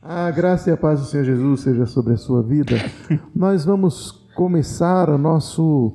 A 0.00 0.30
graça 0.30 0.70
e 0.70 0.72
a 0.72 0.76
paz 0.76 1.00
do 1.00 1.06
Senhor 1.06 1.24
Jesus 1.24 1.62
seja 1.62 1.84
sobre 1.84 2.14
a 2.14 2.16
sua 2.16 2.40
vida. 2.40 2.76
Nós 3.34 3.64
vamos 3.64 4.12
começar 4.36 5.10
o 5.10 5.18
nosso, 5.18 5.92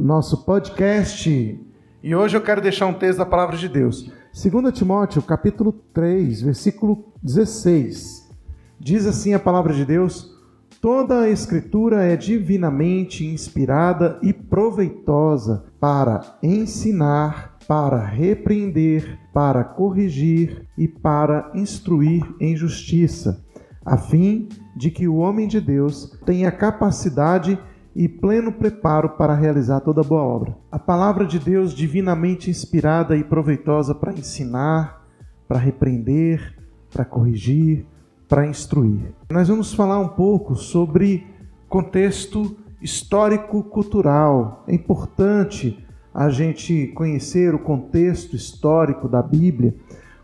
nosso 0.00 0.46
podcast 0.46 1.60
e 2.02 2.14
hoje 2.14 2.36
eu 2.36 2.40
quero 2.40 2.62
deixar 2.62 2.86
um 2.86 2.94
texto 2.94 3.18
da 3.18 3.26
palavra 3.26 3.58
de 3.58 3.68
Deus. 3.68 4.10
2 4.32 4.72
Timóteo, 4.72 5.20
capítulo 5.20 5.72
3, 5.92 6.40
versículo 6.40 7.12
16. 7.22 8.30
Diz 8.80 9.06
assim 9.06 9.34
a 9.34 9.38
palavra 9.38 9.74
de 9.74 9.84
Deus: 9.84 10.34
Toda 10.80 11.20
a 11.20 11.28
escritura 11.28 12.02
é 12.02 12.16
divinamente 12.16 13.26
inspirada 13.26 14.18
e 14.22 14.32
proveitosa 14.32 15.66
para 15.78 16.38
ensinar, 16.42 17.53
para 17.66 18.04
repreender, 18.04 19.18
para 19.32 19.64
corrigir 19.64 20.66
e 20.76 20.86
para 20.86 21.50
instruir 21.54 22.22
em 22.40 22.56
justiça, 22.56 23.44
a 23.84 23.96
fim 23.96 24.48
de 24.76 24.90
que 24.90 25.06
o 25.06 25.16
homem 25.16 25.46
de 25.46 25.60
Deus 25.60 26.18
tenha 26.24 26.50
capacidade 26.50 27.58
e 27.94 28.08
pleno 28.08 28.52
preparo 28.52 29.10
para 29.10 29.34
realizar 29.34 29.80
toda 29.80 30.02
boa 30.02 30.22
obra. 30.22 30.56
A 30.70 30.78
palavra 30.78 31.24
de 31.24 31.38
Deus 31.38 31.72
divinamente 31.72 32.50
inspirada 32.50 33.16
e 33.16 33.22
proveitosa 33.22 33.94
para 33.94 34.12
ensinar, 34.12 35.06
para 35.46 35.58
repreender, 35.58 36.58
para 36.92 37.04
corrigir, 37.04 37.86
para 38.28 38.46
instruir. 38.46 39.14
Nós 39.30 39.48
vamos 39.48 39.72
falar 39.72 40.00
um 40.00 40.08
pouco 40.08 40.56
sobre 40.56 41.26
contexto 41.68 42.56
histórico-cultural. 42.80 44.64
É 44.66 44.74
importante 44.74 45.83
a 46.14 46.30
gente 46.30 46.86
conhecer 46.94 47.54
o 47.54 47.58
contexto 47.58 48.36
histórico 48.36 49.08
da 49.08 49.20
Bíblia, 49.20 49.74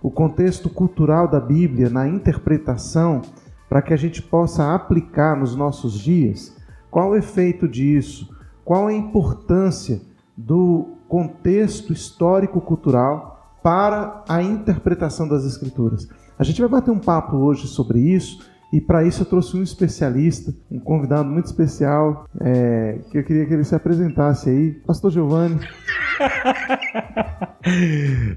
o 0.00 0.10
contexto 0.10 0.70
cultural 0.70 1.26
da 1.26 1.40
Bíblia 1.40 1.90
na 1.90 2.06
interpretação, 2.06 3.22
para 3.68 3.82
que 3.82 3.92
a 3.92 3.96
gente 3.96 4.22
possa 4.22 4.72
aplicar 4.72 5.36
nos 5.36 5.56
nossos 5.56 5.98
dias. 5.98 6.56
Qual 6.90 7.10
o 7.10 7.16
efeito 7.16 7.68
disso? 7.68 8.32
Qual 8.64 8.86
a 8.86 8.92
importância 8.92 10.00
do 10.36 10.94
contexto 11.08 11.92
histórico-cultural 11.92 13.58
para 13.62 14.24
a 14.28 14.42
interpretação 14.42 15.28
das 15.28 15.44
Escrituras? 15.44 16.08
A 16.38 16.44
gente 16.44 16.60
vai 16.60 16.70
bater 16.70 16.90
um 16.90 16.98
papo 16.98 17.36
hoje 17.36 17.66
sobre 17.66 17.98
isso 17.98 18.48
e 18.72 18.80
para 18.80 19.04
isso 19.04 19.22
eu 19.22 19.26
trouxe 19.26 19.56
um 19.56 19.62
especialista, 19.62 20.54
um 20.70 20.78
convidado 20.78 21.28
muito 21.28 21.46
especial, 21.46 22.26
é, 22.40 23.00
que 23.10 23.18
eu 23.18 23.24
queria 23.24 23.44
que 23.46 23.54
ele 23.54 23.64
se 23.64 23.74
apresentasse 23.74 24.48
aí. 24.48 24.70
Pastor 24.86 25.10
Giovanni. 25.10 25.58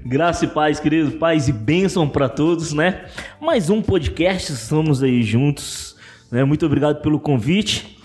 Graça 0.04 0.44
e 0.44 0.48
paz, 0.48 0.80
queridos, 0.80 1.14
paz 1.14 1.46
e 1.46 1.52
bênção 1.52 2.08
para 2.08 2.28
todos, 2.28 2.72
né? 2.72 3.04
Mais 3.40 3.70
um 3.70 3.80
podcast, 3.80 4.52
estamos 4.52 5.04
aí 5.04 5.22
juntos. 5.22 5.94
Né? 6.32 6.42
Muito 6.42 6.66
obrigado 6.66 7.00
pelo 7.00 7.20
convite. 7.20 7.96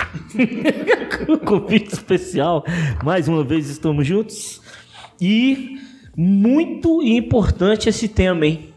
convite 1.45 1.93
especial. 1.93 2.63
Mais 3.03 3.27
uma 3.27 3.43
vez 3.43 3.67
estamos 3.69 4.05
juntos. 4.05 4.61
E 5.19 5.79
muito 6.15 7.01
importante 7.01 7.89
esse 7.89 8.07
tema, 8.07 8.45
hein? 8.45 8.69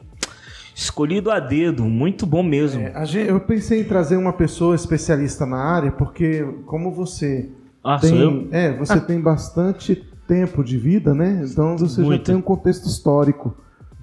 Escolhido 0.83 1.30
a 1.30 1.38
dedo, 1.38 1.84
muito 1.84 2.27
bom 2.27 2.42
mesmo. 2.42 2.83
É, 2.83 3.06
gente, 3.06 3.28
eu 3.28 3.38
pensei 3.38 3.83
em 3.83 3.84
trazer 3.84 4.16
uma 4.16 4.33
pessoa 4.33 4.75
especialista 4.75 5.47
na 5.47 5.56
área, 5.56 5.92
porque 5.92 6.44
como 6.66 6.91
você 6.91 7.48
ah, 7.84 7.98
tem, 8.00 8.11
sou 8.11 8.19
eu? 8.19 8.48
É, 8.50 8.77
você 8.77 8.94
ah. 8.94 9.00
tem 9.00 9.20
bastante 9.20 9.94
tempo 10.27 10.64
de 10.64 10.77
vida, 10.77 11.14
né? 11.14 11.41
Então 11.44 11.78
você 11.78 12.00
muito. 12.00 12.19
já 12.19 12.25
tem 12.25 12.34
um 12.34 12.42
contexto 12.42 12.88
histórico. 12.88 13.56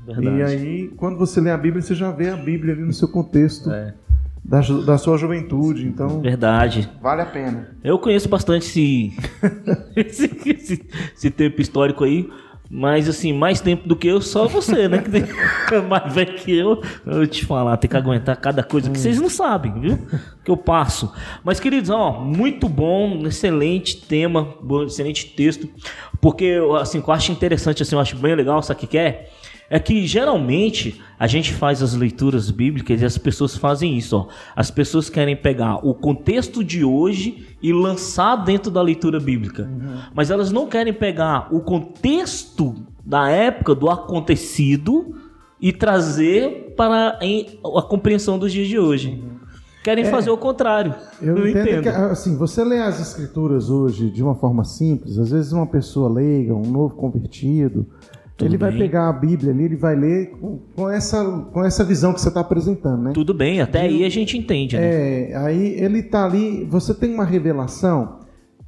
Verdade. 0.06 0.38
E 0.38 0.42
aí, 0.42 0.88
quando 0.96 1.18
você 1.18 1.42
lê 1.42 1.52
a 1.52 1.58
Bíblia, 1.58 1.82
você 1.82 1.94
já 1.94 2.12
vê 2.12 2.30
a 2.30 2.38
Bíblia 2.38 2.74
ali 2.74 2.84
no 2.84 2.94
seu 2.94 3.10
contexto. 3.10 3.70
É. 3.70 3.94
Da, 4.42 4.62
da, 4.62 4.98
sua 4.98 5.18
juventude, 5.18 5.86
então. 5.86 6.22
Verdade. 6.22 6.90
Vale 7.02 7.22
a 7.22 7.26
pena. 7.26 7.76
Eu 7.84 8.00
conheço 8.00 8.30
bastante 8.30 8.64
esse, 8.66 9.14
esse, 9.96 10.50
esse, 10.50 10.90
esse 11.14 11.30
tempo 11.30 11.62
histórico 11.62 12.06
aí. 12.06 12.30
Mas 12.72 13.10
assim, 13.10 13.34
mais 13.34 13.60
tempo 13.60 13.88
do 13.88 13.96
que 13.96 14.08
eu, 14.08 14.22
só 14.22 14.48
você, 14.48 14.88
né? 14.88 15.00
Que 15.00 15.10
tem 15.10 15.24
mais 15.90 16.14
velho 16.14 16.36
que 16.36 16.56
eu. 16.56 16.84
Eu 17.04 17.26
te 17.26 17.44
falar, 17.44 17.76
tem 17.78 17.90
que 17.90 17.98
aguentar 17.98 18.38
cada 18.38 18.62
coisa 18.62 18.92
que 18.92 19.00
vocês 19.00 19.20
não 19.20 19.30
sabem, 19.30 19.74
viu? 19.80 19.98
Que 20.46 20.52
eu 20.52 20.58
passo. 20.58 21.12
Mas, 21.44 21.60
queridos, 21.60 21.90
ó, 21.90 22.12
muito 22.20 22.70
bom, 22.70 23.26
excelente 23.26 23.98
tema, 23.98 24.54
excelente 24.86 25.26
texto. 25.26 25.68
Porque, 26.22 26.60
assim, 26.80 27.04
eu 27.06 27.14
acho 27.14 27.32
interessante, 27.32 27.82
assim, 27.82 27.96
eu 27.96 28.02
acho 28.02 28.16
bem 28.18 28.36
legal, 28.36 28.62
sabe 28.62 28.84
o 28.84 28.88
que 28.88 28.98
é? 28.98 29.30
É 29.70 29.80
que 29.80 30.06
geralmente 30.08 31.02
a 31.18 31.28
gente 31.28 31.54
faz 31.54 31.84
as 31.84 31.94
leituras 31.94 32.50
bíblicas 32.50 33.02
e 33.02 33.06
as 33.06 33.18
pessoas 33.18 33.56
fazem 33.56 33.98
isso. 33.98 34.18
Ó. 34.18 34.28
As 34.56 34.72
pessoas 34.72 35.10
querem 35.10 35.36
pegar 35.36 35.86
o 35.86 35.94
contexto 35.94 36.64
de 36.64 36.84
hoje 36.84 37.48
e 37.62 37.72
lançar 37.72 38.38
dentro 38.38 38.72
da 38.72 38.82
leitura 38.82 39.20
bíblica. 39.20 39.64
Uhum. 39.64 40.00
Mas 40.14 40.32
elas 40.32 40.52
não 40.52 40.68
querem 40.68 40.94
pegar 40.94 41.54
o 41.54 41.60
contexto 41.60 42.76
da 43.06 43.30
época, 43.30 43.76
do 43.76 43.90
acontecido, 43.90 45.16
e 45.62 45.74
trazer 45.74 46.74
para 46.78 47.20
a 47.20 47.82
compreensão 47.82 48.40
dos 48.40 48.52
dias 48.52 48.68
de 48.68 48.80
hoje. 48.80 49.22
Uhum. 49.22 49.40
Querem 49.84 50.06
é, 50.06 50.10
fazer 50.10 50.30
o 50.30 50.38
contrário. 50.38 50.94
Eu 51.22 51.36
não 51.36 51.48
entendo. 51.48 51.68
entendo. 51.68 51.84
Que, 51.84 51.90
assim, 51.90 52.38
você 52.38 52.64
lê 52.64 52.80
as 52.80 53.00
escrituras 53.00 53.70
hoje 53.70 54.10
de 54.10 54.22
uma 54.22 54.36
forma 54.36 54.64
simples, 54.64 55.18
às 55.18 55.32
vezes 55.32 55.52
uma 55.52 55.68
pessoa 55.68 56.10
leiga, 56.10 56.54
um 56.54 56.70
novo 56.70 56.96
convertido, 56.96 57.88
tudo 58.40 58.48
ele 58.48 58.58
bem. 58.58 58.70
vai 58.70 58.78
pegar 58.80 59.10
a 59.10 59.14
Bíblia 59.14 59.52
ali, 59.52 59.66
ele 59.66 59.76
vai 59.76 59.96
ler 59.96 60.32
com, 60.32 60.60
com 60.76 60.90
essa, 60.90 61.24
com 61.52 61.64
essa 61.64 61.84
visão 61.84 62.14
que 62.14 62.22
você 62.22 62.30
está 62.30 62.40
apresentando, 62.40 63.04
né? 63.04 63.12
Tudo 63.14 63.34
bem, 63.34 63.62
até 63.62 63.82
aí 63.82 64.06
a 64.06 64.10
gente 64.10 64.38
entende, 64.38 64.78
né? 64.78 65.32
É, 65.32 65.36
aí 65.36 65.74
ele 65.80 66.00
está 66.00 66.26
ali, 66.26 66.66
você 66.66 66.94
tem 66.94 67.14
uma 67.14 67.26
revelação? 67.26 68.20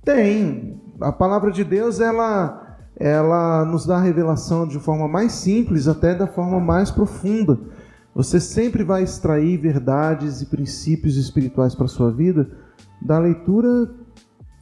Tem. 0.04 0.80
A 1.00 1.12
palavra 1.12 1.52
de 1.52 1.64
Deus, 1.64 2.00
ela, 2.02 2.78
ela 2.98 3.64
nos 3.66 3.86
dá 3.86 3.96
a 3.96 4.02
revelação 4.02 4.68
de 4.68 4.78
forma 4.78 5.08
mais 5.08 5.32
simples, 5.32 5.88
até 5.88 6.14
da 6.14 6.28
forma 6.28 6.60
mais 6.60 6.92
profunda. 6.92 7.58
Você 8.14 8.42
sempre 8.42 8.84
vai 8.84 9.04
extrair 9.04 9.58
verdades 9.58 10.42
e 10.42 10.48
princípios 10.48 11.16
espirituais 11.16 11.74
para 11.74 11.88
sua 11.88 12.12
vida 12.12 12.52
da 13.02 13.18
leitura 13.18 13.90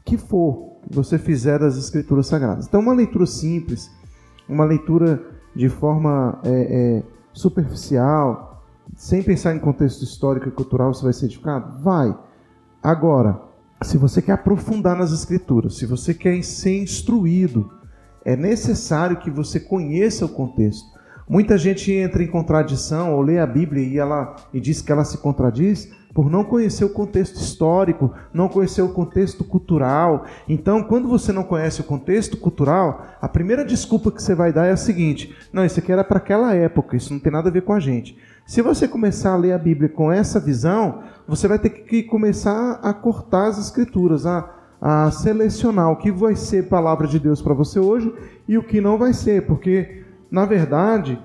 que 0.06 0.18
for 0.18 0.78
que 0.88 0.96
você 0.96 1.18
fizer 1.18 1.60
das 1.60 1.78
Escrituras 1.78 2.28
Sagradas. 2.28 2.68
Então, 2.68 2.80
uma 2.80 2.94
leitura 2.94 3.26
simples 3.26 3.92
uma 4.50 4.66
leitura 4.66 5.22
de 5.56 5.70
forma 5.70 6.40
é, 6.44 6.50
é, 6.50 7.04
superficial, 7.32 8.64
sem 8.96 9.22
pensar 9.22 9.56
em 9.56 9.60
contexto 9.60 10.04
histórico 10.04 10.50
e 10.50 10.52
cultural, 10.52 10.94
você 10.94 11.04
vai 11.04 11.14
ser 11.14 11.26
edificado? 11.26 11.82
Vai. 11.82 12.16
Agora, 12.82 13.42
se 13.82 13.98
você 13.98 14.22
quer 14.22 14.34
aprofundar 14.34 14.98
nas 14.98 15.12
escrituras, 15.12 15.78
se 15.78 15.86
você 15.86 16.14
quer 16.14 16.42
ser 16.44 16.82
instruído, 16.82 17.72
é 18.26 18.36
necessário 18.36 19.18
que 19.18 19.30
você 19.30 19.60
conheça 19.60 20.26
o 20.26 20.30
contexto. 20.30 20.88
Muita 21.28 21.58
gente 21.58 21.92
entra 21.92 22.24
em 22.24 22.28
contradição 22.28 23.14
ou 23.14 23.22
lê 23.22 23.40
a 23.40 23.46
Bíblia 23.46 23.84
e 23.84 23.98
ela 23.98 24.36
e 24.54 24.60
diz 24.60 24.82
que 24.82 24.92
ela 24.92 25.06
se 25.06 25.18
contradiz 25.20 25.92
por 26.14 26.30
não 26.30 26.44
conhecer 26.44 26.84
o 26.84 26.90
contexto 26.90 27.36
histórico, 27.36 28.14
não 28.34 28.48
conhecer 28.48 28.82
o 28.82 28.90
contexto 28.90 29.44
cultural. 29.44 30.26
Então, 30.48 30.84
quando 30.84 31.08
você 31.08 31.32
não 31.32 31.44
conhece 31.44 31.82
o 31.82 31.84
contexto 31.84 32.38
cultural, 32.38 33.06
a 33.22 33.28
primeira 33.28 33.64
desculpa 33.64 34.12
que 34.12 34.22
você 34.22 34.34
vai 34.34 34.52
dar 34.52 34.66
é 34.66 34.72
a 34.72 34.78
seguinte: 34.78 35.36
não, 35.54 35.66
isso 35.66 35.80
aqui 35.80 35.92
era 35.92 36.04
para 36.04 36.18
aquela 36.18 36.54
época, 36.54 36.98
isso 36.98 37.14
não 37.14 37.20
tem 37.20 37.32
nada 37.32 37.50
a 37.50 37.52
ver 37.52 37.62
com 37.62 37.74
a 37.74 37.80
gente. 37.80 38.18
Se 38.46 38.62
você 38.64 38.88
começar 38.88 39.34
a 39.34 39.38
ler 39.38 39.52
a 39.52 39.60
Bíblia 39.60 39.90
com 39.90 40.12
essa 40.12 40.40
visão, 40.40 41.04
você 41.28 41.48
vai 41.48 41.60
ter 41.60 41.70
que 41.70 42.02
começar 42.02 42.80
a 42.82 42.92
cortar 42.92 43.48
as 43.48 43.60
escrituras, 43.60 44.26
a, 44.26 44.50
a 44.82 45.12
selecionar 45.12 45.92
o 45.92 45.98
que 45.98 46.12
vai 46.12 46.36
ser 46.36 46.68
palavra 46.68 47.08
de 47.08 47.20
Deus 47.20 47.44
para 47.44 47.54
você 47.54 47.80
hoje 47.80 48.12
e 48.48 48.58
o 48.58 48.64
que 48.64 48.82
não 48.82 48.98
vai 48.98 49.14
ser, 49.14 49.46
porque, 49.46 50.04
na 50.32 50.46
verdade, 50.46 51.22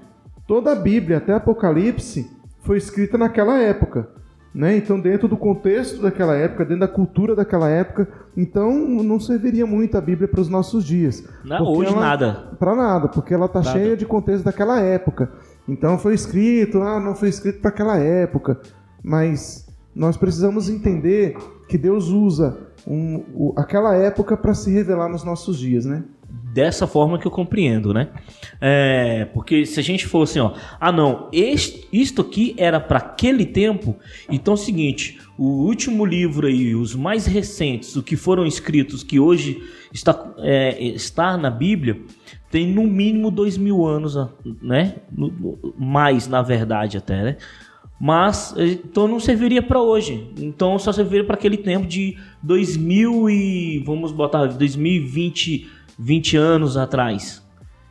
toda 0.46 0.72
a 0.72 0.74
Bíblia, 0.74 1.16
até 1.16 1.32
Apocalipse, 1.32 2.30
foi 2.60 2.76
escrita 2.76 3.16
naquela 3.16 3.58
época. 3.58 4.06
Né? 4.54 4.76
Então, 4.76 5.00
dentro 5.00 5.26
do 5.26 5.36
contexto 5.36 6.00
daquela 6.00 6.36
época, 6.36 6.64
dentro 6.64 6.80
da 6.80 6.88
cultura 6.88 7.34
daquela 7.34 7.68
época, 7.68 8.06
então 8.36 8.72
não 8.72 9.18
serviria 9.18 9.66
muito 9.66 9.98
a 9.98 10.00
Bíblia 10.00 10.28
para 10.28 10.40
os 10.40 10.48
nossos 10.48 10.84
dias. 10.84 11.26
Não, 11.44 11.64
hoje 11.66 11.90
ela, 11.90 12.00
nada. 12.00 12.48
Para 12.56 12.76
nada, 12.76 13.08
porque 13.08 13.34
ela 13.34 13.46
está 13.46 13.62
cheia 13.64 13.96
de 13.96 14.06
contexto 14.06 14.44
daquela 14.44 14.80
época. 14.80 15.32
Então 15.68 15.98
foi 15.98 16.14
escrito, 16.14 16.80
ah, 16.82 17.00
não 17.00 17.16
foi 17.16 17.30
escrito 17.30 17.60
para 17.60 17.70
aquela 17.70 17.98
época. 17.98 18.60
Mas 19.02 19.66
nós 19.92 20.16
precisamos 20.16 20.68
entender 20.68 21.36
que 21.68 21.76
Deus 21.76 22.08
usa 22.08 22.56
um, 22.86 23.52
aquela 23.56 23.94
época 23.94 24.36
para 24.36 24.54
se 24.54 24.70
revelar 24.70 25.08
nos 25.08 25.24
nossos 25.24 25.58
dias, 25.58 25.84
né? 25.84 26.04
Dessa 26.54 26.86
forma 26.86 27.18
que 27.18 27.26
eu 27.26 27.32
compreendo, 27.32 27.92
né? 27.92 28.10
É, 28.60 29.24
porque 29.34 29.66
se 29.66 29.80
a 29.80 29.82
gente 29.82 30.06
fosse, 30.06 30.38
assim, 30.38 30.48
ó, 30.48 30.56
ah 30.78 30.92
não, 30.92 31.28
este, 31.32 31.88
isto 31.92 32.22
aqui 32.22 32.54
era 32.56 32.78
para 32.78 32.98
aquele 32.98 33.44
tempo, 33.44 33.96
então 34.30 34.54
é 34.54 34.54
o 34.54 34.58
seguinte, 34.58 35.18
o 35.36 35.64
último 35.64 36.06
livro 36.06 36.46
aí, 36.46 36.72
os 36.76 36.94
mais 36.94 37.26
recentes, 37.26 37.96
o 37.96 38.04
que 38.04 38.14
foram 38.14 38.46
escritos, 38.46 39.02
que 39.02 39.18
hoje 39.18 39.64
está, 39.92 40.32
é, 40.38 40.80
está 40.80 41.36
na 41.36 41.50
Bíblia, 41.50 42.00
tem 42.52 42.68
no 42.68 42.84
mínimo 42.84 43.32
dois 43.32 43.58
mil 43.58 43.84
anos, 43.84 44.16
né? 44.62 44.94
Mais, 45.76 46.28
na 46.28 46.40
verdade, 46.40 46.98
até, 46.98 47.20
né? 47.20 47.36
Mas 48.00 48.54
então 48.56 49.08
não 49.08 49.18
serviria 49.18 49.62
para 49.62 49.80
hoje. 49.80 50.30
Então 50.38 50.78
só 50.78 50.92
serviria 50.92 51.24
para 51.24 51.34
aquele 51.34 51.56
tempo 51.56 51.86
de 51.86 52.16
2000 52.42 53.30
e 53.30 53.82
vamos 53.84 54.12
botar 54.12 54.46
2020, 54.46 55.73
20 55.98 56.36
anos 56.36 56.76
atrás. 56.76 57.42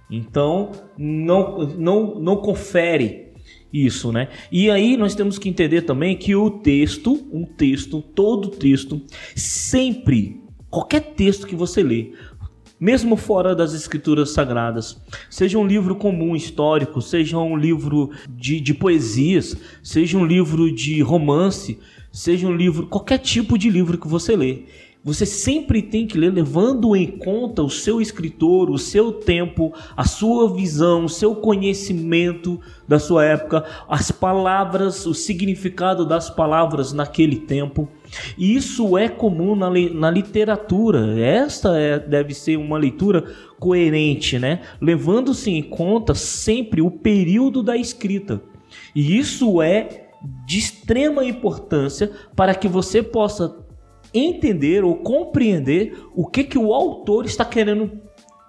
Então 0.09 0.71
não 0.97 1.59
não 1.77 2.19
não 2.19 2.37
confere 2.37 3.33
isso, 3.73 4.11
né? 4.11 4.29
E 4.51 4.69
aí 4.69 4.95
nós 4.95 5.15
temos 5.15 5.39
que 5.39 5.49
entender 5.49 5.81
também 5.81 6.15
que 6.15 6.35
o 6.35 6.49
texto, 6.49 7.27
um 7.31 7.43
texto, 7.43 8.01
todo 8.01 8.49
texto, 8.49 9.01
sempre, 9.35 10.39
qualquer 10.69 11.01
texto 11.15 11.47
que 11.47 11.55
você 11.55 11.81
lê, 11.81 12.11
mesmo 12.79 13.15
fora 13.15 13.55
das 13.55 13.73
escrituras 13.73 14.31
sagradas, 14.31 15.01
seja 15.29 15.57
um 15.57 15.65
livro 15.65 15.95
comum 15.95 16.35
histórico, 16.35 17.01
seja 17.01 17.37
um 17.39 17.55
livro 17.55 18.11
de, 18.29 18.59
de 18.59 18.73
poesias, 18.73 19.55
seja 19.81 20.17
um 20.17 20.25
livro 20.25 20.71
de 20.71 21.01
romance, 21.01 21.79
seja 22.11 22.45
um 22.45 22.55
livro, 22.55 22.87
qualquer 22.87 23.17
tipo 23.17 23.57
de 23.57 23.69
livro 23.69 23.97
que 23.97 24.07
você 24.07 24.35
lê, 24.35 24.65
você 25.03 25.25
sempre 25.25 25.81
tem 25.81 26.07
que 26.07 26.17
ler 26.17 26.31
levando 26.31 26.95
em 26.95 27.07
conta 27.07 27.61
o 27.61 27.69
seu 27.69 27.99
escritor, 27.99 28.69
o 28.69 28.77
seu 28.77 29.11
tempo, 29.11 29.73
a 29.97 30.05
sua 30.05 30.53
visão, 30.53 31.03
o 31.03 31.09
seu 31.09 31.35
conhecimento 31.35 32.57
da 32.87 32.97
sua 32.97 33.25
época, 33.25 33.65
as 33.89 34.11
palavras, 34.11 35.05
o 35.05 35.13
significado 35.13 36.05
das 36.05 36.29
palavras 36.29 36.93
naquele 36.93 37.35
tempo. 37.35 37.89
E 38.37 38.55
isso 38.55 38.97
é 38.97 39.09
comum 39.09 39.55
na, 39.55 39.69
na 39.69 40.09
literatura. 40.09 41.19
Esta 41.19 41.77
é, 41.77 41.99
deve 41.99 42.33
ser 42.33 42.55
uma 42.55 42.77
leitura 42.77 43.25
coerente, 43.59 44.39
né? 44.39 44.61
Levando-se 44.79 45.51
em 45.51 45.63
conta 45.63 46.15
sempre 46.15 46.81
o 46.81 46.89
período 46.89 47.61
da 47.61 47.75
escrita. 47.75 48.41
E 48.95 49.17
isso 49.17 49.61
é 49.61 50.11
de 50.45 50.57
extrema 50.57 51.25
importância 51.25 52.09
para 52.35 52.55
que 52.55 52.69
você 52.69 53.03
possa 53.03 53.62
entender 54.13 54.83
ou 54.83 54.95
compreender 54.97 55.97
o 56.15 56.27
que, 56.27 56.43
que 56.43 56.57
o 56.57 56.73
autor 56.73 57.25
está 57.25 57.43
querendo 57.43 57.91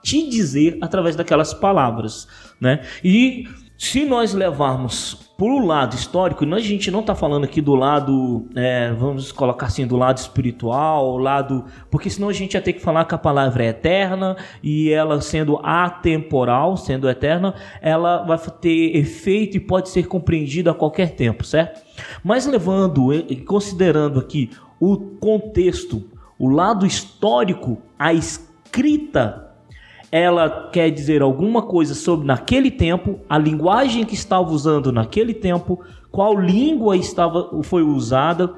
te 0.02 0.28
dizer 0.28 0.76
através 0.80 1.16
daquelas 1.16 1.54
palavras, 1.54 2.28
né? 2.60 2.82
E 3.02 3.48
se 3.76 4.04
nós 4.04 4.32
levarmos 4.32 5.14
para 5.36 5.46
o 5.46 5.66
lado 5.66 5.96
histórico, 5.96 6.44
a 6.54 6.60
gente 6.60 6.92
não 6.92 7.00
está 7.00 7.12
falando 7.12 7.42
aqui 7.42 7.60
do 7.60 7.74
lado, 7.74 8.48
é, 8.54 8.92
vamos 8.92 9.32
colocar 9.32 9.66
assim, 9.66 9.84
do 9.84 9.96
lado 9.96 10.16
espiritual, 10.18 11.18
lado, 11.18 11.64
porque 11.90 12.08
senão 12.08 12.28
a 12.28 12.32
gente 12.32 12.54
ia 12.54 12.62
ter 12.62 12.72
que 12.72 12.80
falar 12.80 13.04
que 13.04 13.16
a 13.16 13.18
palavra 13.18 13.64
é 13.64 13.68
eterna 13.68 14.36
e 14.62 14.90
ela 14.90 15.20
sendo 15.20 15.58
atemporal, 15.60 16.76
sendo 16.76 17.08
eterna, 17.10 17.54
ela 17.82 18.22
vai 18.22 18.38
ter 18.60 18.96
efeito 18.96 19.56
e 19.56 19.60
pode 19.60 19.88
ser 19.88 20.06
compreendida 20.06 20.70
a 20.70 20.74
qualquer 20.74 21.10
tempo, 21.10 21.44
certo? 21.44 21.82
Mas 22.22 22.46
levando 22.46 23.12
e 23.12 23.36
considerando 23.36 24.20
aqui 24.20 24.50
o 24.80 24.96
contexto, 24.96 26.04
o 26.38 26.48
lado 26.48 26.86
histórico, 26.86 27.78
a 27.98 28.12
escrita, 28.12 29.54
ela 30.10 30.70
quer 30.70 30.90
dizer 30.90 31.22
alguma 31.22 31.62
coisa 31.62 31.94
sobre 31.94 32.26
naquele 32.26 32.70
tempo, 32.70 33.18
a 33.28 33.36
linguagem 33.36 34.04
que 34.04 34.14
estava 34.14 34.48
usando 34.50 34.92
naquele 34.92 35.34
tempo, 35.34 35.82
qual 36.10 36.38
língua 36.38 36.96
estava 36.96 37.62
foi 37.62 37.82
usada 37.82 38.54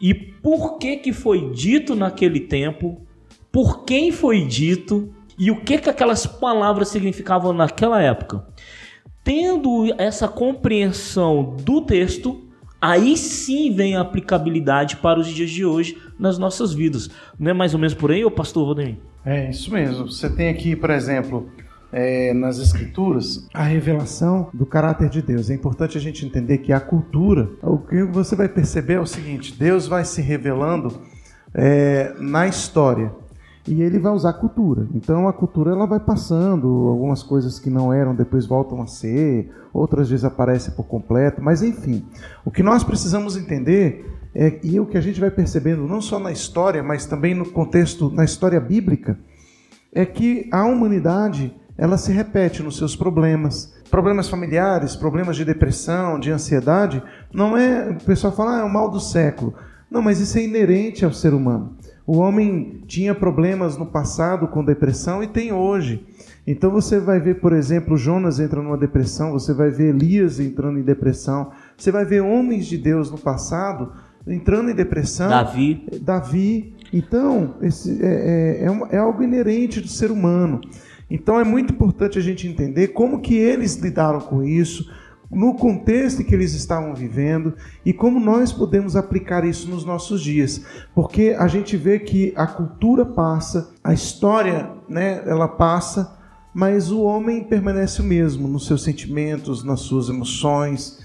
e 0.00 0.14
por 0.14 0.78
que 0.78 0.98
que 0.98 1.12
foi 1.12 1.50
dito 1.52 1.94
naquele 1.94 2.40
tempo, 2.40 3.00
por 3.50 3.84
quem 3.84 4.12
foi 4.12 4.44
dito 4.46 5.12
e 5.38 5.50
o 5.50 5.62
que 5.62 5.78
que 5.78 5.88
aquelas 5.88 6.26
palavras 6.26 6.88
significavam 6.88 7.54
naquela 7.54 8.02
época. 8.02 8.46
Tendo 9.24 9.94
essa 9.96 10.28
compreensão 10.28 11.56
do 11.64 11.80
texto, 11.80 12.49
aí 12.80 13.16
sim 13.16 13.74
vem 13.74 13.96
a 13.96 14.00
aplicabilidade 14.00 14.96
para 14.96 15.20
os 15.20 15.28
dias 15.28 15.50
de 15.50 15.64
hoje 15.64 15.98
nas 16.18 16.38
nossas 16.38 16.72
vidas. 16.72 17.10
Não 17.38 17.50
é 17.50 17.54
mais 17.54 17.74
ou 17.74 17.80
menos 17.80 17.94
por 17.94 18.10
aí, 18.10 18.28
pastor 18.30 18.64
Valdemir? 18.66 18.98
É 19.24 19.50
isso 19.50 19.72
mesmo. 19.72 20.10
Você 20.10 20.30
tem 20.30 20.48
aqui, 20.48 20.74
por 20.74 20.90
exemplo, 20.90 21.50
é, 21.92 22.32
nas 22.32 22.58
escrituras 22.58 23.46
a 23.52 23.62
revelação 23.62 24.48
do 24.54 24.64
caráter 24.64 25.08
de 25.08 25.20
Deus. 25.20 25.50
É 25.50 25.54
importante 25.54 25.98
a 25.98 26.00
gente 26.00 26.24
entender 26.24 26.58
que 26.58 26.72
a 26.72 26.80
cultura, 26.80 27.48
o 27.62 27.78
que 27.78 28.02
você 28.04 28.34
vai 28.34 28.48
perceber 28.48 28.94
é 28.94 29.00
o 29.00 29.06
seguinte: 29.06 29.54
Deus 29.58 29.86
vai 29.86 30.04
se 30.04 30.22
revelando 30.22 31.00
é, 31.54 32.14
na 32.18 32.46
história 32.46 33.12
e 33.66 33.82
ele 33.82 33.98
vai 33.98 34.12
usar 34.12 34.32
cultura. 34.34 34.86
Então 34.94 35.28
a 35.28 35.32
cultura 35.32 35.72
ela 35.72 35.86
vai 35.86 36.00
passando, 36.00 36.66
algumas 36.88 37.22
coisas 37.22 37.58
que 37.58 37.70
não 37.70 37.92
eram 37.92 38.14
depois 38.14 38.46
voltam 38.46 38.80
a 38.82 38.86
ser, 38.86 39.50
outras 39.72 40.08
desaparecem 40.08 40.74
por 40.74 40.84
completo, 40.84 41.42
mas 41.42 41.62
enfim, 41.62 42.04
o 42.44 42.50
que 42.50 42.62
nós 42.62 42.82
precisamos 42.82 43.36
entender 43.36 44.18
é, 44.34 44.60
e 44.62 44.78
o 44.78 44.86
que 44.86 44.96
a 44.96 45.00
gente 45.00 45.20
vai 45.20 45.30
percebendo 45.30 45.86
não 45.86 46.00
só 46.00 46.18
na 46.18 46.32
história, 46.32 46.82
mas 46.82 47.06
também 47.06 47.34
no 47.34 47.50
contexto 47.50 48.10
na 48.10 48.24
história 48.24 48.60
bíblica, 48.60 49.18
é 49.92 50.04
que 50.06 50.48
a 50.52 50.64
humanidade 50.64 51.54
ela 51.76 51.96
se 51.96 52.12
repete 52.12 52.62
nos 52.62 52.76
seus 52.76 52.94
problemas, 52.94 53.74
problemas 53.90 54.28
familiares, 54.28 54.94
problemas 54.94 55.36
de 55.36 55.44
depressão, 55.44 56.20
de 56.20 56.30
ansiedade, 56.30 57.02
não 57.32 57.56
é, 57.56 57.90
o 57.90 58.04
pessoal 58.04 58.32
fala, 58.32 58.58
ah, 58.58 58.60
é 58.60 58.64
o 58.64 58.72
mal 58.72 58.90
do 58.90 59.00
século. 59.00 59.54
Não, 59.90 60.00
mas 60.00 60.20
isso 60.20 60.38
é 60.38 60.44
inerente 60.44 61.04
ao 61.04 61.12
ser 61.12 61.34
humano. 61.34 61.76
O 62.10 62.18
homem 62.18 62.82
tinha 62.88 63.14
problemas 63.14 63.76
no 63.76 63.86
passado 63.86 64.48
com 64.48 64.64
depressão 64.64 65.22
e 65.22 65.28
tem 65.28 65.52
hoje. 65.52 66.04
Então 66.44 66.68
você 66.68 66.98
vai 66.98 67.20
ver, 67.20 67.38
por 67.38 67.52
exemplo, 67.52 67.96
Jonas 67.96 68.40
entra 68.40 68.60
numa 68.60 68.76
depressão, 68.76 69.30
você 69.30 69.54
vai 69.54 69.70
ver 69.70 69.94
Elias 69.94 70.40
entrando 70.40 70.80
em 70.80 70.82
depressão, 70.82 71.52
você 71.76 71.92
vai 71.92 72.04
ver 72.04 72.20
homens 72.20 72.66
de 72.66 72.76
Deus 72.76 73.12
no 73.12 73.16
passado 73.16 73.92
entrando 74.26 74.72
em 74.72 74.74
depressão. 74.74 75.28
Davi. 75.28 75.86
Davi. 76.02 76.74
Então, 76.92 77.54
esse 77.62 78.04
é, 78.04 78.08
é, 78.08 78.64
é, 78.64 78.96
é 78.96 78.98
algo 78.98 79.22
inerente 79.22 79.80
do 79.80 79.86
ser 79.86 80.10
humano. 80.10 80.60
Então 81.08 81.38
é 81.38 81.44
muito 81.44 81.72
importante 81.72 82.18
a 82.18 82.22
gente 82.22 82.44
entender 82.48 82.88
como 82.88 83.20
que 83.20 83.36
eles 83.36 83.76
lidaram 83.76 84.18
com 84.18 84.42
isso, 84.42 84.90
no 85.30 85.54
contexto 85.54 86.24
que 86.24 86.34
eles 86.34 86.54
estavam 86.54 86.92
vivendo 86.92 87.54
e 87.84 87.92
como 87.92 88.18
nós 88.18 88.52
podemos 88.52 88.96
aplicar 88.96 89.44
isso 89.44 89.70
nos 89.70 89.84
nossos 89.84 90.20
dias, 90.20 90.64
porque 90.94 91.36
a 91.38 91.46
gente 91.46 91.76
vê 91.76 92.00
que 92.00 92.32
a 92.36 92.46
cultura 92.46 93.06
passa, 93.06 93.70
a 93.84 93.92
história, 93.94 94.72
né, 94.88 95.22
ela 95.24 95.46
passa, 95.46 96.18
mas 96.52 96.90
o 96.90 97.02
homem 97.02 97.44
permanece 97.44 98.02
o 98.02 98.04
mesmo 98.04 98.48
nos 98.48 98.66
seus 98.66 98.82
sentimentos, 98.82 99.62
nas 99.62 99.80
suas 99.80 100.08
emoções, 100.08 100.98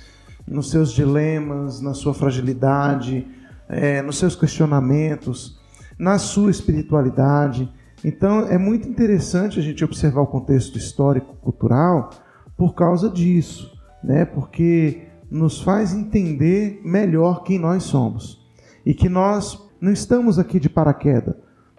nos 0.48 0.71
seus 0.71 0.92
dilemas, 0.92 1.80
na 1.80 1.94
sua 1.94 2.13
fragilidade, 2.13 3.28
é, 3.69 4.01
nos 4.01 4.18
seus 4.18 4.35
questionamentos, 4.35 5.59
na 6.00 6.18
sua 6.18 6.50
espiritualidade. 6.50 7.71
Então 8.04 8.47
é 8.47 8.57
muito 8.57 8.90
interessante 8.90 9.59
a 9.59 9.61
gente 9.61 9.83
observar 9.83 10.21
o 10.21 10.28
contexto 10.28 10.80
histórico-cultural 10.80 12.09
por 12.57 12.73
causa 12.73 13.07
disso 13.07 13.75
né? 14.06 14.24
Porque 14.24 15.02
nos 15.30 15.62
faz 15.62 15.94
entender 15.94 16.80
melhor 16.85 17.44
quem 17.44 17.59
nós 17.59 17.83
somos 17.83 18.45
e 18.85 18.94
que 18.94 19.09
nós 19.09 19.62
não 19.81 19.92
estamos 19.92 20.38
aqui 20.38 20.59
de 20.59 20.69
paraquedas. 20.69 21.35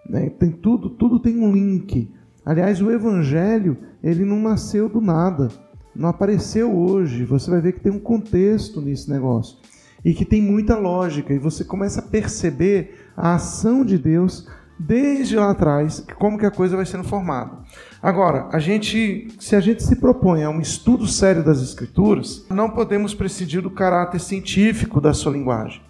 Né? 0.09 0.29
Tem 0.31 0.51
tudo, 0.51 0.91
tudo 0.91 1.21
tem 1.21 1.39
um 1.39 1.53
link. 1.53 2.13
Aliás, 2.45 2.83
o 2.83 2.91
Evangelho 2.91 3.79
ele 4.03 4.25
não 4.25 4.41
nasceu 4.41 4.89
do 4.89 5.01
nada, 5.01 5.49
não 5.95 6.09
apareceu 6.09 6.77
hoje. 6.77 7.25
Você 7.25 7.51
vai 7.51 7.61
ver 7.61 7.73
que 7.73 7.81
tem 7.81 7.93
um 7.93 8.01
contexto 8.01 8.81
nesse 8.81 9.09
negócio 9.09 9.59
e 10.05 10.13
que 10.13 10.25
tem 10.25 10.43
muita 10.43 10.77
lógica 10.77 11.33
e 11.33 11.39
você 11.39 11.65
começa 11.65 12.01
a 12.01 12.05
perceber 12.05 13.07
a 13.17 13.35
ação 13.35 13.85
de 13.85 13.99
Deus 13.99 14.49
desde 14.79 15.37
lá 15.37 15.51
atrás, 15.51 16.05
como 16.19 16.39
que 16.39 16.45
a 16.45 16.51
coisa 16.51 16.77
vai 16.77 16.85
sendo 16.85 17.05
formada. 17.05 17.59
Agora, 18.03 18.49
a 18.53 18.59
gente, 18.59 19.29
se 19.41 19.57
a 19.57 19.61
gente 19.61 19.83
se 19.83 19.97
propõe 19.97 20.45
a 20.45 20.51
um 20.51 20.61
estudo 20.61 21.07
sério 21.07 21.43
das 21.43 21.61
escrituras, 21.61 22.45
não 22.51 22.71
podemos 22.71 23.15
prescindir 23.15 23.63
do 23.63 23.71
caráter 23.71 24.21
científico 24.21 25.01
da 25.01 25.15
sua 25.15 25.33
linguagem. 25.33 25.81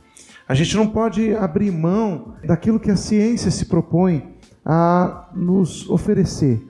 A 0.48 0.54
gente 0.54 0.76
não 0.76 0.86
pode 0.86 1.34
abrir 1.34 1.72
mão 1.72 2.36
daquilo 2.44 2.78
que 2.78 2.90
a 2.90 2.96
ciência 2.96 3.50
se 3.50 3.66
propõe 3.66 4.36
a 4.64 5.28
nos 5.34 5.90
oferecer. 5.90 6.64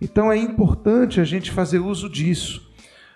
Então 0.00 0.32
é 0.32 0.36
importante 0.36 1.20
a 1.20 1.24
gente 1.24 1.52
fazer 1.52 1.78
uso 1.78 2.08
disso. 2.08 2.68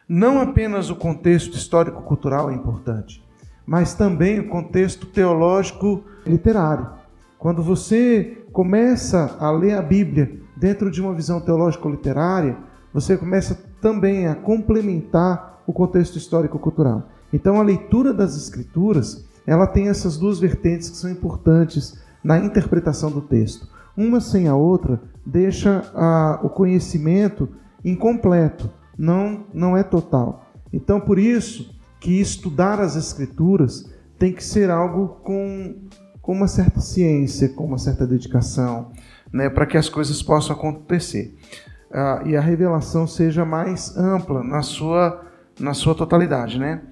Não 0.09 0.41
apenas 0.41 0.91
o 0.91 0.97
contexto 0.97 1.57
histórico-cultural 1.57 2.51
é 2.51 2.55
importante, 2.55 3.25
mas 3.67 3.95
também 3.95 4.39
o 4.39 4.49
contexto 4.49 5.07
teológico 5.07 6.05
literário. 6.27 6.91
Quando 7.39 7.63
você 7.63 8.45
começa 8.53 9.37
a 9.41 9.51
ler 9.51 9.75
a 9.75 9.83
Bíblia 9.83 10.44
dentro 10.57 10.91
de 10.91 11.01
uma 11.01 11.15
visão 11.15 11.41
teológico-literária, 11.41 12.57
você 12.93 13.17
começa 13.17 13.59
também 13.81 14.27
a 14.27 14.35
complementar 14.35 15.63
o 15.67 15.73
contexto 15.73 16.17
histórico-cultural. 16.17 17.09
Então, 17.33 17.59
a 17.59 17.63
leitura 17.63 18.13
das 18.13 18.37
Escrituras, 18.37 19.25
ela 19.47 19.67
tem 19.67 19.89
essas 19.89 20.17
duas 20.17 20.39
vertentes 20.39 20.89
que 20.91 20.97
são 20.97 21.11
importantes 21.11 21.99
na 22.23 22.39
interpretação 22.39 23.11
do 23.11 23.21
texto. 23.21 23.69
Uma 23.97 24.21
sem 24.21 24.49
a 24.49 24.55
outra 24.55 25.01
deixa 25.25 25.85
a, 25.95 26.41
o 26.43 26.49
conhecimento 26.49 27.49
incompleto, 27.85 28.71
não, 28.97 29.45
não 29.53 29.77
é 29.77 29.83
total. 29.83 30.47
Então, 30.73 31.01
por 31.01 31.19
isso 31.19 31.75
que 32.01 32.21
estudar 32.21 32.81
as 32.81 32.97
escrituras 32.97 33.91
tem 34.19 34.33
que 34.33 34.45
ser 34.45 34.71
algo 34.71 35.21
com, 35.23 35.77
com 36.21 36.33
uma 36.33 36.49
certa 36.49 36.81
ciência, 36.81 37.49
com 37.49 37.65
uma 37.65 37.79
certa 37.79 38.07
dedicação, 38.07 38.93
né, 39.33 39.49
para 39.49 39.67
que 39.67 39.77
as 39.77 39.89
coisas 39.89 40.23
possam 40.23 40.55
acontecer. 40.55 41.37
Ah, 41.93 42.23
e 42.25 42.37
a 42.37 42.41
revelação 42.41 43.07
seja 43.07 43.45
mais 43.45 43.97
ampla 43.97 44.43
na 44.43 44.63
sua, 44.63 45.25
na 45.59 45.75
sua 45.75 45.95
totalidade. 45.95 46.59
Né? 46.59 46.83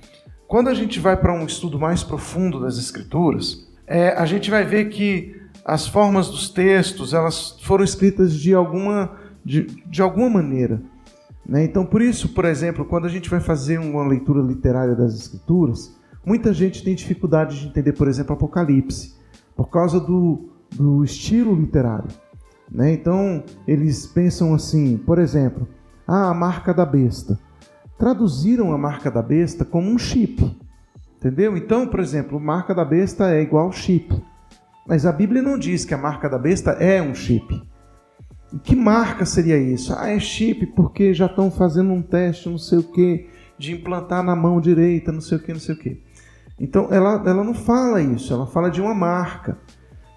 Quando 0.46 0.68
a 0.68 0.74
gente 0.74 1.00
vai 1.00 1.16
para 1.16 1.32
um 1.32 1.44
estudo 1.44 1.78
mais 1.78 2.04
profundo 2.04 2.60
das 2.60 2.78
escrituras, 2.78 3.68
é, 3.86 4.10
a 4.10 4.24
gente 4.24 4.50
vai 4.50 4.64
ver 4.64 4.90
que 4.90 5.40
as 5.64 5.86
formas 5.86 6.28
dos 6.28 6.50
textos 6.50 7.14
elas 7.14 7.58
foram 7.62 7.84
escritas 7.84 8.34
de 8.34 8.54
alguma, 8.54 9.16
de, 9.44 9.66
de 9.86 10.02
alguma 10.02 10.28
maneira. 10.28 10.80
Né? 11.46 11.64
Então, 11.64 11.84
por 11.84 12.00
isso, 12.00 12.28
por 12.28 12.44
exemplo, 12.44 12.84
quando 12.84 13.06
a 13.06 13.08
gente 13.08 13.28
vai 13.28 13.40
fazer 13.40 13.78
uma 13.78 14.06
leitura 14.06 14.40
literária 14.40 14.94
das 14.94 15.14
Escrituras, 15.14 15.96
muita 16.24 16.52
gente 16.52 16.84
tem 16.84 16.94
dificuldade 16.94 17.60
de 17.60 17.66
entender, 17.66 17.92
por 17.92 18.08
exemplo, 18.08 18.34
Apocalipse, 18.34 19.14
por 19.56 19.68
causa 19.68 19.98
do, 19.98 20.50
do 20.70 21.04
estilo 21.04 21.54
literário. 21.54 22.08
Né? 22.72 22.92
Então, 22.94 23.44
eles 23.68 24.06
pensam 24.06 24.54
assim, 24.54 24.96
por 24.96 25.18
exemplo, 25.18 25.68
ah, 26.06 26.30
a 26.30 26.34
marca 26.34 26.72
da 26.72 26.86
besta. 26.86 27.38
Traduziram 27.98 28.72
a 28.72 28.78
marca 28.78 29.10
da 29.10 29.22
besta 29.22 29.64
como 29.64 29.90
um 29.90 29.98
chip. 29.98 30.42
Entendeu? 31.18 31.56
Então, 31.56 31.86
por 31.86 32.00
exemplo, 32.00 32.40
marca 32.40 32.74
da 32.74 32.84
besta 32.84 33.30
é 33.30 33.42
igual 33.42 33.70
chip. 33.70 34.12
Mas 34.86 35.06
a 35.06 35.12
Bíblia 35.12 35.42
não 35.42 35.58
diz 35.58 35.84
que 35.84 35.94
a 35.94 35.98
marca 35.98 36.28
da 36.28 36.38
besta 36.38 36.72
é 36.72 37.00
um 37.00 37.14
chip. 37.14 37.62
Que 38.64 38.74
marca 38.74 39.24
seria 39.24 39.56
isso? 39.56 39.94
Ah, 39.96 40.10
é 40.10 40.18
chip 40.18 40.66
porque 40.74 41.14
já 41.14 41.26
estão 41.26 41.50
fazendo 41.50 41.92
um 41.92 42.02
teste, 42.02 42.48
não 42.48 42.58
sei 42.58 42.78
o 42.78 42.82
que, 42.82 43.28
de 43.56 43.72
implantar 43.72 44.22
na 44.22 44.34
mão 44.34 44.60
direita, 44.60 45.12
não 45.12 45.20
sei 45.20 45.38
o 45.38 45.40
que, 45.40 45.52
não 45.52 45.60
sei 45.60 45.74
o 45.74 45.78
que. 45.78 46.02
Então 46.58 46.88
ela, 46.90 47.22
ela 47.24 47.44
não 47.44 47.54
fala 47.54 48.02
isso, 48.02 48.32
ela 48.32 48.46
fala 48.46 48.70
de 48.70 48.80
uma 48.80 48.94
marca. 48.94 49.56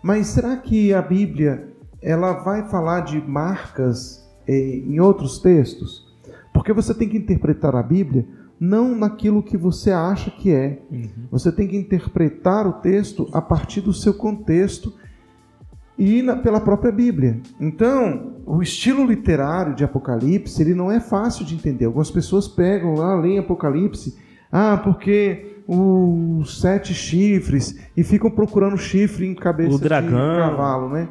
Mas 0.02 0.28
será 0.28 0.58
que 0.58 0.94
a 0.94 1.02
Bíblia 1.02 1.75
ela 2.06 2.34
vai 2.34 2.70
falar 2.70 3.02
de 3.02 3.20
marcas 3.20 4.24
eh, 4.48 4.84
em 4.86 5.00
outros 5.00 5.40
textos? 5.40 6.06
Porque 6.54 6.72
você 6.72 6.94
tem 6.94 7.10
que 7.10 7.18
interpretar 7.18 7.76
a 7.76 7.82
Bíblia 7.82 8.26
não 8.60 8.96
naquilo 8.96 9.44
que 9.44 9.58
você 9.58 9.92
acha 9.92 10.30
que 10.32 10.52
é. 10.52 10.80
Uhum. 10.90 11.10
Você 11.32 11.52
tem 11.52 11.68
que 11.68 11.76
interpretar 11.76 12.68
o 12.68 12.74
texto 12.74 13.28
a 13.34 13.42
partir 13.42 13.82
do 13.82 13.92
seu 13.92 14.14
contexto 14.14 14.94
e 15.98 16.22
na, 16.22 16.36
pela 16.36 16.62
própria 16.62 16.92
Bíblia. 16.92 17.42
Então, 17.60 18.36
o 18.46 18.62
estilo 18.62 19.06
literário 19.06 19.76
de 19.76 19.84
Apocalipse 19.84 20.62
ele 20.62 20.76
não 20.76 20.92
é 20.92 21.00
fácil 21.00 21.44
de 21.44 21.56
entender. 21.56 21.86
Algumas 21.86 22.12
pessoas 22.12 22.48
pegam 22.48 22.94
lá, 22.94 23.16
leem 23.16 23.40
Apocalipse, 23.40 24.16
ah, 24.52 24.78
porque 24.78 25.56
os 25.68 26.62
sete 26.62 26.94
chifres 26.94 27.76
e 27.98 28.04
ficam 28.04 28.30
procurando 28.30 28.78
chifre 28.78 29.26
em 29.26 29.34
cabeça 29.34 29.80
de 29.80 29.90
cavalo, 29.90 30.90
né? 30.90 31.10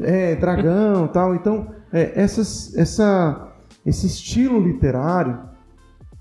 É, 0.00 0.36
dragão, 0.36 1.08
tal. 1.08 1.34
Então, 1.34 1.68
é, 1.92 2.12
essas, 2.14 2.74
essa, 2.76 3.52
esse 3.84 4.06
estilo 4.06 4.60
literário 4.60 5.48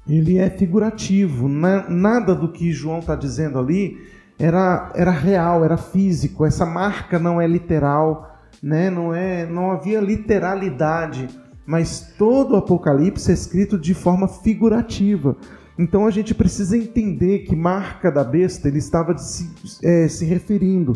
ele 0.10 0.38
é 0.38 0.50
figurativo. 0.50 1.48
Nada 1.50 2.34
do 2.34 2.52
que 2.52 2.72
João 2.72 3.00
está 3.00 3.16
dizendo 3.16 3.60
ali 3.60 3.98
era, 4.40 4.92
era 4.96 5.12
real, 5.12 5.66
era 5.66 5.78
físico. 5.78 6.46
Essa 6.46 6.66
marca 6.66 7.20
não 7.20 7.42
é 7.42 7.48
literal, 7.48 8.40
né? 8.64 8.90
não, 8.90 9.14
é, 9.14 9.46
não 9.46 9.72
havia 9.72 10.00
literalidade, 10.00 11.28
mas 11.66 12.14
todo 12.18 12.54
o 12.54 12.58
Apocalipse 12.58 13.30
é 13.30 13.34
escrito 13.34 13.78
de 13.78 13.94
forma 13.94 14.28
figurativa. 14.28 15.36
Então 15.78 16.08
a 16.08 16.12
gente 16.12 16.34
precisa 16.34 16.78
entender 16.78 17.40
que 17.40 17.56
marca 17.56 18.12
da 18.12 18.24
besta 18.24 18.68
ele 18.68 18.80
estava 18.80 19.16
se, 19.18 19.52
é, 19.84 20.08
se 20.08 20.26
referindo. 20.26 20.94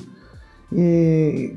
É, 0.73 1.53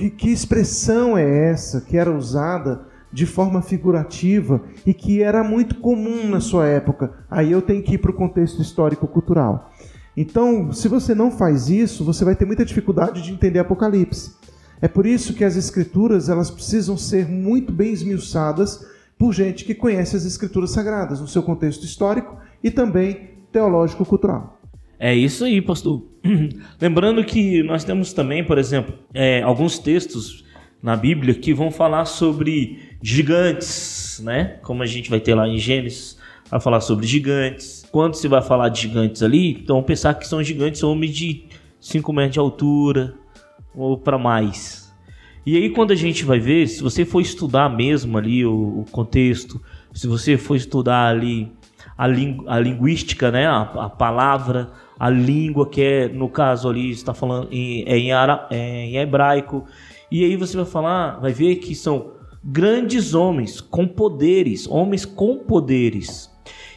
que, 0.00 0.08
que 0.08 0.30
expressão 0.30 1.18
é 1.18 1.50
essa 1.50 1.82
que 1.82 1.98
era 1.98 2.10
usada 2.10 2.86
de 3.12 3.26
forma 3.26 3.60
figurativa 3.60 4.62
e 4.86 4.94
que 4.94 5.22
era 5.22 5.44
muito 5.44 5.74
comum 5.74 6.26
na 6.28 6.40
sua 6.40 6.66
época? 6.66 7.12
Aí 7.30 7.52
eu 7.52 7.60
tenho 7.60 7.82
que 7.82 7.94
ir 7.94 7.98
para 7.98 8.10
o 8.10 8.14
contexto 8.14 8.62
histórico-cultural. 8.62 9.70
Então, 10.16 10.72
se 10.72 10.88
você 10.88 11.14
não 11.14 11.30
faz 11.30 11.68
isso, 11.68 12.04
você 12.04 12.24
vai 12.24 12.34
ter 12.34 12.46
muita 12.46 12.64
dificuldade 12.64 13.20
de 13.20 13.32
entender 13.32 13.58
Apocalipse. 13.58 14.32
É 14.80 14.88
por 14.88 15.04
isso 15.04 15.34
que 15.34 15.44
as 15.44 15.56
escrituras 15.56 16.30
elas 16.30 16.50
precisam 16.50 16.96
ser 16.96 17.28
muito 17.28 17.70
bem 17.70 17.92
esmiuçadas 17.92 18.86
por 19.18 19.34
gente 19.34 19.66
que 19.66 19.74
conhece 19.74 20.16
as 20.16 20.24
escrituras 20.24 20.70
sagradas 20.70 21.20
no 21.20 21.28
seu 21.28 21.42
contexto 21.42 21.84
histórico 21.84 22.38
e 22.64 22.70
também 22.70 23.34
teológico-cultural. 23.52 24.59
É 25.02 25.14
isso 25.14 25.46
aí, 25.46 25.62
pastor. 25.62 26.04
Lembrando 26.78 27.24
que 27.24 27.62
nós 27.62 27.84
temos 27.84 28.12
também, 28.12 28.44
por 28.44 28.58
exemplo, 28.58 28.94
é, 29.14 29.40
alguns 29.40 29.78
textos 29.78 30.44
na 30.82 30.94
Bíblia 30.94 31.32
que 31.32 31.54
vão 31.54 31.70
falar 31.70 32.04
sobre 32.04 32.78
gigantes, 33.02 34.20
né? 34.22 34.58
Como 34.62 34.82
a 34.82 34.86
gente 34.86 35.08
vai 35.08 35.18
ter 35.18 35.34
lá 35.34 35.48
em 35.48 35.56
Gênesis, 35.56 36.18
vai 36.50 36.60
falar 36.60 36.80
sobre 36.82 37.06
gigantes 37.06 37.80
quando 37.90 38.14
se 38.14 38.28
vai 38.28 38.42
falar 38.42 38.68
de 38.68 38.82
gigantes 38.82 39.22
ali, 39.22 39.52
então 39.52 39.82
pensar 39.82 40.14
que 40.14 40.28
são 40.28 40.42
gigantes 40.42 40.82
homens 40.82 41.16
de 41.16 41.44
5 41.80 42.12
metros 42.12 42.34
de 42.34 42.38
altura 42.38 43.14
ou 43.74 43.96
para 43.96 44.18
mais. 44.18 44.94
E 45.46 45.56
aí 45.56 45.70
quando 45.70 45.92
a 45.92 45.96
gente 45.96 46.24
vai 46.24 46.38
ver, 46.38 46.66
se 46.66 46.82
você 46.82 47.06
for 47.06 47.22
estudar 47.22 47.68
mesmo 47.68 48.18
ali 48.18 48.44
o, 48.44 48.80
o 48.80 48.84
contexto, 48.92 49.60
se 49.94 50.06
você 50.06 50.36
for 50.36 50.56
estudar 50.56 51.08
ali 51.08 51.50
a, 51.96 52.06
ling, 52.06 52.42
a 52.46 52.58
linguística, 52.58 53.30
né, 53.30 53.46
a, 53.46 53.62
a, 53.62 53.90
palavra, 53.90 54.70
a 55.00 55.08
língua 55.08 55.66
que 55.66 55.82
é 55.82 56.08
no 56.08 56.28
caso 56.28 56.68
ali 56.68 56.90
está 56.90 57.14
falando 57.14 57.48
em, 57.50 57.82
é 57.86 57.96
em, 57.96 58.12
ara, 58.12 58.46
é 58.50 58.84
em 58.84 58.96
hebraico, 58.98 59.64
e 60.10 60.22
aí 60.22 60.36
você 60.36 60.58
vai 60.58 60.66
falar, 60.66 61.18
vai 61.18 61.32
ver 61.32 61.56
que 61.56 61.74
são 61.74 62.12
grandes 62.44 63.14
homens 63.14 63.62
com 63.62 63.88
poderes, 63.88 64.68
homens 64.68 65.06
com 65.06 65.38
poderes. 65.38 66.28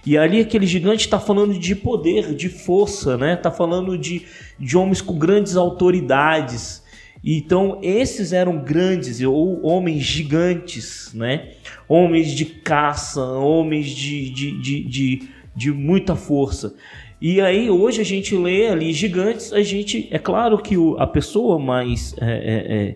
E 0.06 0.18
ali 0.18 0.39
aquele 0.39 0.65
gigante 0.65 1.06
está 1.06 1.20
falando 1.20 1.58
de 1.58 1.75
poder, 1.75 2.34
de 2.34 2.48
força, 2.48 3.18
né? 3.18 3.34
Está 3.34 3.51
falando 3.51 3.98
de, 3.98 4.25
de 4.60 4.77
homens 4.77 5.01
com 5.01 5.18
grandes 5.18 5.58
autoridades. 5.58 6.84
Então 7.24 7.80
esses 7.82 8.32
eram 8.34 8.62
grandes 8.62 9.22
ou 9.22 9.65
homens 9.65 10.03
gigantes, 10.03 11.12
né? 11.13 11.51
Homens 11.88 12.32
de 12.32 12.46
caça, 12.46 13.22
homens 13.22 13.89
de, 13.89 14.30
de, 14.30 14.62
de, 14.62 14.84
de, 14.84 15.30
de 15.56 15.72
muita 15.72 16.15
força. 16.15 16.75
E 17.24 17.39
aí 17.39 17.70
hoje 17.70 18.01
a 18.01 18.03
gente 18.03 18.36
lê 18.36 18.68
ali 18.68 18.92
gigantes, 18.92 19.53
a 19.53 19.63
gente 19.63 20.10
é 20.12 20.20
claro 20.20 20.58
que 20.58 20.75
o, 20.75 20.98
a 21.00 21.08
pessoa 21.08 21.58
mais 21.58 22.13
é, 22.20 22.25
é, 22.25 22.75
é, 22.75 22.96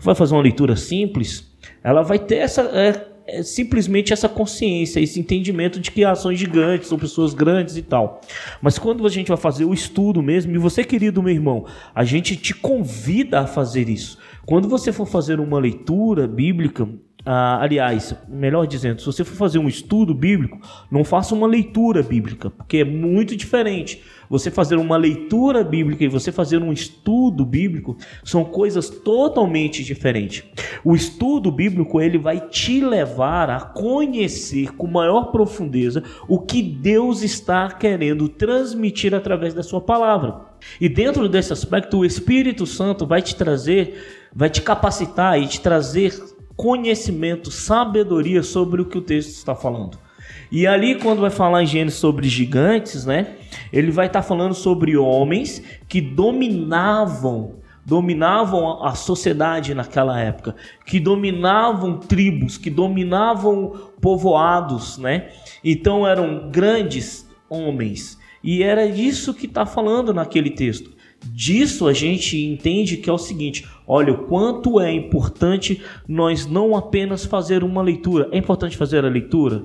vai 0.00 0.12
fazer 0.12 0.34
uma 0.34 0.42
leitura 0.42 0.74
simples, 0.74 1.48
ela 1.80 2.02
vai 2.02 2.18
ter 2.18 2.38
essa 2.38 2.62
é, 2.62 3.06
é 3.28 3.44
simplesmente 3.44 4.12
essa 4.12 4.28
consciência, 4.28 4.98
esse 4.98 5.20
entendimento 5.20 5.78
de 5.78 5.92
que 5.92 6.04
ações 6.04 6.36
gigantes 6.36 6.88
são 6.88 6.98
pessoas 6.98 7.32
grandes 7.32 7.76
e 7.76 7.82
tal. 7.82 8.20
Mas 8.60 8.76
quando 8.76 9.06
a 9.06 9.08
gente 9.08 9.28
vai 9.28 9.36
fazer 9.36 9.64
o 9.64 9.72
estudo 9.72 10.20
mesmo, 10.20 10.52
e 10.52 10.58
você, 10.58 10.82
querido 10.82 11.22
meu 11.22 11.32
irmão, 11.32 11.64
a 11.94 12.02
gente 12.02 12.34
te 12.34 12.52
convida 12.52 13.38
a 13.38 13.46
fazer 13.46 13.88
isso. 13.88 14.18
Quando 14.44 14.68
você 14.68 14.92
for 14.92 15.06
fazer 15.06 15.38
uma 15.38 15.60
leitura 15.60 16.26
bíblica, 16.26 16.88
ah, 17.24 17.58
aliás, 17.60 18.14
melhor 18.28 18.66
dizendo, 18.66 19.00
se 19.00 19.06
você 19.06 19.24
for 19.24 19.36
fazer 19.36 19.58
um 19.58 19.68
estudo 19.68 20.14
bíblico, 20.14 20.58
não 20.90 21.04
faça 21.04 21.34
uma 21.34 21.46
leitura 21.46 22.02
bíblica, 22.02 22.48
porque 22.50 22.78
é 22.78 22.84
muito 22.84 23.36
diferente. 23.36 24.02
Você 24.28 24.50
fazer 24.50 24.76
uma 24.76 24.96
leitura 24.96 25.64
bíblica 25.64 26.04
e 26.04 26.08
você 26.08 26.30
fazer 26.30 26.62
um 26.62 26.72
estudo 26.72 27.44
bíblico 27.44 27.96
são 28.24 28.44
coisas 28.44 28.88
totalmente 28.88 29.82
diferentes. 29.82 30.44
O 30.84 30.94
estudo 30.94 31.50
bíblico 31.50 32.00
ele 32.00 32.16
vai 32.16 32.40
te 32.40 32.80
levar 32.80 33.50
a 33.50 33.60
conhecer 33.60 34.72
com 34.76 34.86
maior 34.86 35.32
profundeza 35.32 36.04
o 36.28 36.38
que 36.38 36.62
Deus 36.62 37.22
está 37.22 37.70
querendo 37.70 38.28
transmitir 38.28 39.14
através 39.14 39.52
da 39.52 39.64
sua 39.64 39.80
palavra. 39.80 40.42
E 40.80 40.88
dentro 40.88 41.28
desse 41.28 41.52
aspecto, 41.52 41.98
o 41.98 42.04
Espírito 42.04 42.66
Santo 42.66 43.06
vai 43.06 43.20
te 43.20 43.34
trazer, 43.34 44.28
vai 44.32 44.48
te 44.48 44.62
capacitar 44.62 45.40
e 45.40 45.48
te 45.48 45.60
trazer 45.60 46.14
conhecimento, 46.60 47.50
sabedoria 47.50 48.42
sobre 48.42 48.82
o 48.82 48.84
que 48.84 48.98
o 48.98 49.00
texto 49.00 49.30
está 49.30 49.54
falando. 49.54 49.98
E 50.52 50.66
ali, 50.66 50.94
quando 50.96 51.22
vai 51.22 51.30
falar 51.30 51.62
em 51.62 51.66
Gênesis 51.66 51.98
sobre 51.98 52.28
gigantes, 52.28 53.06
né? 53.06 53.36
Ele 53.72 53.90
vai 53.90 54.08
estar 54.08 54.20
tá 54.20 54.28
falando 54.28 54.52
sobre 54.52 54.94
homens 54.94 55.62
que 55.88 56.02
dominavam, 56.02 57.60
dominavam 57.86 58.84
a 58.84 58.94
sociedade 58.94 59.72
naquela 59.72 60.20
época, 60.20 60.54
que 60.84 61.00
dominavam 61.00 61.96
tribos, 61.96 62.58
que 62.58 62.68
dominavam 62.68 63.92
povoados, 63.98 64.98
né? 64.98 65.30
Então 65.64 66.06
eram 66.06 66.50
grandes 66.50 67.26
homens. 67.48 68.18
E 68.44 68.62
era 68.62 68.84
isso 68.84 69.32
que 69.32 69.46
está 69.46 69.64
falando 69.64 70.12
naquele 70.12 70.50
texto. 70.50 70.90
Disso 71.24 71.86
a 71.86 71.92
gente 71.92 72.38
entende 72.38 72.98
que 72.98 73.08
é 73.08 73.12
o 73.12 73.18
seguinte: 73.18 73.66
olha, 73.92 74.12
o 74.12 74.26
quanto 74.26 74.78
é 74.80 74.92
importante 74.92 75.82
nós 76.06 76.46
não 76.46 76.76
apenas 76.76 77.24
fazer 77.24 77.64
uma 77.64 77.82
leitura. 77.82 78.28
É 78.30 78.38
importante 78.38 78.76
fazer 78.76 79.04
a 79.04 79.08
leitura? 79.08 79.64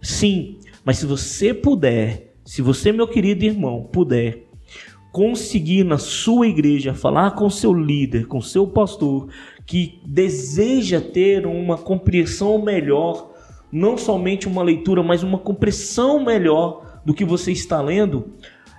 Sim, 0.00 0.58
mas 0.84 0.96
se 0.98 1.06
você 1.06 1.52
puder 1.52 2.32
Se 2.46 2.62
você, 2.62 2.92
meu 2.92 3.08
querido 3.08 3.44
irmão, 3.44 3.88
puder 3.92 4.46
conseguir 5.10 5.82
na 5.82 5.98
sua 5.98 6.46
igreja 6.46 6.94
falar 6.94 7.32
com 7.32 7.50
seu 7.50 7.74
líder, 7.74 8.26
com 8.28 8.40
seu 8.40 8.66
pastor, 8.68 9.28
que 9.66 9.98
deseja 10.06 11.00
ter 11.00 11.44
uma 11.44 11.76
compreensão 11.76 12.62
melhor, 12.62 13.32
não 13.72 13.98
somente 13.98 14.46
uma 14.46 14.62
leitura, 14.62 15.02
mas 15.02 15.24
uma 15.24 15.38
compreensão 15.38 16.24
melhor 16.24 17.00
do 17.04 17.12
que 17.12 17.24
você 17.24 17.50
está 17.50 17.80
lendo, 17.80 18.30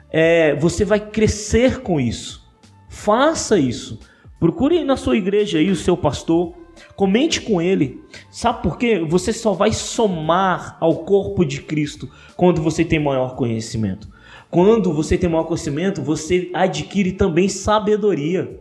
é, 0.09 0.55
você 0.55 0.85
vai 0.85 0.99
crescer 1.09 1.81
com 1.81 1.99
isso. 1.99 2.47
Faça 2.87 3.59
isso. 3.59 3.99
Procure 4.39 4.83
na 4.83 4.95
sua 4.95 5.17
igreja 5.17 5.57
aí 5.57 5.71
o 5.71 5.75
seu 5.75 5.97
pastor, 5.97 6.53
comente 6.95 7.41
com 7.41 7.59
ele. 7.59 8.03
Sabe 8.29 8.61
por 8.61 8.77
quê? 8.77 8.99
Você 8.99 9.33
só 9.33 9.53
vai 9.53 9.73
somar 9.73 10.77
ao 10.79 10.97
corpo 10.97 11.43
de 11.43 11.61
Cristo 11.61 12.07
quando 12.35 12.61
você 12.61 12.85
tem 12.85 12.99
maior 12.99 13.35
conhecimento. 13.35 14.07
Quando 14.49 14.93
você 14.93 15.17
tem 15.17 15.29
maior 15.29 15.43
conhecimento, 15.43 16.01
você 16.01 16.49
adquire 16.53 17.11
também 17.11 17.49
sabedoria. 17.49 18.59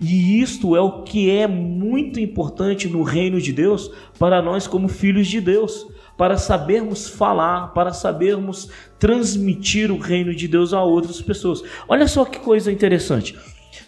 E 0.00 0.40
isto 0.40 0.74
é 0.74 0.80
o 0.80 1.02
que 1.02 1.30
é 1.30 1.46
muito 1.46 2.18
importante 2.18 2.88
no 2.88 3.02
reino 3.02 3.40
de 3.40 3.52
Deus 3.52 3.90
para 4.18 4.40
nós, 4.40 4.66
como 4.66 4.88
filhos 4.88 5.28
de 5.28 5.40
Deus, 5.40 5.86
para 6.16 6.36
sabermos 6.36 7.08
falar, 7.08 7.68
para 7.74 7.92
sabermos 7.92 8.70
transmitir 8.98 9.92
o 9.92 9.98
reino 9.98 10.34
de 10.34 10.48
Deus 10.48 10.72
a 10.72 10.82
outras 10.82 11.22
pessoas. 11.22 11.62
Olha 11.86 12.08
só 12.08 12.24
que 12.24 12.38
coisa 12.40 12.72
interessante. 12.72 13.36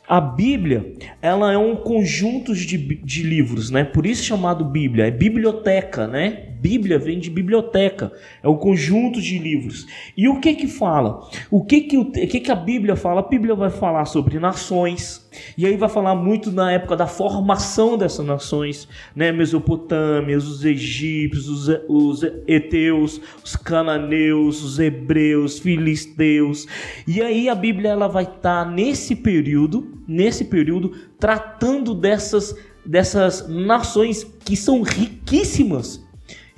A 0.08 0.20
Bíblia, 0.20 0.94
ela 1.20 1.52
é 1.52 1.58
um 1.58 1.76
conjunto 1.76 2.54
de, 2.54 2.76
de 2.76 3.22
livros, 3.22 3.70
né? 3.70 3.84
Por 3.84 4.04
isso 4.04 4.24
chamado 4.24 4.64
Bíblia, 4.64 5.06
é 5.06 5.10
biblioteca, 5.10 6.06
né? 6.06 6.51
Bíblia 6.62 6.96
vem 6.96 7.18
de 7.18 7.28
biblioteca, 7.28 8.12
é 8.40 8.48
um 8.48 8.56
conjunto 8.56 9.20
de 9.20 9.36
livros. 9.36 9.84
E 10.16 10.28
o 10.28 10.38
que 10.38 10.54
que 10.54 10.68
fala? 10.68 11.28
O 11.50 11.64
que 11.64 11.80
que, 11.80 11.98
o 11.98 12.04
que 12.12 12.38
que 12.38 12.52
a 12.52 12.54
Bíblia 12.54 12.94
fala? 12.94 13.18
A 13.20 13.28
Bíblia 13.28 13.56
vai 13.56 13.68
falar 13.68 14.04
sobre 14.04 14.38
nações, 14.38 15.28
e 15.58 15.66
aí 15.66 15.76
vai 15.76 15.88
falar 15.88 16.14
muito 16.14 16.52
na 16.52 16.70
época 16.70 16.94
da 16.94 17.08
formação 17.08 17.98
dessas 17.98 18.24
nações, 18.24 18.88
né? 19.16 19.32
Mesopotâmia, 19.32 20.38
os 20.38 20.64
egípcios, 20.64 21.48
os, 21.48 21.80
os 21.88 22.22
eteus, 22.46 23.20
os 23.44 23.56
cananeus, 23.56 24.62
os 24.62 24.78
hebreus, 24.78 25.58
filisteus. 25.58 26.68
E 27.08 27.20
aí 27.20 27.48
a 27.48 27.56
Bíblia 27.56 27.90
ela 27.90 28.06
vai 28.06 28.22
estar 28.22 28.66
tá 28.66 28.70
nesse 28.70 29.16
período, 29.16 30.00
nesse 30.06 30.44
período 30.44 30.92
tratando 31.18 31.92
dessas 31.92 32.54
dessas 32.84 33.48
nações 33.48 34.24
que 34.44 34.56
são 34.56 34.82
riquíssimas 34.82 36.04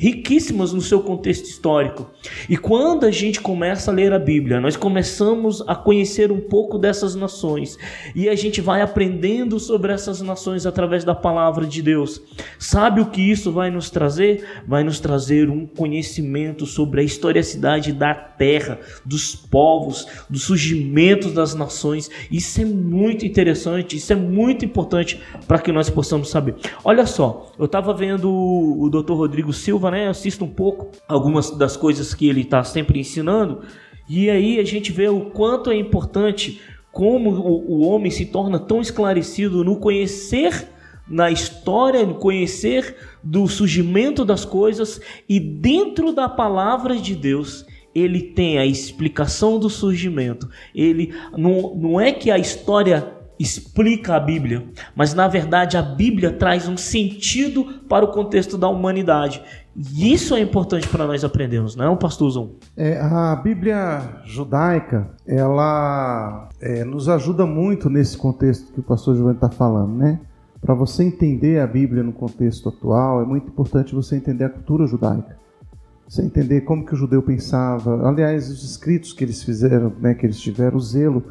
riquíssimas 0.05 0.71
no 0.75 0.83
seu 0.83 1.01
contexto 1.01 1.47
histórico. 1.47 2.11
E 2.47 2.59
quando 2.59 3.07
a 3.07 3.11
gente 3.11 3.41
começa 3.41 3.91
a 3.91 3.95
ler 3.95 4.13
a 4.13 4.19
Bíblia, 4.19 4.61
nós 4.61 4.77
começamos 4.77 5.63
a 5.67 5.75
conhecer 5.75 6.31
um 6.31 6.41
pouco 6.41 6.79
dessas 6.79 7.15
nações 7.15 7.79
e 8.15 8.29
a 8.29 8.35
gente 8.35 8.61
vai 8.61 8.83
aprendendo 8.83 9.59
sobre 9.59 9.95
essas 9.95 10.21
nações 10.21 10.67
através 10.67 11.05
da 11.05 11.15
palavra 11.15 11.65
de 11.67 11.81
Deus. 11.81 12.21
Sabe 12.59 13.01
o 13.01 13.07
que 13.07 13.23
isso 13.23 13.51
vai 13.51 13.71
nos 13.71 13.89
trazer? 13.89 14.45
Vai 14.69 14.85
nos 14.85 15.01
trazer 15.01 15.49
um 15.49 15.67
conhecimento 15.67 16.67
sobre 16.67 17.01
a 17.01 17.05
historicidade 17.05 17.91
da 17.91 18.13
terra, 18.15 18.79
dos 19.07 19.35
povos, 19.35 20.07
do 20.29 20.39
surgimento 20.39 21.31
das 21.31 21.55
nações. 21.55 22.11
Isso 22.31 22.61
é 22.61 22.67
muito 22.67 23.25
interessante, 23.25 23.97
isso 23.97 24.13
é 24.13 24.17
muito 24.17 24.67
importante 24.67 25.19
para 25.49 25.59
que 25.59 25.73
nós 25.73 25.89
possamos 25.89 26.29
saber. 26.29 26.57
Olha 26.85 27.07
só, 27.07 27.51
eu 27.59 27.65
estava 27.65 27.95
vendo 27.95 28.31
o 28.31 28.91
Dr. 28.91 29.15
Rodrigo 29.15 29.53
Silva 29.53 29.94
né? 29.95 30.13
Um 30.41 30.49
pouco 30.49 30.91
algumas 31.07 31.51
das 31.51 31.77
coisas 31.77 32.13
que 32.13 32.29
ele 32.29 32.41
está 32.41 32.65
sempre 32.65 32.99
ensinando. 32.99 33.63
E 34.09 34.29
aí 34.29 34.59
a 34.59 34.65
gente 34.65 34.91
vê 34.91 35.09
o 35.09 35.27
quanto 35.31 35.71
é 35.71 35.77
importante 35.77 36.61
como 36.91 37.31
o, 37.31 37.79
o 37.79 37.87
homem 37.87 38.11
se 38.11 38.27
torna 38.27 38.59
tão 38.59 38.81
esclarecido 38.81 39.65
no 39.65 39.77
conhecer 39.77 40.69
na 41.09 41.31
história, 41.31 42.05
no 42.05 42.15
conhecer 42.15 42.97
do 43.23 43.47
surgimento 43.47 44.25
das 44.25 44.45
coisas 44.45 45.01
e 45.29 45.39
dentro 45.39 46.13
da 46.13 46.29
palavra 46.29 46.97
de 46.97 47.15
Deus 47.15 47.67
ele 47.95 48.21
tem 48.21 48.59
a 48.59 48.67
explicação 48.67 49.59
do 49.59 49.71
surgimento. 49.71 50.49
Ele 50.75 51.15
não, 51.37 51.75
não 51.77 52.01
é 52.01 52.11
que 52.11 52.31
a 52.31 52.39
história 52.39 53.15
explica 53.39 54.15
a 54.15 54.21
Bíblia, 54.21 54.67
mas 54.95 55.15
na 55.15 55.27
verdade 55.27 55.77
a 55.77 55.83
Bíblia 55.83 56.33
traz 56.33 56.69
um 56.69 56.77
sentido 56.77 57.81
para 57.89 58.05
o 58.05 58.13
contexto 58.13 58.57
da 58.57 58.69
humanidade. 58.69 59.43
E 59.77 60.13
isso 60.13 60.37
é 60.37 60.41
importante 60.41 60.87
para 60.87 61.07
nós 61.07 61.25
aprendermos, 61.25 61.75
não 61.75 61.93
é, 61.93 61.97
pastor 61.97 62.31
Zon? 62.31 62.51
É, 62.77 63.01
a 63.01 63.35
Bíblia 63.35 64.21
judaica, 64.25 65.11
ela 65.27 66.49
é, 66.61 66.85
nos 66.85 67.09
ajuda 67.09 67.45
muito 67.45 67.91
nesse 67.91 68.17
contexto 68.17 68.73
que 68.73 68.81
o 68.81 68.85
pastor 68.85 69.17
Giovanni 69.17 69.37
está 69.37 69.51
falando, 69.51 69.97
né? 69.97 70.21
Para 70.61 70.75
você 70.75 71.05
entender 71.05 71.61
a 71.61 71.67
Bíblia 71.67 72.03
no 72.03 72.13
contexto 72.13 72.69
atual, 72.69 73.21
é 73.21 73.27
muito 73.27 73.49
importante 73.49 73.95
você 73.95 74.17
entender 74.17 74.45
a 74.45 74.49
cultura 74.49 74.87
judaica. 74.87 75.37
Você 76.09 76.23
entender 76.23 76.63
como 76.63 76.87
que 76.87 76.95
o 76.95 76.97
judeu 76.97 77.23
pensava, 77.23 78.09
aliás, 78.09 78.49
os 78.49 78.63
escritos 78.63 79.13
que 79.13 79.25
eles 79.25 79.43
fizeram, 79.43 79.93
né, 80.01 80.15
que 80.15 80.25
eles 80.25 80.41
tiveram, 80.41 80.77
o 80.77 80.81
zelo 80.81 81.23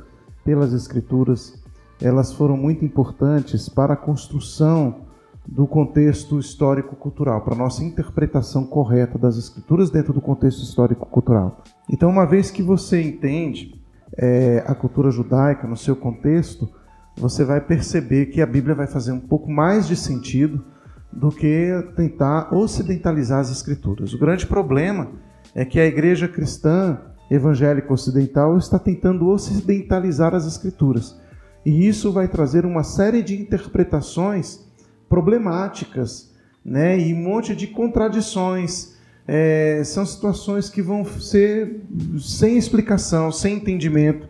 pelas 0.44 0.74
escrituras, 0.74 1.63
elas 2.02 2.34
foram 2.34 2.58
muito 2.58 2.84
importantes 2.84 3.70
para 3.70 3.94
a 3.94 3.98
construção 3.98 5.02
do 5.46 5.68
contexto 5.68 6.40
histórico-cultural, 6.40 7.42
para 7.42 7.54
a 7.54 7.58
nossa 7.58 7.84
interpretação 7.84 8.66
correta 8.66 9.18
das 9.18 9.38
escrituras 9.38 9.90
dentro 9.90 10.14
do 10.14 10.22
contexto 10.22 10.64
histórico-cultural. 10.64 11.62
Então, 11.90 12.10
uma 12.10 12.26
vez 12.26 12.50
que 12.50 12.64
você 12.64 13.02
entende 13.02 13.82
é, 14.18 14.64
a 14.66 14.74
cultura 14.74 15.12
judaica 15.12 15.68
no 15.68 15.76
seu 15.76 15.96
contexto, 15.96 16.70
você 17.16 17.44
vai 17.44 17.62
perceber 17.62 18.28
que 18.28 18.42
a 18.42 18.46
Bíblia 18.46 18.74
vai 18.74 18.88
fazer 18.88 19.12
um 19.12 19.20
pouco 19.20 19.52
mais 19.52 19.88
de 19.88 19.96
sentido 19.96 20.64
do 21.12 21.30
que 21.30 21.70
tentar 21.96 22.54
ocidentalizar 22.54 23.40
as 23.40 23.52
escrituras. 23.52 24.14
O 24.14 24.18
grande 24.18 24.48
problema 24.48 25.12
é 25.54 25.64
que 25.64 25.80
a 25.80 25.86
igreja 25.86 26.28
cristã 26.28 26.98
evangélica 27.30 27.94
ocidental 27.94 28.58
está 28.58 28.80
tentando 28.80 29.28
ocidentalizar 29.28 30.34
as 30.34 30.46
escrituras. 30.46 31.20
E 31.66 31.88
isso 31.88 32.12
vai 32.12 32.28
trazer 32.28 32.66
uma 32.66 32.84
série 32.84 33.22
de 33.22 33.40
interpretações 33.40 34.60
problemáticas, 35.08 36.34
né? 36.64 37.00
E 37.00 37.14
um 37.14 37.18
monte 37.18 37.56
de 37.56 37.68
contradições. 37.68 38.94
É, 39.26 39.82
são 39.86 40.06
situações 40.06 40.70
que 40.70 40.82
vão 40.82 41.06
ser 41.06 41.82
sem 42.20 42.58
explicação, 42.58 43.32
sem 43.32 43.56
entendimento. 43.56 44.28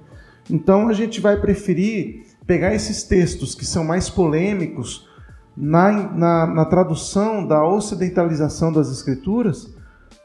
Então 0.50 0.88
a 0.88 0.93
gente 0.93 1.19
vai 1.19 1.39
preferir 1.39 2.26
pegar 2.46 2.76
esses 2.76 3.04
textos 3.04 3.56
que 3.56 3.65
são 3.65 3.84
mais 3.84 4.10
polêmicos 4.10 5.08
na, 5.56 5.91
na, 5.91 6.48
na 6.48 6.65
tradução 6.65 7.46
da 7.48 7.65
ocidentalização 7.65 8.72
das 8.72 8.91
escrituras. 8.91 9.74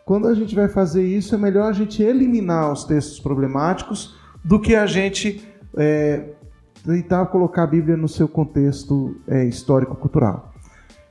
Quando 0.04 0.26
a 0.26 0.34
gente 0.34 0.54
vai 0.54 0.68
fazer 0.68 1.04
isso, 1.04 1.34
é 1.34 1.38
melhor 1.38 1.68
a 1.68 1.72
gente 1.72 2.02
eliminar 2.02 2.72
os 2.72 2.84
textos 2.84 3.20
problemáticos 3.20 4.16
do 4.44 4.58
que 4.58 4.74
a 4.74 4.86
gente 4.86 5.46
é, 5.76 6.30
tentar 6.84 7.26
colocar 7.26 7.64
a 7.64 7.66
Bíblia 7.66 7.96
no 7.96 8.08
seu 8.08 8.28
contexto 8.28 9.16
é, 9.26 9.44
histórico-cultural. 9.44 10.52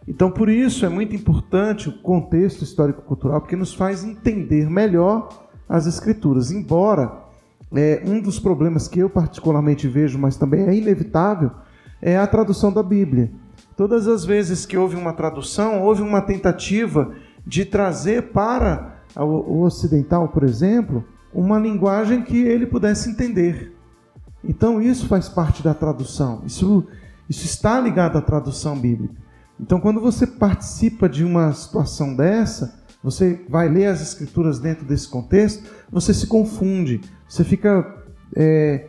Então, 0.07 0.31
por 0.31 0.49
isso 0.49 0.85
é 0.85 0.89
muito 0.89 1.15
importante 1.15 1.89
o 1.89 1.99
contexto 1.99 2.63
histórico-cultural, 2.63 3.41
porque 3.41 3.55
nos 3.55 3.73
faz 3.73 4.03
entender 4.03 4.69
melhor 4.69 5.27
as 5.67 5.85
Escrituras. 5.85 6.49
Embora 6.49 7.11
é, 7.75 8.01
um 8.05 8.21
dos 8.21 8.39
problemas 8.39 8.87
que 8.87 8.99
eu 8.99 9.09
particularmente 9.09 9.87
vejo, 9.87 10.17
mas 10.17 10.37
também 10.37 10.67
é 10.67 10.73
inevitável, 10.73 11.51
é 12.01 12.17
a 12.17 12.25
tradução 12.25 12.71
da 12.71 12.81
Bíblia. 12.81 13.31
Todas 13.75 14.07
as 14.07 14.23
vezes 14.23 14.65
que 14.65 14.77
houve 14.77 14.95
uma 14.95 15.13
tradução, 15.13 15.83
houve 15.83 16.01
uma 16.01 16.21
tentativa 16.21 17.13
de 17.45 17.65
trazer 17.65 18.31
para 18.31 18.97
o 19.15 19.61
ocidental, 19.61 20.29
por 20.29 20.43
exemplo, 20.43 21.03
uma 21.33 21.59
linguagem 21.59 22.21
que 22.21 22.37
ele 22.37 22.65
pudesse 22.65 23.09
entender. 23.09 23.76
Então 24.43 24.81
isso 24.81 25.07
faz 25.07 25.27
parte 25.27 25.63
da 25.63 25.73
tradução. 25.73 26.41
Isso, 26.45 26.85
isso 27.29 27.45
está 27.45 27.79
ligado 27.79 28.17
à 28.17 28.21
tradução 28.21 28.77
bíblica. 28.77 29.15
Então 29.59 29.79
quando 29.79 29.99
você 29.99 30.25
participa 30.27 31.09
de 31.09 31.23
uma 31.23 31.51
situação 31.53 32.15
dessa, 32.15 32.79
você 33.03 33.45
vai 33.49 33.69
ler 33.69 33.87
as 33.87 34.01
escrituras 34.01 34.59
dentro 34.59 34.85
desse 34.85 35.07
contexto, 35.07 35.63
você 35.91 36.13
se 36.13 36.27
confunde, 36.27 37.01
você 37.27 37.43
fica 37.43 38.03
é, 38.35 38.87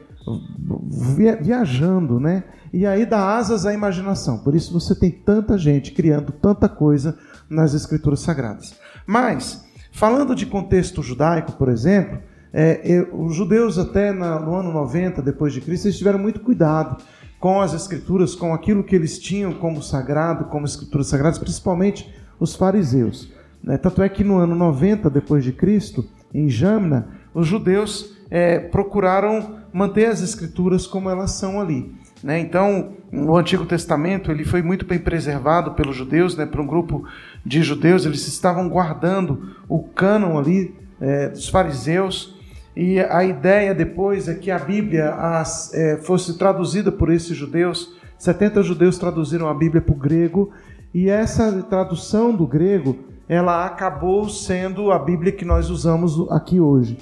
viajando, 1.40 2.18
né? 2.18 2.44
E 2.72 2.86
aí 2.86 3.06
dá 3.06 3.36
asas 3.36 3.64
à 3.64 3.72
imaginação. 3.72 4.38
Por 4.38 4.54
isso 4.54 4.72
você 4.72 4.94
tem 4.94 5.10
tanta 5.10 5.56
gente 5.56 5.92
criando 5.92 6.32
tanta 6.32 6.68
coisa 6.68 7.18
nas 7.48 7.74
escrituras 7.74 8.20
sagradas. 8.20 8.74
Mas, 9.06 9.64
falando 9.92 10.34
de 10.34 10.44
contexto 10.44 11.02
judaico, 11.02 11.52
por 11.52 11.68
exemplo, 11.68 12.18
é, 12.52 13.06
os 13.12 13.34
judeus 13.34 13.78
até 13.78 14.12
na, 14.12 14.38
no 14.38 14.54
ano 14.54 14.72
90 14.72 15.20
depois 15.20 15.52
de 15.52 15.60
Cristo 15.60 15.86
eles 15.86 15.98
tiveram 15.98 16.18
muito 16.18 16.40
cuidado 16.40 16.96
com 17.38 17.60
as 17.60 17.72
escrituras, 17.72 18.34
com 18.34 18.52
aquilo 18.52 18.82
que 18.82 18.96
eles 18.96 19.18
tinham 19.18 19.52
como 19.52 19.82
sagrado, 19.82 20.46
como 20.46 20.66
escrituras 20.66 21.06
sagradas, 21.06 21.38
principalmente 21.38 22.12
os 22.40 22.56
fariseus. 22.56 23.32
Né? 23.62 23.76
Tanto 23.78 24.02
é 24.02 24.08
que 24.08 24.24
no 24.24 24.38
ano 24.38 24.54
90 24.54 25.08
depois 25.08 25.44
de 25.44 25.52
Cristo, 25.52 26.04
em 26.34 26.48
Jamna, 26.48 27.08
os 27.32 27.46
judeus 27.46 28.16
é, 28.30 28.58
procuraram 28.58 29.58
manter 29.72 30.06
as 30.06 30.20
escrituras 30.20 30.86
como 30.86 31.08
elas 31.08 31.32
são 31.32 31.60
ali. 31.60 31.94
Né? 32.22 32.40
Então, 32.40 32.94
o 33.12 33.36
Antigo 33.36 33.64
Testamento 33.64 34.32
ele 34.32 34.44
foi 34.44 34.62
muito 34.62 34.84
bem 34.84 34.98
preservado 34.98 35.72
pelos 35.72 35.96
judeus, 35.96 36.36
né? 36.36 36.44
para 36.44 36.60
um 36.60 36.66
grupo 36.66 37.04
de 37.44 37.62
judeus, 37.62 38.04
eles 38.04 38.26
estavam 38.26 38.68
guardando 38.68 39.54
o 39.68 39.82
cânon 39.82 40.38
ali 40.38 40.74
é, 41.00 41.28
dos 41.28 41.48
fariseus, 41.48 42.37
e 42.78 43.00
a 43.00 43.24
ideia 43.24 43.74
depois 43.74 44.28
é 44.28 44.36
que 44.36 44.52
a 44.52 44.58
Bíblia 44.60 45.12
as, 45.12 45.74
é, 45.74 45.96
fosse 45.96 46.38
traduzida 46.38 46.92
por 46.92 47.10
esses 47.10 47.36
judeus. 47.36 47.98
70 48.16 48.62
judeus 48.62 48.96
traduziram 48.96 49.48
a 49.48 49.54
Bíblia 49.54 49.82
para 49.82 49.92
o 49.92 49.98
grego, 49.98 50.52
e 50.94 51.10
essa 51.10 51.60
tradução 51.64 52.32
do 52.32 52.46
grego 52.46 52.96
ela 53.28 53.66
acabou 53.66 54.28
sendo 54.28 54.92
a 54.92 54.98
Bíblia 55.00 55.32
que 55.32 55.44
nós 55.44 55.70
usamos 55.70 56.30
aqui 56.30 56.60
hoje. 56.60 56.96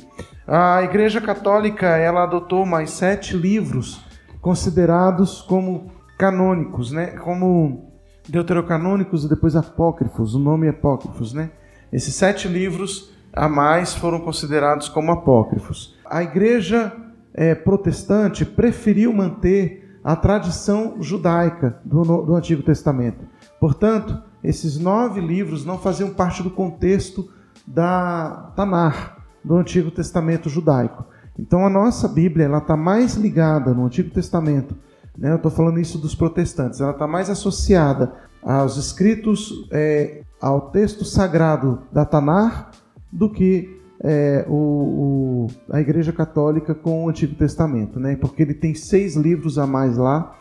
A 0.49 0.83
Igreja 0.83 1.21
Católica 1.21 1.89
ela 1.89 2.23
adotou 2.23 2.65
mais 2.65 2.93
sete 2.93 3.37
livros 3.37 4.01
considerados 4.41 5.43
como 5.43 5.93
canônicos, 6.17 6.91
né? 6.91 7.09
Como 7.19 7.93
deuterocanônicos 8.27 9.27
e 9.27 9.29
depois 9.29 9.55
apócrifos. 9.55 10.35
O 10.35 10.39
nome 10.39 10.69
apócrifos, 10.69 11.35
né? 11.35 11.51
Esses 11.93 12.15
sete 12.15 12.49
livros 12.49 13.15
a 13.37 13.49
mais 13.49 13.95
foram 13.95 14.19
considerados 14.19 14.89
como 14.89 15.13
apócrifos. 15.13 15.95
A 16.07 16.23
Igreja 16.23 16.91
é, 17.35 17.55
protestante 17.55 18.47
preferiu 18.47 19.13
manter 19.13 20.01
a 20.03 20.17
tradição 20.17 20.97
judaica 21.01 21.79
do, 21.85 22.03
do 22.23 22.35
Antigo 22.35 22.63
Testamento. 22.63 23.25
Portanto, 23.61 24.23
esses 24.43 24.79
nove 24.79 25.21
livros 25.21 25.67
não 25.67 25.79
faziam 25.79 26.11
parte 26.11 26.43
do 26.43 26.51
contexto 26.51 27.29
da 27.67 28.53
Tanar, 28.57 29.19
do 29.45 29.57
Antigo 29.57 29.91
Testamento 29.91 30.49
judaico. 30.49 31.05
Então 31.39 31.67
a 31.67 31.71
nossa 31.71 32.09
Bíblia 32.09 32.49
está 32.57 32.77
mais 32.77 33.15
ligada 33.17 33.75
no 33.75 33.85
Antigo 33.85 34.09
Testamento, 34.11 34.75
né? 35.19 35.33
eu 35.33 35.37
estou 35.37 35.51
falando 35.51 35.79
isso 35.79 35.99
dos 35.99 36.15
protestantes, 36.15 36.81
ela 36.81 36.93
está 36.93 37.07
mais 37.07 37.29
associada 37.29 38.15
aos 38.43 38.77
escritos, 38.77 39.69
é, 39.71 40.23
ao 40.41 40.71
texto 40.71 41.05
sagrado 41.05 41.83
da 41.93 42.05
Tanar, 42.05 42.71
do 43.17 43.31
que 43.31 43.81
é, 44.05 44.45
o, 44.47 44.53
o, 44.53 45.47
a 45.71 45.81
Igreja 45.81 46.13
Católica 46.13 46.75
com 46.75 47.05
o 47.05 47.09
Antigo 47.09 47.35
Testamento, 47.35 47.99
né? 47.99 48.15
porque 48.17 48.43
ele 48.43 48.55
tem 48.55 48.75
seis 48.75 49.17
livros 49.17 49.59
a 49.59 49.67
mais 49.67 49.97
lá, 49.97 50.37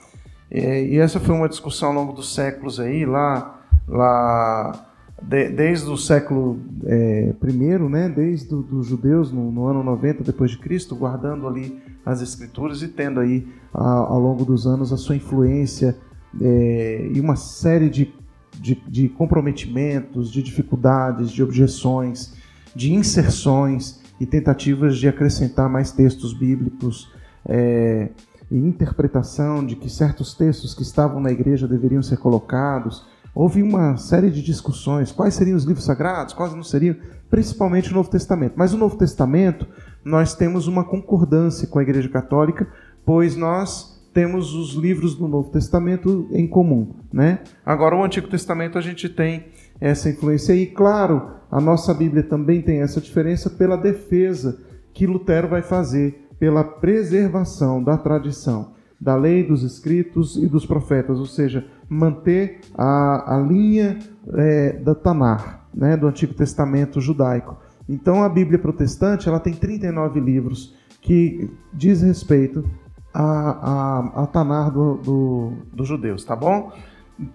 é, 0.52 0.84
e 0.84 0.98
essa 0.98 1.20
foi 1.20 1.34
uma 1.34 1.50
discussão 1.50 1.90
ao 1.90 1.96
longo 1.96 2.14
dos 2.14 2.36
séculos 2.36 2.80
aí, 2.80 3.06
lá 3.06 3.62
lá 3.88 4.88
de, 5.22 5.50
desde 5.50 5.90
o 5.90 5.98
século 5.98 6.60
é, 6.86 7.34
I, 7.44 7.90
né, 7.90 8.10
desde 8.10 8.50
dos 8.50 8.88
judeus 8.88 9.32
no, 9.32 9.52
no, 9.52 9.68
ano 9.68 9.84
90 9.84 10.24
depois 10.24 10.52
de 10.52 10.58
Cristo, 10.58 10.96
guardando 10.96 11.48
ali 11.48 11.80
as 12.06 12.22
escrituras 12.22 12.82
e 12.82 12.88
tendo 12.88 13.20
aí 13.20 13.48
a, 13.74 13.84
ao 13.84 14.20
longo 14.20 14.44
dos 14.44 14.68
anos 14.68 14.92
a 14.92 14.98
sua 14.98 15.16
influência 15.16 15.98
é, 16.42 17.10
e 17.14 17.20
uma 17.20 17.36
série 17.36 17.90
de, 17.90 18.14
de, 18.60 18.76
de 18.88 19.10
comprometimentos, 19.10 20.32
de 20.32 20.44
dificuldades, 20.44 21.32
de 21.32 21.42
objeções, 21.42 22.34
de 22.76 22.94
inserções 22.94 24.02
e 24.20 24.26
tentativas 24.26 24.98
de 24.98 25.08
acrescentar 25.08 25.70
mais 25.70 25.92
textos 25.92 26.34
bíblicos 26.34 27.12
é, 27.48 28.10
e 28.52 28.58
interpretação 28.58 29.66
de 29.66 29.76
que 29.76 29.90
certos 29.90 30.34
textos 30.34 30.74
que 30.74 30.84
estavam 30.84 31.20
na 31.20 31.32
igreja 31.32 31.68
deveriam 31.68 32.04
ser 32.04 32.18
colocados 32.18 33.06
houve 33.36 33.62
uma 33.62 33.98
série 33.98 34.32
de 34.32 34.42
discussões, 34.42 35.12
quais 35.12 35.34
seriam 35.34 35.58
os 35.58 35.66
livros 35.66 35.84
sagrados, 35.84 36.34
quais 36.34 36.54
não 36.54 36.64
seriam, 36.64 36.96
principalmente 37.30 37.92
o 37.92 37.94
Novo 37.94 38.10
Testamento. 38.10 38.54
Mas 38.56 38.74
o 38.74 38.78
Novo 38.78 38.98
Testamento, 38.98 39.68
nós 40.06 40.34
temos 40.34 40.68
uma 40.68 40.86
concordância 40.86 41.68
com 41.68 41.78
a 41.78 41.84
Igreja 41.84 42.08
Católica, 42.08 42.66
pois 43.04 43.36
nós 43.36 44.02
temos 44.14 44.54
os 44.54 44.76
livros 44.76 45.16
do 45.16 45.28
Novo 45.28 45.50
Testamento 45.50 46.30
em 46.32 46.48
comum, 46.48 46.96
né? 47.12 47.40
Agora 47.66 47.98
o 47.98 48.04
Antigo 48.04 48.30
Testamento 48.30 48.78
a 48.78 48.82
gente 48.82 49.10
tem 49.10 49.48
essa 49.80 50.10
influência 50.10 50.54
e 50.54 50.66
claro, 50.66 51.32
a 51.52 51.60
nossa 51.60 51.94
Bíblia 51.94 52.24
também 52.24 52.62
tem 52.62 52.82
essa 52.82 53.02
diferença 53.02 53.50
pela 53.50 53.78
defesa 53.78 54.60
que 54.94 55.06
Lutero 55.06 55.48
vai 55.48 55.62
fazer 55.62 56.28
pela 56.40 56.64
preservação 56.64 57.84
da 57.84 57.98
tradição 57.98 58.74
da 59.00 59.16
lei, 59.16 59.44
dos 59.44 59.62
escritos 59.64 60.38
e 60.38 60.48
dos 60.48 60.66
profetas, 60.66 61.20
ou 61.20 61.26
seja, 61.26 61.68
manter 61.88 62.62
a, 62.74 63.36
a 63.36 63.40
linha 63.40 64.00
é, 64.34 64.74
da 64.74 64.96
Tanar, 64.96 65.68
né, 65.74 65.98
do 65.98 66.08
Antigo 66.08 66.34
Testamento 66.34 67.02
judaico. 67.02 67.58
Então 67.88 68.24
a 68.24 68.30
Bíblia 68.30 68.58
protestante 68.58 69.30
ela 69.30 69.40
tem 69.40 69.54
39 69.54 70.20
livros 70.20 70.76
que 71.02 71.52
diz 71.72 72.02
respeito 72.02 72.68
a, 73.14 73.24
a, 73.24 74.24
a 74.24 74.28
Tanar 74.28 74.72
do, 74.72 74.96
do, 74.96 75.54
dos 75.72 75.88
judeus, 75.88 76.26
tá 76.26 76.36
bom? 76.36 76.72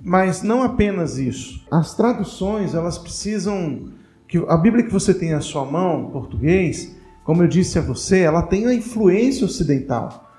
Mas 0.03 0.43
não 0.43 0.63
apenas 0.63 1.19
isso. 1.19 1.65
As 1.71 1.95
traduções 1.95 2.75
elas 2.75 2.99
precisam 2.99 3.89
que 4.29 4.39
a 4.49 4.57
Bíblia 4.57 4.85
que 4.85 4.93
você 4.93 5.15
tem 5.15 5.33
à 5.33 5.41
sua 5.41 5.65
mão, 5.65 6.11
português, 6.11 6.97
como 7.25 7.43
eu 7.43 7.49
disse 7.49 7.79
a 7.79 7.83
você, 7.83 8.21
ela 8.21 8.43
tem 8.43 8.67
a 8.67 8.75
influência 8.75 9.45
ocidental 9.45 10.31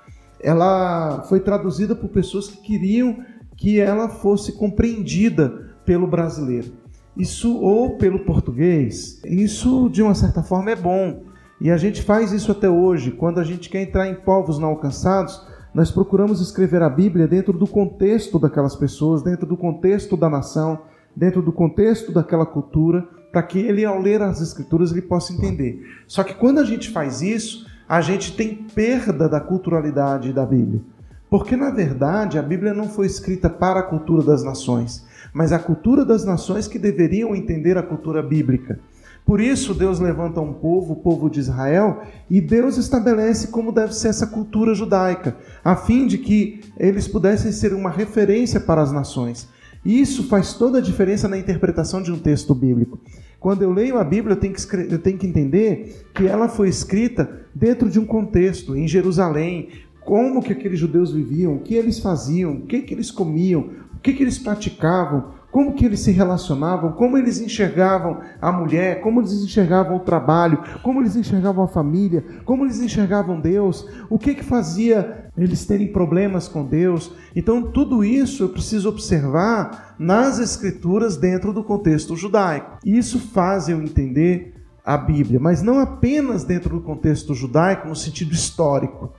ela 0.42 1.22
foi 1.28 1.40
traduzida 1.40 1.94
por 1.94 2.08
pessoas 2.08 2.48
que 2.48 2.56
queriam 2.60 3.24
que 3.56 3.78
ela 3.78 4.08
fosse 4.08 4.52
compreendida 4.52 5.70
pelo 5.86 6.06
brasileiro. 6.06 6.72
Isso 7.16 7.56
ou 7.58 7.96
pelo 7.96 8.20
português. 8.20 9.20
Isso 9.24 9.88
de 9.88 10.02
uma 10.02 10.14
certa 10.14 10.42
forma 10.42 10.72
é 10.72 10.76
bom. 10.76 11.22
E 11.60 11.70
a 11.70 11.76
gente 11.76 12.02
faz 12.02 12.32
isso 12.32 12.50
até 12.50 12.68
hoje. 12.68 13.12
Quando 13.12 13.38
a 13.38 13.44
gente 13.44 13.68
quer 13.68 13.82
entrar 13.82 14.08
em 14.08 14.14
povos 14.14 14.58
não 14.58 14.70
alcançados, 14.70 15.40
nós 15.74 15.90
procuramos 15.90 16.40
escrever 16.40 16.82
a 16.82 16.88
Bíblia 16.88 17.26
dentro 17.26 17.52
do 17.52 17.66
contexto 17.66 18.38
daquelas 18.38 18.76
pessoas, 18.76 19.22
dentro 19.22 19.46
do 19.46 19.56
contexto 19.56 20.16
da 20.16 20.28
nação, 20.28 20.80
dentro 21.16 21.40
do 21.40 21.52
contexto 21.52 22.12
daquela 22.12 22.44
cultura, 22.44 23.06
para 23.32 23.42
que 23.42 23.58
ele, 23.58 23.84
ao 23.84 23.98
ler 23.98 24.20
as 24.20 24.40
Escrituras, 24.40 24.92
ele 24.92 25.00
possa 25.00 25.32
entender. 25.32 25.82
Só 26.06 26.22
que 26.22 26.34
quando 26.34 26.58
a 26.58 26.64
gente 26.64 26.90
faz 26.90 27.22
isso, 27.22 27.66
a 27.88 28.00
gente 28.02 28.36
tem 28.36 28.54
perda 28.54 29.28
da 29.28 29.40
culturalidade 29.40 30.32
da 30.32 30.44
Bíblia. 30.44 30.82
Porque, 31.30 31.56
na 31.56 31.70
verdade, 31.70 32.38
a 32.38 32.42
Bíblia 32.42 32.74
não 32.74 32.90
foi 32.90 33.06
escrita 33.06 33.48
para 33.48 33.80
a 33.80 33.84
cultura 33.84 34.22
das 34.22 34.44
nações, 34.44 35.06
mas 35.32 35.50
a 35.50 35.58
cultura 35.58 36.04
das 36.04 36.24
nações 36.24 36.68
que 36.68 36.78
deveriam 36.78 37.34
entender 37.34 37.78
a 37.78 37.82
cultura 37.82 38.22
bíblica. 38.22 38.78
Por 39.24 39.40
isso, 39.40 39.72
Deus 39.72 40.00
levanta 40.00 40.40
um 40.40 40.52
povo, 40.52 40.94
o 40.94 40.96
povo 40.96 41.30
de 41.30 41.40
Israel, 41.40 42.02
e 42.28 42.40
Deus 42.40 42.76
estabelece 42.76 43.48
como 43.48 43.72
deve 43.72 43.94
ser 43.94 44.08
essa 44.08 44.26
cultura 44.26 44.74
judaica, 44.74 45.36
a 45.64 45.76
fim 45.76 46.06
de 46.06 46.18
que 46.18 46.60
eles 46.76 47.06
pudessem 47.06 47.52
ser 47.52 47.72
uma 47.72 47.88
referência 47.88 48.58
para 48.58 48.82
as 48.82 48.90
nações. 48.90 49.48
Isso 49.84 50.24
faz 50.24 50.54
toda 50.54 50.78
a 50.78 50.82
diferença 50.82 51.28
na 51.28 51.38
interpretação 51.38 52.02
de 52.02 52.12
um 52.12 52.18
texto 52.18 52.54
bíblico. 52.54 53.00
Quando 53.40 53.62
eu 53.62 53.72
leio 53.72 53.98
a 53.98 54.04
Bíblia, 54.04 54.34
eu 54.34 54.40
tenho, 54.40 54.54
que, 54.54 54.76
eu 54.76 54.98
tenho 54.98 55.18
que 55.18 55.26
entender 55.26 56.06
que 56.14 56.26
ela 56.26 56.48
foi 56.48 56.68
escrita 56.68 57.46
dentro 57.52 57.90
de 57.90 57.98
um 57.98 58.04
contexto, 58.04 58.76
em 58.76 58.86
Jerusalém, 58.86 59.68
como 60.04 60.42
que 60.42 60.52
aqueles 60.52 60.78
judeus 60.78 61.12
viviam, 61.12 61.54
o 61.54 61.60
que 61.60 61.74
eles 61.74 61.98
faziam, 61.98 62.52
o 62.52 62.60
que, 62.62 62.82
que 62.82 62.94
eles 62.94 63.10
comiam, 63.10 63.70
o 63.94 63.98
que, 64.00 64.12
que 64.12 64.22
eles 64.22 64.38
praticavam, 64.38 65.32
como 65.52 65.74
que 65.74 65.84
eles 65.84 66.00
se 66.00 66.10
relacionavam, 66.10 66.92
como 66.92 67.18
eles 67.18 67.38
enxergavam 67.38 68.20
a 68.40 68.50
mulher, 68.50 69.02
como 69.02 69.20
eles 69.20 69.32
enxergavam 69.32 69.98
o 69.98 70.00
trabalho, 70.00 70.58
como 70.82 71.00
eles 71.00 71.14
enxergavam 71.14 71.62
a 71.62 71.68
família, 71.68 72.24
como 72.46 72.64
eles 72.64 72.80
enxergavam 72.80 73.38
Deus, 73.38 73.86
o 74.08 74.18
que 74.18 74.34
que 74.34 74.42
fazia 74.42 75.30
eles 75.36 75.66
terem 75.66 75.92
problemas 75.92 76.48
com 76.48 76.64
Deus. 76.64 77.12
Então, 77.36 77.70
tudo 77.70 78.02
isso 78.02 78.42
eu 78.42 78.48
preciso 78.48 78.88
observar 78.88 79.94
nas 79.98 80.38
escrituras 80.38 81.18
dentro 81.18 81.52
do 81.52 81.62
contexto 81.62 82.16
judaico. 82.16 82.78
Isso 82.84 83.20
faz 83.20 83.68
eu 83.68 83.80
entender 83.80 84.54
a 84.84 84.96
Bíblia, 84.96 85.38
mas 85.38 85.62
não 85.62 85.78
apenas 85.78 86.44
dentro 86.44 86.76
do 86.76 86.82
contexto 86.82 87.34
judaico 87.34 87.88
no 87.88 87.94
sentido 87.94 88.32
histórico, 88.32 89.12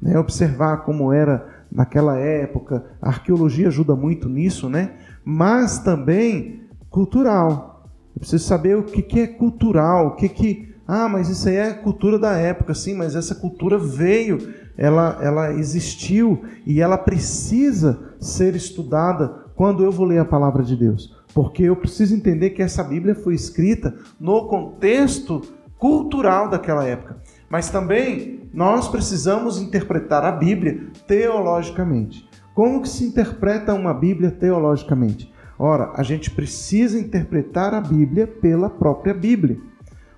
né? 0.00 0.18
Observar 0.18 0.78
como 0.78 1.12
era 1.12 1.64
naquela 1.70 2.18
época, 2.18 2.84
a 3.00 3.08
arqueologia 3.08 3.68
ajuda 3.68 3.96
muito 3.96 4.28
nisso, 4.28 4.68
né? 4.68 4.92
Mas 5.24 5.78
também 5.78 6.62
cultural. 6.90 7.88
Eu 8.14 8.20
preciso 8.20 8.44
saber 8.44 8.76
o 8.76 8.82
que, 8.82 9.02
que 9.02 9.20
é 9.20 9.26
cultural, 9.26 10.08
o 10.08 10.16
que 10.16 10.28
que 10.28 10.72
ah, 10.86 11.08
mas 11.08 11.28
isso 11.28 11.48
aí 11.48 11.56
é 11.56 11.72
cultura 11.72 12.18
da 12.18 12.36
época, 12.36 12.74
sim, 12.74 12.94
mas 12.94 13.14
essa 13.14 13.34
cultura 13.34 13.78
veio, 13.78 14.52
ela, 14.76 15.18
ela 15.22 15.52
existiu 15.54 16.44
e 16.66 16.80
ela 16.80 16.98
precisa 16.98 18.14
ser 18.20 18.54
estudada 18.54 19.46
quando 19.54 19.84
eu 19.84 19.92
vou 19.92 20.04
ler 20.04 20.18
a 20.18 20.24
palavra 20.24 20.62
de 20.62 20.76
Deus. 20.76 21.16
Porque 21.32 21.62
eu 21.62 21.76
preciso 21.76 22.14
entender 22.14 22.50
que 22.50 22.62
essa 22.62 22.82
Bíblia 22.82 23.14
foi 23.14 23.34
escrita 23.34 23.94
no 24.20 24.46
contexto 24.48 25.40
cultural 25.78 26.50
daquela 26.50 26.84
época. 26.84 27.16
Mas 27.48 27.70
também 27.70 28.48
nós 28.52 28.88
precisamos 28.88 29.60
interpretar 29.60 30.24
a 30.24 30.32
Bíblia 30.32 30.88
teologicamente. 31.06 32.28
Como 32.54 32.82
que 32.82 32.88
se 32.88 33.04
interpreta 33.04 33.72
uma 33.72 33.94
Bíblia 33.94 34.30
teologicamente? 34.30 35.32
Ora, 35.58 35.92
a 35.94 36.02
gente 36.02 36.30
precisa 36.30 36.98
interpretar 36.98 37.72
a 37.72 37.80
Bíblia 37.80 38.26
pela 38.26 38.68
própria 38.68 39.14
Bíblia. 39.14 39.58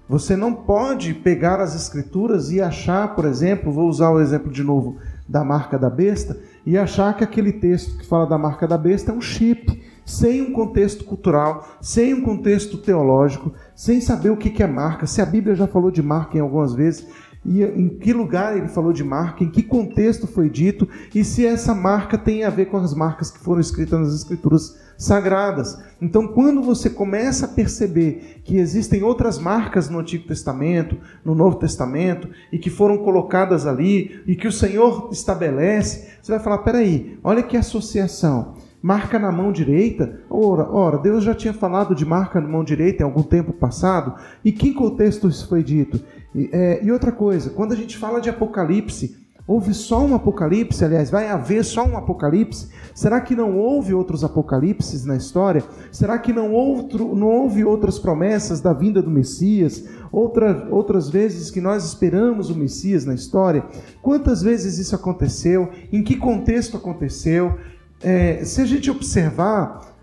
Você 0.08 0.36
não 0.36 0.52
pode 0.52 1.14
pegar 1.14 1.60
as 1.60 1.74
escrituras 1.74 2.50
e 2.50 2.60
achar, 2.60 3.14
por 3.14 3.24
exemplo, 3.24 3.72
vou 3.72 3.88
usar 3.88 4.10
o 4.10 4.20
exemplo 4.20 4.50
de 4.50 4.64
novo 4.64 4.96
da 5.28 5.44
marca 5.44 5.78
da 5.78 5.88
besta, 5.88 6.38
e 6.66 6.76
achar 6.76 7.16
que 7.16 7.24
aquele 7.24 7.52
texto 7.52 7.96
que 7.98 8.06
fala 8.06 8.26
da 8.26 8.36
marca 8.36 8.66
da 8.66 8.76
besta 8.76 9.12
é 9.12 9.14
um 9.14 9.20
chip, 9.20 9.82
sem 10.04 10.42
um 10.42 10.52
contexto 10.52 11.04
cultural, 11.04 11.66
sem 11.80 12.12
um 12.12 12.22
contexto 12.22 12.76
teológico, 12.76 13.52
sem 13.74 14.00
saber 14.00 14.30
o 14.30 14.36
que 14.36 14.62
é 14.62 14.66
marca, 14.66 15.06
se 15.06 15.22
a 15.22 15.26
Bíblia 15.26 15.54
já 15.54 15.66
falou 15.66 15.90
de 15.90 16.02
marca 16.02 16.36
em 16.36 16.40
algumas 16.40 16.74
vezes, 16.74 17.06
e 17.44 17.62
em 17.62 17.88
que 17.88 18.12
lugar 18.12 18.57
ele 18.57 18.68
falou 18.68 18.92
de 18.92 19.04
marca, 19.04 19.44
em 19.44 19.50
que 19.50 19.62
contexto 19.62 20.26
foi 20.26 20.48
dito 20.48 20.88
e 21.14 21.22
se 21.22 21.46
essa 21.46 21.74
marca 21.74 22.16
tem 22.16 22.44
a 22.44 22.50
ver 22.50 22.66
com 22.66 22.76
as 22.76 22.94
marcas 22.94 23.30
que 23.30 23.38
foram 23.38 23.61
escritas 23.61 24.00
nas 24.00 24.14
escrituras 24.14 24.78
sagradas. 24.96 25.78
Então, 26.00 26.26
quando 26.28 26.62
você 26.62 26.88
começa 26.88 27.46
a 27.46 27.48
perceber 27.48 28.40
que 28.44 28.57
existem 28.57 29.02
outras 29.02 29.38
marcas 29.38 29.88
no 29.88 29.98
Antigo 29.98 30.26
Testamento, 30.26 30.96
no 31.24 31.35
Novo 31.35 31.57
Testamento, 31.57 32.28
e 32.52 32.59
que 32.59 32.70
foram 32.70 32.98
colocadas 32.98 33.66
ali, 33.66 34.22
e 34.26 34.37
que 34.37 34.48
o 34.48 34.52
Senhor 34.52 35.09
estabelece, 35.12 36.09
você 36.22 36.33
vai 36.33 36.40
falar: 36.40 36.59
peraí, 36.59 37.18
olha 37.22 37.42
que 37.42 37.57
associação 37.57 38.54
marca 38.84 39.18
na 39.18 39.32
mão 39.32 39.50
direita. 39.50 40.20
Ora, 40.28 40.68
ora, 40.70 40.98
Deus 40.98 41.24
já 41.24 41.34
tinha 41.34 41.54
falado 41.54 41.94
de 41.94 42.04
marca 42.04 42.38
na 42.38 42.46
mão 42.46 42.62
direita 42.62 43.02
em 43.02 43.06
algum 43.06 43.22
tempo 43.22 43.50
passado. 43.50 44.14
E 44.44 44.52
que 44.52 44.74
contexto 44.74 45.26
isso 45.26 45.48
foi 45.48 45.62
dito? 45.62 46.04
E, 46.34 46.50
é, 46.52 46.84
e 46.84 46.92
outra 46.92 47.10
coisa, 47.10 47.48
quando 47.48 47.72
a 47.72 47.76
gente 47.76 47.96
fala 47.96 48.20
de 48.20 48.28
Apocalipse, 48.28 49.16
houve 49.46 49.72
só 49.72 50.04
um 50.04 50.14
Apocalipse, 50.14 50.84
aliás, 50.84 51.08
vai 51.08 51.30
haver 51.30 51.64
só 51.64 51.82
um 51.82 51.96
Apocalipse? 51.96 52.68
Será 52.94 53.22
que 53.22 53.34
não 53.34 53.56
houve 53.56 53.94
outros 53.94 54.22
Apocalipses 54.22 55.06
na 55.06 55.16
história? 55.16 55.64
Será 55.90 56.18
que 56.18 56.34
não, 56.34 56.52
outro, 56.52 57.14
não 57.16 57.28
houve 57.28 57.64
outras 57.64 57.98
promessas 57.98 58.60
da 58.60 58.74
vinda 58.74 59.00
do 59.00 59.10
Messias? 59.10 59.82
Outra, 60.12 60.68
outras 60.70 61.08
vezes 61.08 61.50
que 61.50 61.60
nós 61.60 61.86
esperamos 61.86 62.50
o 62.50 62.54
Messias 62.54 63.06
na 63.06 63.14
história? 63.14 63.64
Quantas 64.02 64.42
vezes 64.42 64.76
isso 64.76 64.94
aconteceu? 64.94 65.70
Em 65.90 66.02
que 66.02 66.16
contexto 66.16 66.76
aconteceu? 66.76 67.58
É, 68.04 68.44
se 68.44 68.60
a 68.60 68.66
gente 68.66 68.90
observar, 68.90 69.94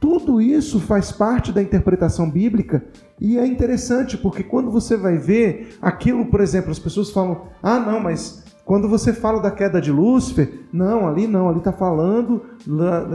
tudo 0.00 0.40
isso 0.40 0.78
faz 0.80 1.10
parte 1.10 1.52
da 1.52 1.62
interpretação 1.62 2.30
bíblica 2.30 2.84
e 3.20 3.38
é 3.38 3.46
interessante 3.46 4.16
porque 4.16 4.42
quando 4.42 4.70
você 4.70 4.96
vai 4.96 5.16
ver 5.16 5.78
aquilo, 5.80 6.26
por 6.26 6.40
exemplo, 6.40 6.70
as 6.70 6.78
pessoas 6.78 7.10
falam: 7.10 7.48
ah, 7.62 7.78
não, 7.78 8.00
mas 8.00 8.44
quando 8.66 8.88
você 8.88 9.12
fala 9.12 9.40
da 9.40 9.52
queda 9.52 9.80
de 9.80 9.92
Lúcifer, 9.92 10.64
não, 10.72 11.06
ali 11.06 11.28
não, 11.28 11.48
ali 11.48 11.58
está 11.58 11.72
falando 11.72 12.42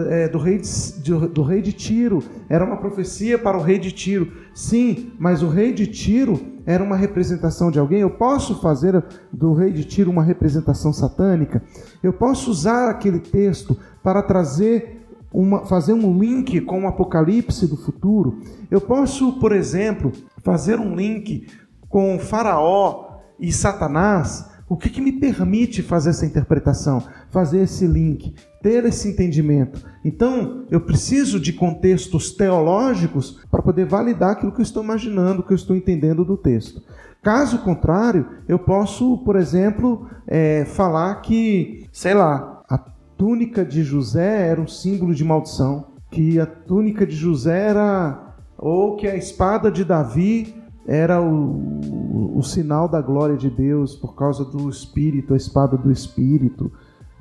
é, 0.09 0.29
do, 0.29 0.37
rei 0.37 0.59
de, 0.59 1.13
do 1.27 1.43
rei 1.43 1.61
de 1.61 1.73
Tiro. 1.73 2.23
Era 2.47 2.63
uma 2.63 2.77
profecia 2.77 3.37
para 3.37 3.57
o 3.57 3.61
rei 3.61 3.77
de 3.77 3.91
Tiro. 3.91 4.31
Sim, 4.55 5.11
mas 5.19 5.43
o 5.43 5.49
rei 5.49 5.73
de 5.73 5.87
Tiro 5.87 6.39
era 6.65 6.81
uma 6.81 6.95
representação 6.95 7.69
de 7.69 7.77
alguém. 7.77 7.99
Eu 7.99 8.11
posso 8.11 8.61
fazer 8.61 9.03
do 9.29 9.53
rei 9.53 9.73
de 9.73 9.83
Tiro 9.83 10.09
uma 10.09 10.23
representação 10.23 10.93
satânica? 10.93 11.61
Eu 12.01 12.13
posso 12.13 12.49
usar 12.49 12.89
aquele 12.89 13.19
texto 13.19 13.77
para 14.01 14.23
trazer 14.23 15.05
uma, 15.33 15.65
fazer 15.65 15.91
um 15.91 16.17
link 16.17 16.61
com 16.61 16.85
o 16.85 16.87
Apocalipse 16.87 17.67
do 17.67 17.75
futuro? 17.75 18.39
Eu 18.71 18.79
posso, 18.79 19.33
por 19.33 19.51
exemplo, 19.51 20.13
fazer 20.37 20.79
um 20.79 20.95
link 20.95 21.45
com 21.89 22.17
Faraó 22.19 23.19
e 23.37 23.51
Satanás? 23.51 24.49
O 24.71 24.77
que, 24.77 24.89
que 24.89 25.01
me 25.01 25.11
permite 25.11 25.83
fazer 25.83 26.11
essa 26.11 26.25
interpretação, 26.25 27.03
fazer 27.29 27.63
esse 27.63 27.85
link, 27.85 28.33
ter 28.63 28.85
esse 28.85 29.09
entendimento? 29.09 29.85
Então, 30.01 30.65
eu 30.71 30.79
preciso 30.79 31.41
de 31.41 31.51
contextos 31.51 32.31
teológicos 32.31 33.43
para 33.51 33.61
poder 33.61 33.85
validar 33.85 34.31
aquilo 34.31 34.53
que 34.53 34.61
eu 34.61 34.63
estou 34.63 34.81
imaginando, 34.81 35.43
que 35.43 35.51
eu 35.51 35.57
estou 35.57 35.75
entendendo 35.75 36.23
do 36.23 36.37
texto. 36.37 36.81
Caso 37.21 37.57
contrário, 37.57 38.25
eu 38.47 38.57
posso, 38.57 39.17
por 39.25 39.35
exemplo, 39.35 40.07
é, 40.25 40.63
falar 40.63 41.15
que, 41.15 41.85
sei 41.91 42.13
lá, 42.13 42.63
a 42.69 42.77
túnica 43.17 43.65
de 43.65 43.83
José 43.83 44.47
era 44.47 44.61
um 44.61 44.67
símbolo 44.69 45.13
de 45.13 45.25
maldição, 45.25 45.87
que 46.09 46.39
a 46.39 46.45
túnica 46.45 47.05
de 47.05 47.17
José 47.17 47.67
era, 47.71 48.37
ou 48.57 48.95
que 48.95 49.05
a 49.05 49.17
espada 49.17 49.69
de 49.69 49.83
Davi 49.83 50.60
era 50.91 51.21
o, 51.21 52.37
o, 52.37 52.43
sinal 52.43 52.85
da 52.85 52.99
glória 52.99 53.37
de 53.37 53.49
Deus 53.49 53.95
por 53.95 54.13
causa 54.13 54.43
do 54.43 54.69
Espírito, 54.69 55.33
a 55.33 55.37
espada 55.37 55.77
do 55.77 55.89
Espírito. 55.89 56.69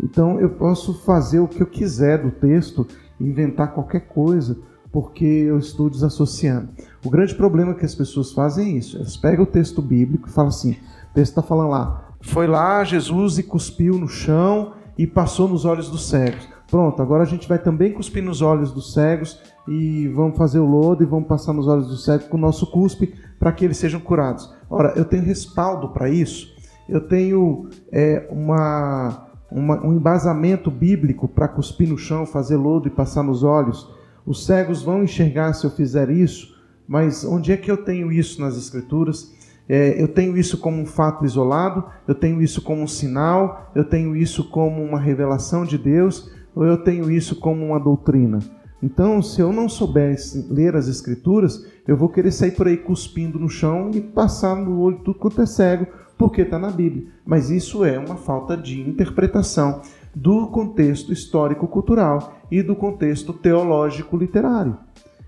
Então 0.03 0.41
eu 0.41 0.51
posso 0.51 0.93
fazer 1.05 1.39
o 1.39 1.47
que 1.47 1.63
eu 1.63 1.67
quiser 1.69 2.21
do 2.21 2.33
texto, 2.33 2.85
inventar 3.21 3.73
qualquer 3.73 4.09
coisa, 4.09 4.59
porque 4.91 5.25
eu 5.25 5.57
estou 5.57 5.89
desassociando. 5.89 6.71
O 7.05 7.09
grande 7.09 7.33
problema 7.33 7.73
que 7.73 7.85
as 7.85 7.95
pessoas 7.95 8.33
fazem 8.33 8.75
é 8.75 8.79
isso: 8.79 8.97
elas 8.97 9.17
pegam 9.17 9.45
o 9.45 9.47
texto 9.47 9.81
bíblico 9.81 10.29
e 10.29 10.33
falam 10.33 10.49
assim, 10.49 10.73
o 10.73 11.15
texto 11.15 11.31
está 11.31 11.43
falando 11.43 11.71
lá, 11.71 12.09
foi 12.21 12.49
lá 12.49 12.83
Jesus 12.83 13.39
e 13.39 13.45
cuspiu 13.45 13.97
no 13.99 14.09
chão 14.09 14.73
e 14.99 15.07
passou 15.07 15.47
nos 15.47 15.65
olhos 15.65 15.89
dos 15.89 16.09
cegos. 16.09 16.49
Pronto, 16.69 17.01
agora 17.01 17.23
a 17.23 17.27
gente 17.27 17.49
vai 17.49 17.59
também 17.59 17.93
cuspir 17.93 18.23
nos 18.23 18.43
olhos 18.43 18.73
dos 18.73 18.93
cegos 18.93 19.39
e 19.69 20.09
vamos 20.09 20.37
fazer 20.37 20.59
o 20.59 20.67
lodo 20.67 21.05
e 21.05 21.07
vamos 21.07 21.29
passar 21.29 21.53
nos 21.53 21.69
olhos 21.69 21.87
dos 21.87 22.05
cegos 22.05 22.27
com 22.27 22.37
o 22.37 22.41
nosso 22.41 22.69
cuspe 22.69 23.15
para 23.41 23.51
que 23.53 23.65
eles 23.65 23.79
sejam 23.79 23.99
curados. 23.99 24.55
Ora, 24.69 24.93
eu 24.95 25.05
tenho 25.05 25.25
respaldo 25.25 25.89
para 25.89 26.11
isso, 26.11 26.55
eu 26.87 27.01
tenho 27.01 27.69
é, 27.91 28.29
uma, 28.31 29.27
uma, 29.51 29.87
um 29.87 29.95
embasamento 29.95 30.71
bíblico 30.71 31.27
para 31.27 31.49
cuspir 31.49 31.89
no 31.89 31.97
chão, 31.97 32.27
fazer 32.27 32.57
lodo 32.57 32.87
e 32.87 32.91
passar 32.91 33.23
nos 33.23 33.43
olhos. 33.43 33.91
Os 34.27 34.45
cegos 34.45 34.83
vão 34.83 35.03
enxergar 35.03 35.55
se 35.55 35.65
eu 35.65 35.71
fizer 35.71 36.11
isso, 36.11 36.55
mas 36.87 37.25
onde 37.25 37.51
é 37.51 37.57
que 37.57 37.71
eu 37.71 37.79
tenho 37.79 38.13
isso 38.13 38.41
nas 38.41 38.57
Escrituras? 38.57 39.35
É, 39.69 40.03
eu 40.03 40.09
tenho 40.09 40.37
isso 40.37 40.59
como 40.59 40.83
um 40.83 40.87
fato 40.87 41.25
isolado, 41.25 41.85
eu 42.07 42.15
tenho 42.15 42.43
isso 42.43 42.61
como 42.61 42.83
um 42.83 42.89
sinal, 42.89 43.71
eu 43.75 43.85
tenho 43.85 44.17
isso 44.17 44.51
como 44.51 44.83
uma 44.83 44.99
revelação 44.99 45.65
de 45.65 45.79
Deus, 45.79 46.31
ou 46.55 46.65
eu 46.65 46.77
tenho 46.77 47.11
isso 47.11 47.37
como 47.37 47.65
uma 47.65 47.79
doutrina? 47.79 48.41
Então, 48.83 49.23
se 49.23 49.41
eu 49.41 49.53
não 49.53 49.69
soubesse 49.69 50.47
ler 50.51 50.75
as 50.75 50.89
escrituras, 50.89 51.65
eu 51.91 51.97
vou 51.97 52.09
querer 52.09 52.31
sair 52.31 52.53
por 52.53 52.69
aí 52.69 52.77
cuspindo 52.77 53.37
no 53.37 53.49
chão 53.49 53.91
e 53.93 54.01
passar 54.01 54.55
no 54.55 54.79
olho 54.79 55.01
tudo 55.01 55.19
quanto 55.19 55.43
é 55.43 55.47
cego, 55.47 55.89
porque 56.17 56.43
está 56.43 56.57
na 56.57 56.71
Bíblia. 56.71 57.09
Mas 57.27 57.51
isso 57.51 57.85
é 57.85 57.99
uma 57.99 58.15
falta 58.15 58.57
de 58.57 58.81
interpretação 58.81 59.83
do 60.15 60.47
contexto 60.47 61.13
histórico-cultural 61.13 62.39
e 62.49 62.63
do 62.63 62.77
contexto 62.77 63.33
teológico-literário. 63.33 64.79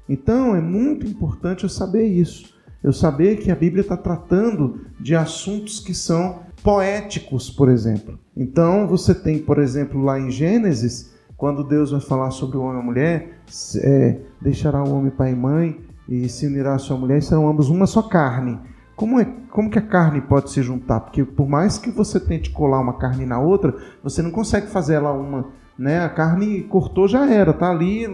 Então, 0.09 0.55
é 0.55 0.61
muito 0.61 1.05
importante 1.05 1.65
eu 1.65 1.69
saber 1.69 2.07
isso. 2.07 2.55
Eu 2.81 2.93
saber 2.93 3.39
que 3.39 3.51
a 3.51 3.57
Bíblia 3.57 3.81
está 3.81 3.97
tratando 3.97 4.83
de 5.01 5.17
assuntos 5.17 5.81
que 5.81 5.93
são 5.93 6.43
poéticos, 6.63 7.51
por 7.51 7.69
exemplo. 7.69 8.17
Então, 8.37 8.87
você 8.87 9.13
tem, 9.13 9.41
por 9.41 9.59
exemplo, 9.59 10.01
lá 10.01 10.17
em 10.17 10.31
Gênesis, 10.31 11.13
quando 11.37 11.65
Deus 11.65 11.91
vai 11.91 12.01
falar 12.01 12.31
sobre 12.31 12.57
o 12.57 12.63
homem 12.63 12.77
e 12.77 12.81
a 12.81 12.85
mulher, 12.85 13.39
é, 13.83 14.21
deixará 14.41 14.85
o 14.85 14.95
homem 14.95 15.11
pai 15.11 15.33
e 15.33 15.35
mãe 15.35 15.92
e 16.09 16.29
se 16.29 16.47
unirá 16.47 16.75
à 16.75 16.79
sua 16.79 16.97
mulher 16.97 17.19
e 17.19 17.23
serão 17.23 17.49
ambos 17.49 17.69
uma 17.69 17.87
só 17.87 18.03
carne. 18.03 18.59
Como, 18.95 19.19
é, 19.19 19.25
como 19.51 19.71
que 19.71 19.79
a 19.79 19.83
carne 19.83 20.21
pode 20.21 20.51
se 20.51 20.63
juntar? 20.63 21.01
Porque 21.01 21.25
por 21.25 21.49
mais 21.49 21.79
que 21.79 21.91
você 21.91 22.21
tente 22.21 22.51
colar 22.51 22.81
uma 22.81 22.99
carne 22.99 23.25
na 23.25 23.41
outra, 23.41 23.75
você 24.03 24.23
não 24.23 24.31
consegue 24.31 24.67
fazer 24.67 24.95
ela 24.95 25.13
uma. 25.13 25.47
Né? 25.79 26.01
A 26.01 26.09
carne 26.09 26.63
cortou 26.63 27.09
já 27.09 27.29
era, 27.29 27.53
tá 27.53 27.71
ali, 27.71 28.07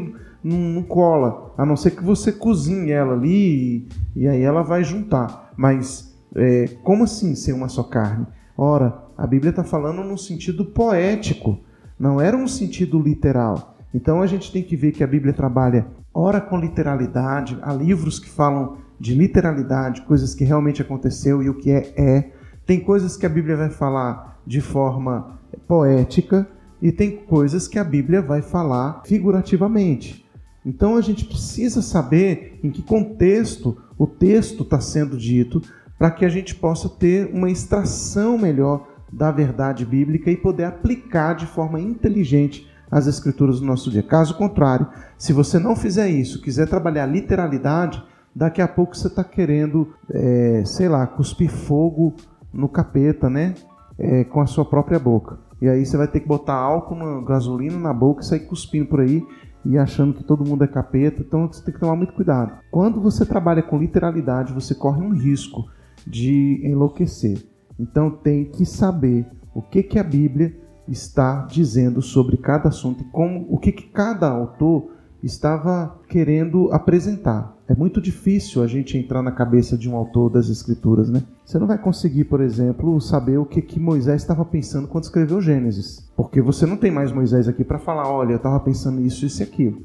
não, 0.43 0.57
não 0.57 0.83
cola. 0.83 1.53
A 1.59 1.67
não 1.67 1.77
ser 1.77 1.91
que 1.91 2.03
você 2.03 2.33
cozinhe 2.33 2.91
ela 2.91 3.15
ali 3.15 3.89
e, 4.17 4.23
e 4.23 4.29
aí 4.29 4.43
ela 4.43 4.63
vai 4.63 4.85
juntar. 4.85 5.53
Mas 5.57 6.17
é, 6.35 6.69
como 6.83 7.05
assim 7.05 7.35
ser 7.35 7.53
uma 7.53 7.69
só 7.69 7.83
carne? 7.83 8.27
Ora, 8.57 9.03
a 9.17 9.27
Bíblia 9.27 9.51
está 9.51 9.65
falando 9.65 10.03
no 10.03 10.17
sentido 10.17 10.65
poético. 10.65 11.59
Não 11.99 12.21
era 12.21 12.37
um 12.37 12.47
sentido 12.47 13.01
literal. 13.01 13.77
Então 13.93 14.23
a 14.23 14.27
gente 14.27 14.53
tem 14.53 14.63
que 14.63 14.77
ver 14.77 14.93
que 14.93 15.03
a 15.03 15.07
Bíblia 15.07 15.33
trabalha 15.33 15.87
ora 16.19 16.41
com 16.41 16.59
literalidade, 16.59 17.57
há 17.63 17.73
livros 17.73 18.19
que 18.19 18.29
falam 18.29 18.79
de 18.99 19.15
literalidade, 19.15 20.03
coisas 20.03 20.35
que 20.35 20.43
realmente 20.43 20.83
aconteceu 20.83 21.41
e 21.41 21.49
o 21.49 21.55
que 21.55 21.71
é 21.71 21.93
é. 21.97 22.33
Tem 22.67 22.81
coisas 22.81 23.17
que 23.17 23.25
a 23.25 23.29
Bíblia 23.29 23.57
vai 23.57 23.71
falar 23.71 24.41
de 24.45 24.61
forma 24.61 25.39
poética 25.69 26.49
e 26.83 26.91
tem 26.91 27.17
coisas 27.17 27.69
que 27.69 27.79
a 27.79 27.85
Bíblia 27.85 28.21
vai 28.21 28.43
falar 28.43 29.03
figurativamente. 29.05 30.27
Então 30.67 30.97
a 30.97 31.01
gente 31.01 31.25
precisa 31.25 31.81
saber 31.81 32.59
em 32.65 32.71
que 32.71 32.83
contexto 32.83 33.79
o 33.97 34.07
texto 34.07 34.65
está 34.65 34.81
sendo 34.81 35.17
dito 35.17 35.63
para 35.97 36.11
que 36.11 36.25
a 36.25 36.29
gente 36.29 36.55
possa 36.55 36.89
ter 36.89 37.31
uma 37.33 37.51
extração 37.51 38.37
melhor 38.37 38.89
da 39.13 39.31
verdade 39.31 39.87
bíblica 39.87 40.31
e 40.31 40.37
poder 40.37 40.65
aplicar 40.65 41.35
de 41.35 41.47
forma 41.47 41.81
inteligente 41.81 42.69
as 42.91 43.07
escrituras 43.07 43.61
no 43.61 43.67
nosso 43.67 43.91
dia. 43.91 44.03
Caso 44.03 44.35
contrário, 44.37 44.87
se 45.19 45.33
você 45.33 45.59
não 45.59 45.75
fizer 45.75 46.09
isso, 46.09 46.41
quiser 46.41 46.69
trabalhar 46.69 47.05
literalidade, 47.05 48.03
daqui 48.35 48.63
a 48.63 48.69
pouco 48.69 48.97
você 48.97 49.09
está 49.09 49.25
querendo, 49.25 49.93
é, 50.09 50.63
sei 50.65 50.89
lá, 50.89 51.05
cuspir 51.09 51.51
fogo 51.51 52.15
no 52.53 52.69
capeta, 52.69 53.29
né? 53.29 53.55
É, 53.99 54.23
com 54.23 54.41
a 54.41 54.47
sua 54.47 54.65
própria 54.65 54.99
boca. 54.99 55.39
E 55.61 55.69
aí 55.69 55.85
você 55.85 55.97
vai 55.97 56.07
ter 56.07 56.21
que 56.21 56.29
botar 56.29 56.55
álcool, 56.55 57.25
gasolina 57.25 57.77
na 57.77 57.93
boca 57.93 58.23
e 58.23 58.25
sair 58.25 58.41
cuspindo 58.41 58.87
por 58.87 59.01
aí. 59.01 59.27
e 59.65 59.77
achando 59.77 60.15
que 60.15 60.23
todo 60.23 60.49
mundo 60.49 60.63
é 60.63 60.69
capeta, 60.69 61.21
então 61.21 61.49
você 61.49 61.63
tem 61.65 61.75
que 61.75 61.81
tomar 61.81 61.97
muito 61.97 62.13
cuidado. 62.13 62.53
Quando 62.71 63.01
você 63.01 63.27
trabalha 63.27 63.61
com 63.61 63.77
literalidade, 63.77 64.53
você 64.53 64.73
corre 64.73 65.03
um 65.03 65.11
risco 65.11 65.69
de 66.07 66.63
enlouquecer. 66.65 67.45
Então 67.79 68.09
tem 68.09 68.45
que 68.45 68.65
saber 68.65 69.27
o 69.53 69.61
que, 69.61 69.83
que 69.83 69.99
a 69.99 70.05
Bíblia 70.05 70.57
está 70.87 71.45
dizendo 71.51 72.01
sobre 72.01 72.37
cada 72.37 72.69
assunto 72.69 73.03
e 73.03 73.07
como 73.07 73.47
o 73.51 73.59
que, 73.59 73.73
que 73.73 73.89
cada 73.89 74.31
autor 74.31 74.93
estava 75.23 75.99
querendo 76.09 76.71
apresentar. 76.73 77.57
É 77.69 77.75
muito 77.75 78.01
difícil 78.01 78.63
a 78.63 78.67
gente 78.67 78.97
entrar 78.97 79.23
na 79.23 79.33
cabeça 79.33 79.77
de 79.77 79.91
um 79.91 79.97
autor 79.97 80.31
das 80.31 80.49
escrituras, 80.49 81.11
né? 81.11 81.23
Você 81.45 81.59
não 81.59 81.67
vai 81.67 81.77
conseguir, 81.77 82.25
por 82.25 82.41
exemplo, 82.41 83.01
saber 83.01 83.37
o 83.37 83.45
que, 83.45 83.61
que 83.61 83.81
Moisés 83.81 84.23
estava 84.23 84.45
pensando 84.45 84.89
quando 84.89 85.05
escreveu 85.05 85.41
Gênesis, 85.41 86.09
porque 86.17 86.41
você 86.41 86.65
não 86.65 86.77
tem 86.77 86.91
mais 86.91 87.13
Moisés 87.13 87.49
aqui 87.49 87.65
para 87.65 87.79
falar, 87.79 88.09
olha, 88.09 88.33
eu 88.33 88.37
estava 88.37 88.59
pensando 88.61 89.03
isso, 89.03 89.27
isso 89.27 89.43
e 89.43 89.45
aquilo. 89.45 89.83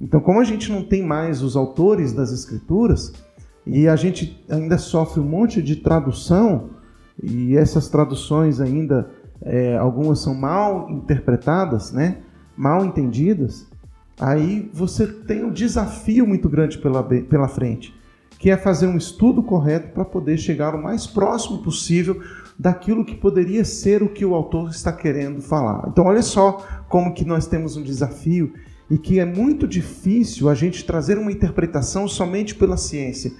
Então, 0.00 0.20
como 0.20 0.40
a 0.40 0.44
gente 0.44 0.70
não 0.70 0.82
tem 0.82 1.02
mais 1.02 1.42
os 1.42 1.56
autores 1.56 2.12
das 2.12 2.30
escrituras 2.30 3.12
e 3.66 3.88
a 3.88 3.96
gente 3.96 4.44
ainda 4.48 4.78
sofre 4.78 5.20
um 5.20 5.28
monte 5.28 5.62
de 5.62 5.76
tradução 5.76 6.70
e 7.20 7.56
essas 7.56 7.88
traduções 7.88 8.60
ainda 8.60 9.10
é, 9.42 9.76
algumas 9.76 10.20
são 10.20 10.34
mal 10.34 10.88
interpretadas, 10.90 11.92
né? 11.92 12.18
Mal 12.56 12.84
entendidas 12.84 13.66
aí 14.20 14.70
você 14.72 15.06
tem 15.06 15.44
um 15.44 15.52
desafio 15.52 16.26
muito 16.26 16.48
grande 16.48 16.78
pela, 16.78 17.02
pela 17.02 17.48
frente, 17.48 17.94
que 18.38 18.50
é 18.50 18.56
fazer 18.56 18.86
um 18.86 18.96
estudo 18.96 19.42
correto 19.42 19.92
para 19.92 20.04
poder 20.04 20.38
chegar 20.38 20.74
o 20.74 20.82
mais 20.82 21.06
próximo 21.06 21.62
possível 21.62 22.20
daquilo 22.58 23.04
que 23.04 23.14
poderia 23.14 23.64
ser 23.64 24.02
o 24.02 24.08
que 24.08 24.24
o 24.24 24.34
autor 24.34 24.70
está 24.70 24.92
querendo 24.92 25.42
falar. 25.42 25.88
Então 25.88 26.06
olha 26.06 26.22
só 26.22 26.64
como 26.88 27.14
que 27.14 27.24
nós 27.24 27.46
temos 27.46 27.76
um 27.76 27.82
desafio 27.82 28.52
e 28.90 28.96
que 28.96 29.18
é 29.18 29.24
muito 29.24 29.66
difícil 29.66 30.48
a 30.48 30.54
gente 30.54 30.84
trazer 30.84 31.18
uma 31.18 31.32
interpretação 31.32 32.06
somente 32.08 32.54
pela 32.54 32.76
ciência. 32.76 33.32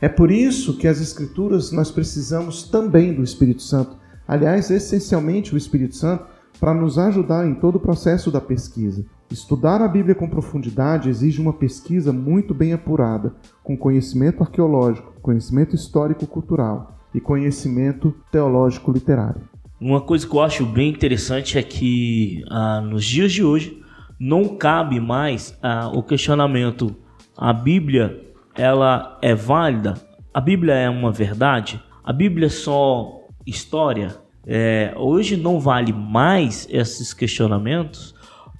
É 0.00 0.08
por 0.08 0.30
isso 0.30 0.76
que 0.76 0.88
as 0.88 1.00
escrituras 1.00 1.70
nós 1.70 1.90
precisamos 1.90 2.64
também 2.64 3.12
do 3.12 3.22
Espírito 3.22 3.62
Santo. 3.62 3.96
Aliás, 4.26 4.70
essencialmente 4.70 5.54
o 5.54 5.58
Espírito 5.58 5.96
Santo 5.96 6.24
para 6.58 6.74
nos 6.74 6.98
ajudar 6.98 7.46
em 7.46 7.54
todo 7.54 7.76
o 7.76 7.80
processo 7.80 8.30
da 8.30 8.40
pesquisa. 8.40 9.04
Estudar 9.32 9.80
a 9.80 9.88
Bíblia 9.88 10.14
com 10.14 10.28
profundidade 10.28 11.08
exige 11.08 11.40
uma 11.40 11.54
pesquisa 11.54 12.12
muito 12.12 12.52
bem 12.52 12.74
apurada, 12.74 13.34
com 13.64 13.74
conhecimento 13.74 14.42
arqueológico, 14.42 15.14
conhecimento 15.22 15.74
histórico-cultural 15.74 16.98
e 17.14 17.20
conhecimento 17.20 18.14
teológico-literário. 18.30 19.40
Uma 19.80 20.02
coisa 20.02 20.28
que 20.28 20.36
eu 20.36 20.42
acho 20.42 20.66
bem 20.66 20.90
interessante 20.90 21.56
é 21.56 21.62
que 21.62 22.44
ah, 22.50 22.82
nos 22.82 23.06
dias 23.06 23.32
de 23.32 23.42
hoje 23.42 23.82
não 24.20 24.48
cabe 24.56 25.00
mais 25.00 25.58
ah, 25.62 25.90
o 25.94 26.02
questionamento: 26.02 26.94
a 27.34 27.54
Bíblia 27.54 28.20
ela 28.54 29.18
é 29.22 29.34
válida? 29.34 29.94
A 30.34 30.42
Bíblia 30.42 30.74
é 30.74 30.90
uma 30.90 31.10
verdade? 31.10 31.82
A 32.04 32.12
Bíblia 32.12 32.46
é 32.48 32.50
só 32.50 33.28
história? 33.46 34.14
É, 34.46 34.92
hoje 34.96 35.36
não 35.38 35.58
vale 35.58 35.92
mais 35.92 36.66
esses 36.68 37.14
questionamentos 37.14 38.14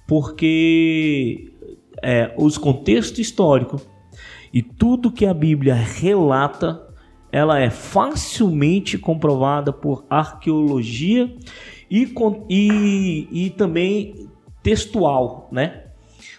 porque 0.07 1.51
é, 2.01 2.33
os 2.37 2.57
contextos 2.57 3.19
históricos 3.19 3.87
e 4.53 4.61
tudo 4.61 5.11
que 5.11 5.25
a 5.25 5.33
Bíblia 5.33 5.73
relata, 5.73 6.81
ela 7.31 7.59
é 7.59 7.69
facilmente 7.69 8.97
comprovada 8.97 9.73
por 9.73 10.05
arqueologia 10.09 11.33
e, 11.89 12.13
e, 12.49 13.27
e 13.31 13.49
também 13.51 14.27
textual, 14.61 15.49
né? 15.51 15.83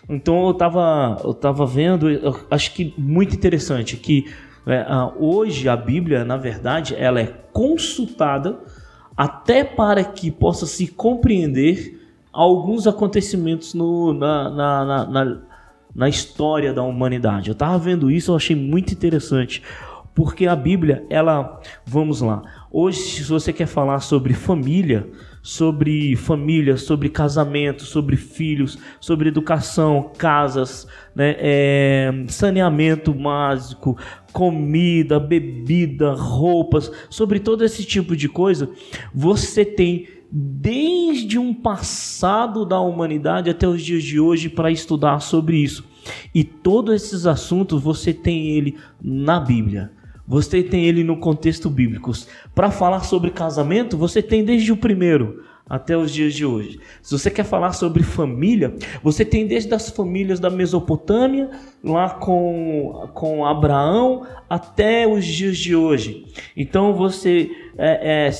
Então 0.08 0.44
eu 0.44 0.50
estava 0.52 1.20
eu 1.24 1.32
tava 1.32 1.66
vendo, 1.66 2.10
eu 2.10 2.38
acho 2.50 2.74
que 2.74 2.94
muito 2.96 3.34
interessante 3.34 3.96
que 3.96 4.26
é, 4.66 4.84
hoje 5.18 5.68
a 5.68 5.76
Bíblia, 5.76 6.24
na 6.24 6.36
verdade, 6.36 6.94
ela 6.96 7.20
é 7.20 7.26
consultada 7.52 8.60
até 9.16 9.62
para 9.62 10.02
que 10.02 10.30
possa 10.30 10.66
se 10.66 10.86
compreender 10.88 12.03
alguns 12.34 12.86
acontecimentos 12.86 13.74
no, 13.74 14.12
na, 14.12 14.50
na, 14.50 14.84
na, 14.84 15.06
na, 15.06 15.38
na 15.94 16.08
história 16.08 16.72
da 16.72 16.82
humanidade. 16.82 17.48
Eu 17.48 17.52
estava 17.52 17.78
vendo 17.78 18.10
isso, 18.10 18.32
eu 18.32 18.36
achei 18.36 18.56
muito 18.56 18.92
interessante, 18.92 19.62
porque 20.14 20.46
a 20.46 20.56
Bíblia, 20.56 21.06
ela, 21.08 21.60
vamos 21.86 22.20
lá, 22.20 22.42
hoje 22.72 22.98
se 22.98 23.22
você 23.22 23.52
quer 23.52 23.66
falar 23.66 24.00
sobre 24.00 24.34
família, 24.34 25.08
sobre 25.42 26.16
família, 26.16 26.76
sobre 26.76 27.08
casamento, 27.08 27.82
sobre 27.84 28.16
filhos, 28.16 28.78
sobre 28.98 29.28
educação, 29.28 30.10
casas, 30.16 30.88
né, 31.14 31.36
é, 31.38 32.24
saneamento 32.28 33.12
básico, 33.12 33.96
comida, 34.32 35.20
bebida, 35.20 36.14
roupas, 36.14 36.90
sobre 37.10 37.38
todo 37.38 37.64
esse 37.64 37.84
tipo 37.84 38.16
de 38.16 38.28
coisa, 38.28 38.68
você 39.14 39.64
tem 39.64 40.08
desde 40.36 41.38
um 41.38 41.54
passado 41.54 42.66
da 42.66 42.80
humanidade 42.80 43.48
até 43.48 43.68
os 43.68 43.80
dias 43.80 44.02
de 44.02 44.18
hoje 44.18 44.48
para 44.48 44.68
estudar 44.68 45.20
sobre 45.20 45.58
isso. 45.58 45.84
E 46.34 46.42
todos 46.42 46.92
esses 46.92 47.24
assuntos 47.24 47.80
você 47.80 48.12
tem 48.12 48.48
ele 48.48 48.76
na 49.00 49.38
Bíblia. 49.38 49.92
Você 50.26 50.60
tem 50.60 50.86
ele 50.86 51.04
no 51.04 51.18
contexto 51.18 51.70
bíblico. 51.70 52.10
Para 52.52 52.72
falar 52.72 53.00
sobre 53.04 53.30
casamento, 53.30 53.96
você 53.96 54.20
tem 54.20 54.44
desde 54.44 54.72
o 54.72 54.76
primeiro 54.76 55.44
até 55.68 55.96
os 55.96 56.10
dias 56.10 56.34
de 56.34 56.44
hoje. 56.44 56.80
Se 57.00 57.16
você 57.16 57.30
quer 57.30 57.44
falar 57.44 57.72
sobre 57.72 58.02
família, 58.02 58.74
você 59.02 59.24
tem 59.24 59.46
desde 59.46 59.72
as 59.72 59.88
famílias 59.88 60.40
da 60.40 60.50
Mesopotâmia, 60.50 61.50
lá 61.82 62.10
com, 62.10 63.08
com 63.14 63.46
Abraão, 63.46 64.26
até 64.48 65.06
os 65.06 65.24
dias 65.24 65.56
de 65.56 65.76
hoje. 65.76 66.26
Então 66.56 66.92
você 66.92 67.50
é, 67.78 68.26
é, 68.26 68.30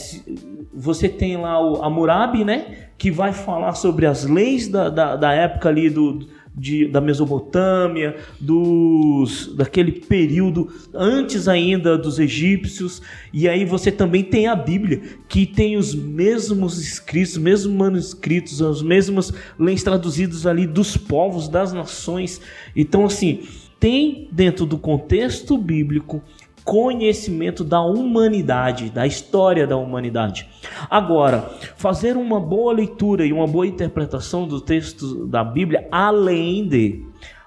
você 0.74 1.08
tem 1.08 1.37
lá 1.37 1.60
o 1.60 1.82
Hammurabi, 1.82 2.44
né? 2.44 2.88
Que 2.98 3.10
vai 3.10 3.32
falar 3.32 3.74
sobre 3.74 4.06
as 4.06 4.24
leis 4.24 4.68
da, 4.68 4.88
da, 4.88 5.16
da 5.16 5.32
época 5.32 5.68
ali 5.68 5.88
do, 5.90 6.26
de, 6.54 6.87
da 6.87 7.00
Mesopotâmia, 7.00 8.16
dos, 8.40 9.54
daquele 9.56 9.92
período 9.92 10.72
antes 10.94 11.48
ainda 11.48 11.98
dos 11.98 12.18
egípcios. 12.18 13.02
E 13.32 13.48
aí 13.48 13.64
você 13.64 13.90
também 13.90 14.22
tem 14.22 14.46
a 14.46 14.54
Bíblia, 14.54 15.02
que 15.28 15.44
tem 15.44 15.76
os 15.76 15.94
mesmos 15.94 16.80
escritos, 16.80 17.32
os 17.32 17.42
mesmos 17.42 17.74
manuscritos, 17.74 18.60
os 18.60 18.82
mesmos 18.82 19.32
leis 19.58 19.82
traduzidos 19.82 20.46
ali 20.46 20.66
dos 20.66 20.96
povos, 20.96 21.48
das 21.48 21.72
nações. 21.72 22.40
Então, 22.76 23.04
assim, 23.04 23.42
tem 23.80 24.28
dentro 24.30 24.64
do 24.64 24.78
contexto 24.78 25.58
bíblico 25.58 26.22
conhecimento 26.64 27.62
da 27.62 27.81
humanidade, 27.83 28.88
da 28.88 29.07
história 29.07 29.66
da 29.66 29.77
humanidade. 29.77 30.48
Agora, 30.88 31.50
fazer 31.77 32.16
uma 32.16 32.40
boa 32.40 32.72
leitura 32.72 33.27
e 33.27 33.33
uma 33.33 33.46
boa 33.46 33.66
interpretação 33.66 34.48
do 34.48 34.61
texto 34.61 35.27
da 35.27 35.44
Bíblia, 35.44 35.87
além 35.92 36.66
de, 36.66 37.05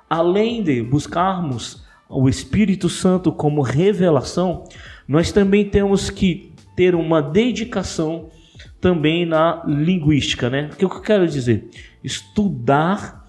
além 0.07 0.61
de 0.61 0.83
buscarmos 0.83 1.83
o 2.07 2.29
Espírito 2.29 2.87
Santo 2.87 3.31
como 3.31 3.61
revelação, 3.61 4.63
nós 5.07 5.31
também 5.31 5.65
temos 5.65 6.09
que 6.09 6.53
ter 6.75 6.93
uma 6.93 7.21
dedicação 7.21 8.29
também 8.79 9.25
na 9.25 9.63
linguística, 9.65 10.49
né? 10.49 10.69
O 10.71 10.75
que 10.75 10.85
eu 10.85 10.89
quero 11.01 11.27
dizer? 11.27 11.67
Estudar 12.03 13.25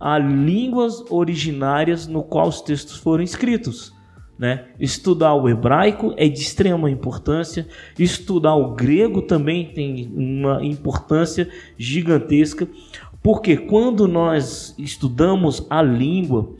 as 0.00 0.24
línguas 0.24 1.04
originárias 1.10 2.06
no 2.06 2.22
qual 2.22 2.48
os 2.48 2.60
textos 2.60 2.96
foram 2.96 3.22
escritos. 3.22 3.96
Né? 4.38 4.66
Estudar 4.78 5.34
o 5.34 5.48
hebraico 5.48 6.14
é 6.16 6.28
de 6.28 6.40
extrema 6.40 6.88
importância, 6.88 7.66
estudar 7.98 8.54
o 8.54 8.74
grego 8.74 9.20
também 9.20 9.72
tem 9.72 10.12
uma 10.14 10.64
importância 10.64 11.48
gigantesca, 11.76 12.68
porque 13.20 13.56
quando 13.56 14.06
nós 14.06 14.76
estudamos 14.78 15.66
a 15.68 15.82
língua 15.82 16.50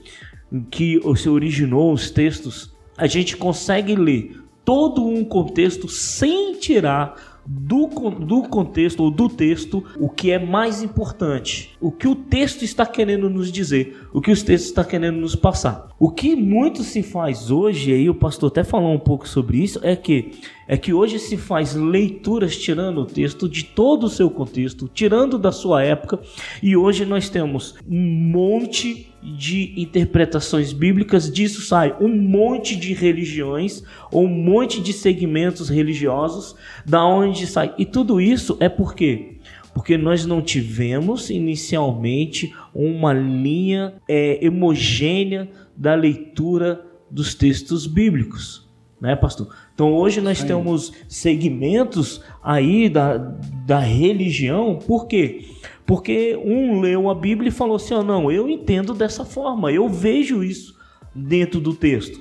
que 0.70 1.00
se 1.16 1.28
originou 1.28 1.92
os 1.92 2.10
textos, 2.10 2.74
a 2.96 3.06
gente 3.06 3.36
consegue 3.36 3.94
ler 3.94 4.42
todo 4.64 5.06
um 5.06 5.24
contexto 5.24 5.88
sem 5.88 6.54
tirar 6.58 7.38
do, 7.46 7.86
do 8.10 8.42
contexto 8.42 9.02
ou 9.02 9.10
do 9.10 9.28
texto 9.28 9.82
o 9.98 10.10
que 10.10 10.30
é 10.30 10.38
mais 10.38 10.82
importante, 10.82 11.74
o 11.80 11.90
que 11.90 12.06
o 12.06 12.14
texto 12.14 12.62
está 12.62 12.84
querendo 12.84 13.30
nos 13.30 13.50
dizer, 13.50 14.06
o 14.12 14.20
que 14.20 14.30
o 14.30 14.34
texto 14.34 14.66
está 14.66 14.84
querendo 14.84 15.16
nos 15.16 15.34
passar. 15.34 15.88
O 16.00 16.10
que 16.10 16.36
muito 16.36 16.84
se 16.84 17.02
faz 17.02 17.50
hoje, 17.50 17.92
aí 17.92 18.08
o 18.08 18.14
pastor 18.14 18.52
até 18.52 18.62
falou 18.62 18.94
um 18.94 19.00
pouco 19.00 19.28
sobre 19.28 19.58
isso, 19.58 19.80
é 19.82 19.96
que 19.96 20.30
é 20.68 20.76
que 20.76 20.92
hoje 20.92 21.18
se 21.18 21.36
faz 21.36 21.74
leituras 21.74 22.56
tirando 22.56 22.98
o 22.98 23.06
texto 23.06 23.48
de 23.48 23.64
todo 23.64 24.04
o 24.04 24.10
seu 24.10 24.30
contexto, 24.30 24.86
tirando 24.86 25.38
da 25.38 25.50
sua 25.50 25.82
época, 25.82 26.20
e 26.62 26.76
hoje 26.76 27.04
nós 27.04 27.28
temos 27.28 27.74
um 27.88 27.98
monte 27.98 29.12
de 29.22 29.72
interpretações 29.76 30.72
bíblicas, 30.72 31.32
disso 31.32 31.62
sai 31.62 31.96
um 32.00 32.08
monte 32.08 32.76
de 32.76 32.92
religiões 32.92 33.82
um 34.12 34.28
monte 34.28 34.80
de 34.80 34.92
segmentos 34.92 35.68
religiosos, 35.68 36.54
da 36.86 37.04
onde 37.04 37.46
sai. 37.46 37.74
E 37.76 37.84
tudo 37.84 38.20
isso 38.20 38.56
é 38.60 38.68
porque 38.68 39.38
Porque 39.74 39.96
nós 39.96 40.26
não 40.26 40.42
tivemos 40.42 41.30
inicialmente 41.30 42.52
uma 42.74 43.12
linha 43.12 43.94
é, 44.08 44.40
homogênea 44.42 45.48
da 45.78 45.94
leitura 45.94 46.84
dos 47.08 47.34
textos 47.34 47.86
bíblicos, 47.86 48.68
né, 49.00 49.14
pastor? 49.14 49.54
Então 49.72 49.92
hoje 49.94 50.20
nós 50.20 50.42
temos 50.42 50.92
segmentos 51.08 52.20
aí 52.42 52.88
da, 52.88 53.16
da 53.64 53.78
religião, 53.78 54.76
por 54.84 55.06
quê? 55.06 55.44
Porque 55.86 56.36
um 56.44 56.80
leu 56.80 57.08
a 57.08 57.14
Bíblia 57.14 57.48
e 57.48 57.52
falou 57.52 57.76
assim: 57.76 57.94
oh, 57.94 58.02
não, 58.02 58.30
eu 58.30 58.48
entendo 58.48 58.92
dessa 58.92 59.24
forma, 59.24 59.72
eu 59.72 59.88
vejo 59.88 60.42
isso 60.42 60.76
dentro 61.14 61.60
do 61.60 61.72
texto. 61.72 62.20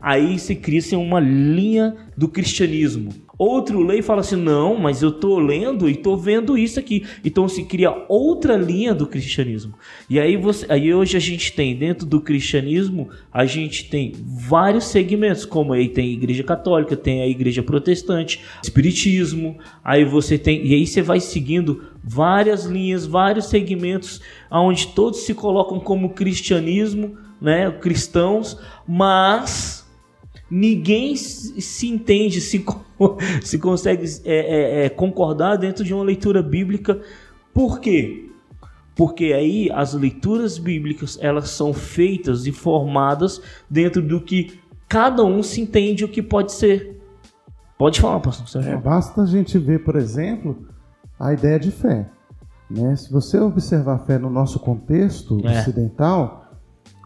Aí 0.00 0.38
se 0.38 0.54
cria-se 0.54 0.96
uma 0.96 1.20
linha 1.20 1.94
do 2.16 2.26
cristianismo. 2.26 3.12
Outro 3.36 3.92
e 3.92 4.02
fala 4.02 4.20
assim: 4.20 4.36
não, 4.36 4.76
mas 4.76 5.02
eu 5.02 5.08
estou 5.08 5.38
lendo 5.38 5.88
e 5.88 5.92
estou 5.92 6.16
vendo 6.16 6.56
isso 6.56 6.78
aqui. 6.78 7.04
Então 7.24 7.48
se 7.48 7.64
cria 7.64 8.04
outra 8.08 8.56
linha 8.56 8.94
do 8.94 9.06
cristianismo. 9.06 9.74
E 10.08 10.20
aí, 10.20 10.36
você, 10.36 10.66
aí 10.68 10.94
hoje 10.94 11.16
a 11.16 11.20
gente 11.20 11.52
tem, 11.52 11.76
dentro 11.76 12.06
do 12.06 12.20
cristianismo, 12.20 13.08
a 13.32 13.44
gente 13.44 13.88
tem 13.88 14.12
vários 14.24 14.84
segmentos, 14.84 15.44
como 15.44 15.72
aí 15.72 15.88
tem 15.88 16.10
a 16.10 16.12
igreja 16.12 16.44
católica, 16.44 16.96
tem 16.96 17.22
a 17.22 17.26
igreja 17.26 17.62
protestante, 17.62 18.40
espiritismo, 18.62 19.58
aí 19.82 20.04
você 20.04 20.38
tem. 20.38 20.64
E 20.64 20.74
aí 20.74 20.86
você 20.86 21.02
vai 21.02 21.20
seguindo 21.20 21.84
várias 22.02 22.64
linhas, 22.64 23.06
vários 23.06 23.46
segmentos, 23.46 24.20
onde 24.50 24.88
todos 24.88 25.20
se 25.20 25.34
colocam 25.34 25.80
como 25.80 26.10
cristianismo, 26.10 27.16
né? 27.40 27.70
Cristãos, 27.70 28.58
mas 28.86 29.83
ninguém 30.54 31.16
se 31.16 31.88
entende, 31.88 32.40
se, 32.40 32.64
se 33.42 33.58
consegue 33.58 34.06
é, 34.24 34.34
é, 34.34 34.86
é, 34.86 34.88
concordar 34.88 35.56
dentro 35.56 35.84
de 35.84 35.92
uma 35.92 36.04
leitura 36.04 36.40
bíblica. 36.42 37.00
Por 37.52 37.80
quê? 37.80 38.30
Porque 38.94 39.32
aí 39.32 39.68
as 39.72 39.94
leituras 39.94 40.56
bíblicas 40.56 41.18
elas 41.20 41.50
são 41.50 41.72
feitas 41.72 42.46
e 42.46 42.52
formadas 42.52 43.42
dentro 43.68 44.00
do 44.00 44.20
que 44.20 44.60
cada 44.88 45.24
um 45.24 45.42
se 45.42 45.60
entende 45.60 46.04
o 46.04 46.08
que 46.08 46.22
pode 46.22 46.52
ser. 46.52 47.00
Pode 47.76 48.00
falar, 48.00 48.20
pastor. 48.20 48.62
É, 48.64 48.76
basta 48.76 49.22
a 49.22 49.26
gente 49.26 49.58
ver, 49.58 49.82
por 49.82 49.96
exemplo, 49.96 50.68
a 51.18 51.32
ideia 51.32 51.58
de 51.58 51.72
fé. 51.72 52.08
Né? 52.70 52.94
Se 52.94 53.12
você 53.12 53.40
observar 53.40 53.96
a 53.96 53.98
fé 53.98 54.18
no 54.18 54.30
nosso 54.30 54.60
contexto 54.60 55.44
é. 55.44 55.58
ocidental, 55.58 56.43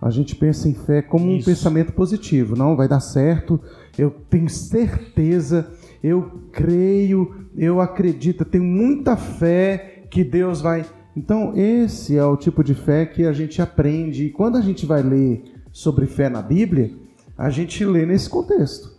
a 0.00 0.10
gente 0.10 0.34
pensa 0.34 0.68
em 0.68 0.74
fé 0.74 1.02
como 1.02 1.30
Isso. 1.30 1.50
um 1.50 1.52
pensamento 1.54 1.92
positivo. 1.92 2.56
Não, 2.56 2.76
vai 2.76 2.88
dar 2.88 3.00
certo, 3.00 3.60
eu 3.96 4.10
tenho 4.30 4.48
certeza, 4.48 5.70
eu 6.02 6.42
creio, 6.52 7.34
eu 7.56 7.80
acredito, 7.80 8.42
eu 8.42 8.46
tenho 8.46 8.64
muita 8.64 9.16
fé 9.16 10.04
que 10.10 10.22
Deus 10.22 10.60
vai. 10.60 10.84
Então, 11.16 11.52
esse 11.56 12.16
é 12.16 12.24
o 12.24 12.36
tipo 12.36 12.62
de 12.62 12.74
fé 12.74 13.04
que 13.04 13.24
a 13.24 13.32
gente 13.32 13.60
aprende. 13.60 14.26
E 14.26 14.30
quando 14.30 14.56
a 14.56 14.60
gente 14.60 14.86
vai 14.86 15.02
ler 15.02 15.42
sobre 15.72 16.06
fé 16.06 16.28
na 16.28 16.40
Bíblia, 16.40 16.92
a 17.36 17.50
gente 17.50 17.84
lê 17.84 18.06
nesse 18.06 18.30
contexto. 18.30 18.96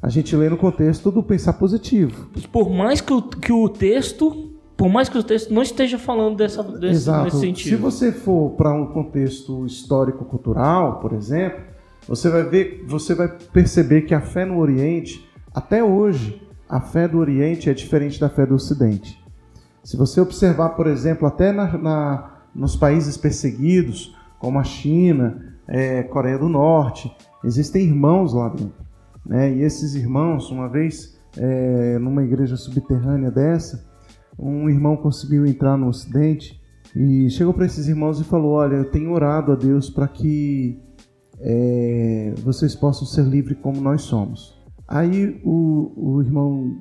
A 0.00 0.08
gente 0.08 0.34
lê 0.34 0.48
no 0.48 0.56
contexto 0.56 1.10
do 1.10 1.22
pensar 1.22 1.54
positivo. 1.54 2.30
Por 2.52 2.70
mais 2.70 3.00
que 3.00 3.12
o, 3.12 3.20
que 3.20 3.52
o 3.52 3.68
texto 3.68 4.52
por 4.78 4.88
mais 4.88 5.08
que 5.08 5.18
o 5.18 5.24
texto 5.24 5.52
não 5.52 5.60
esteja 5.60 5.98
falando 5.98 6.36
dessa, 6.36 6.62
desse, 6.62 6.94
Exato. 6.94 7.24
Nesse 7.24 7.40
sentido. 7.40 7.68
Se 7.70 7.76
você 7.76 8.12
for 8.12 8.50
para 8.50 8.72
um 8.72 8.86
contexto 8.86 9.66
histórico-cultural, 9.66 11.00
por 11.00 11.12
exemplo, 11.12 11.60
você 12.06 12.30
vai 12.30 12.44
ver, 12.44 12.84
você 12.86 13.12
vai 13.12 13.26
perceber 13.52 14.02
que 14.02 14.14
a 14.14 14.20
fé 14.20 14.44
no 14.44 14.56
Oriente, 14.56 15.28
até 15.52 15.82
hoje, 15.82 16.40
a 16.68 16.80
fé 16.80 17.08
do 17.08 17.18
Oriente 17.18 17.68
é 17.68 17.74
diferente 17.74 18.20
da 18.20 18.28
fé 18.28 18.46
do 18.46 18.54
Ocidente. 18.54 19.20
Se 19.82 19.96
você 19.96 20.20
observar, 20.20 20.70
por 20.70 20.86
exemplo, 20.86 21.26
até 21.26 21.50
na, 21.50 21.76
na 21.76 22.34
nos 22.54 22.76
países 22.76 23.16
perseguidos, 23.16 24.16
como 24.38 24.60
a 24.60 24.64
China, 24.64 25.56
é, 25.66 26.04
Coreia 26.04 26.38
do 26.38 26.48
Norte, 26.48 27.12
existem 27.42 27.82
irmãos 27.82 28.32
lá 28.32 28.48
dentro. 28.48 28.86
Né? 29.26 29.54
E 29.54 29.62
esses 29.62 29.96
irmãos, 29.96 30.52
uma 30.52 30.68
vez 30.68 31.18
é, 31.36 31.98
numa 31.98 32.22
igreja 32.22 32.56
subterrânea 32.56 33.30
dessa, 33.30 33.87
um 34.38 34.68
irmão 34.68 34.96
conseguiu 34.96 35.46
entrar 35.46 35.76
no 35.76 35.88
Ocidente 35.88 36.60
e 36.94 37.28
chegou 37.30 37.52
para 37.52 37.66
esses 37.66 37.88
irmãos 37.88 38.20
e 38.20 38.24
falou: 38.24 38.52
Olha, 38.52 38.76
eu 38.76 38.90
tenho 38.90 39.12
orado 39.12 39.52
a 39.52 39.54
Deus 39.56 39.90
para 39.90 40.06
que 40.06 40.78
é, 41.40 42.34
vocês 42.42 42.74
possam 42.74 43.06
ser 43.06 43.24
livres 43.24 43.58
como 43.60 43.80
nós 43.80 44.02
somos. 44.02 44.56
Aí 44.86 45.40
o, 45.44 45.92
o 45.96 46.22
irmão 46.22 46.76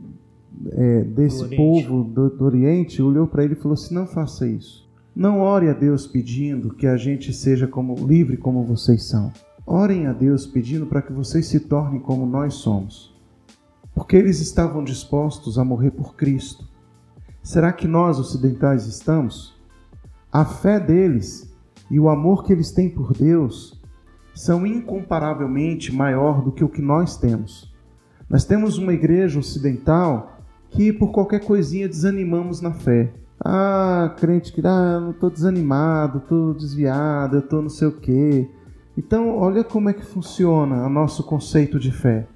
é, 0.72 1.04
desse 1.04 1.44
do 1.44 1.56
povo 1.56 2.04
do, 2.04 2.30
do 2.30 2.46
Oriente 2.46 3.02
olhou 3.02 3.28
para 3.28 3.44
ele 3.44 3.54
e 3.54 3.58
falou 3.58 3.74
assim: 3.74 3.94
Não 3.94 4.06
faça 4.06 4.48
isso. 4.48 4.88
Não 5.16 5.40
ore 5.40 5.68
a 5.68 5.74
Deus 5.74 6.06
pedindo 6.06 6.76
que 6.76 6.86
a 6.86 6.96
gente 6.96 7.34
seja 7.34 7.68
como 7.68 7.96
livre 7.96 8.38
como 8.38 8.64
vocês 8.64 9.04
são. 9.04 9.34
Orem 9.66 10.06
a 10.06 10.14
Deus 10.14 10.46
pedindo 10.46 10.86
para 10.86 11.02
que 11.02 11.12
vocês 11.12 11.48
se 11.48 11.60
tornem 11.60 12.00
como 12.00 12.26
nós 12.26 12.54
somos. 12.54 13.14
Porque 13.94 14.16
eles 14.16 14.40
estavam 14.40 14.84
dispostos 14.84 15.58
a 15.58 15.66
morrer 15.66 15.92
por 15.92 16.16
Cristo. 16.16 16.66
Será 17.48 17.72
que 17.72 17.88
nós 17.88 18.20
ocidentais 18.20 18.88
estamos? 18.88 19.56
A 20.30 20.44
fé 20.44 20.82
deles 20.82 21.50
e 21.90 21.98
o 21.98 22.10
amor 22.10 22.44
que 22.44 22.52
eles 22.52 22.72
têm 22.72 22.90
por 22.90 23.14
Deus 23.14 23.82
são 24.36 24.68
incomparavelmente 24.68 25.96
maior 25.96 26.42
do 26.42 26.52
que 26.52 26.62
o 26.62 26.68
que 26.68 26.82
nós 26.82 27.16
temos. 27.16 27.74
Nós 28.30 28.44
temos 28.44 28.78
uma 28.78 28.92
igreja 28.92 29.40
ocidental 29.40 30.42
que 30.70 30.92
por 30.92 31.14
qualquer 31.14 31.40
coisinha 31.40 31.88
desanimamos 31.88 32.60
na 32.60 32.74
fé. 32.74 33.14
Ah, 33.40 34.14
crente 34.18 34.52
que 34.52 34.60
ah, 34.68 35.00
não 35.00 35.12
estou 35.12 35.30
desanimado, 35.30 36.18
estou 36.18 36.54
desviado, 36.54 37.38
eu 37.38 37.40
estou 37.40 37.62
não 37.62 37.70
sei 37.70 37.88
o 37.88 37.94
quê. 37.94 38.52
Então, 38.98 39.38
olha 39.38 39.64
como 39.64 39.88
é 39.88 39.94
que 39.94 40.06
funciona 40.06 40.86
o 40.86 40.90
nosso 40.90 41.24
conceito 41.24 41.80
de 41.80 41.94
fé. 41.94 42.28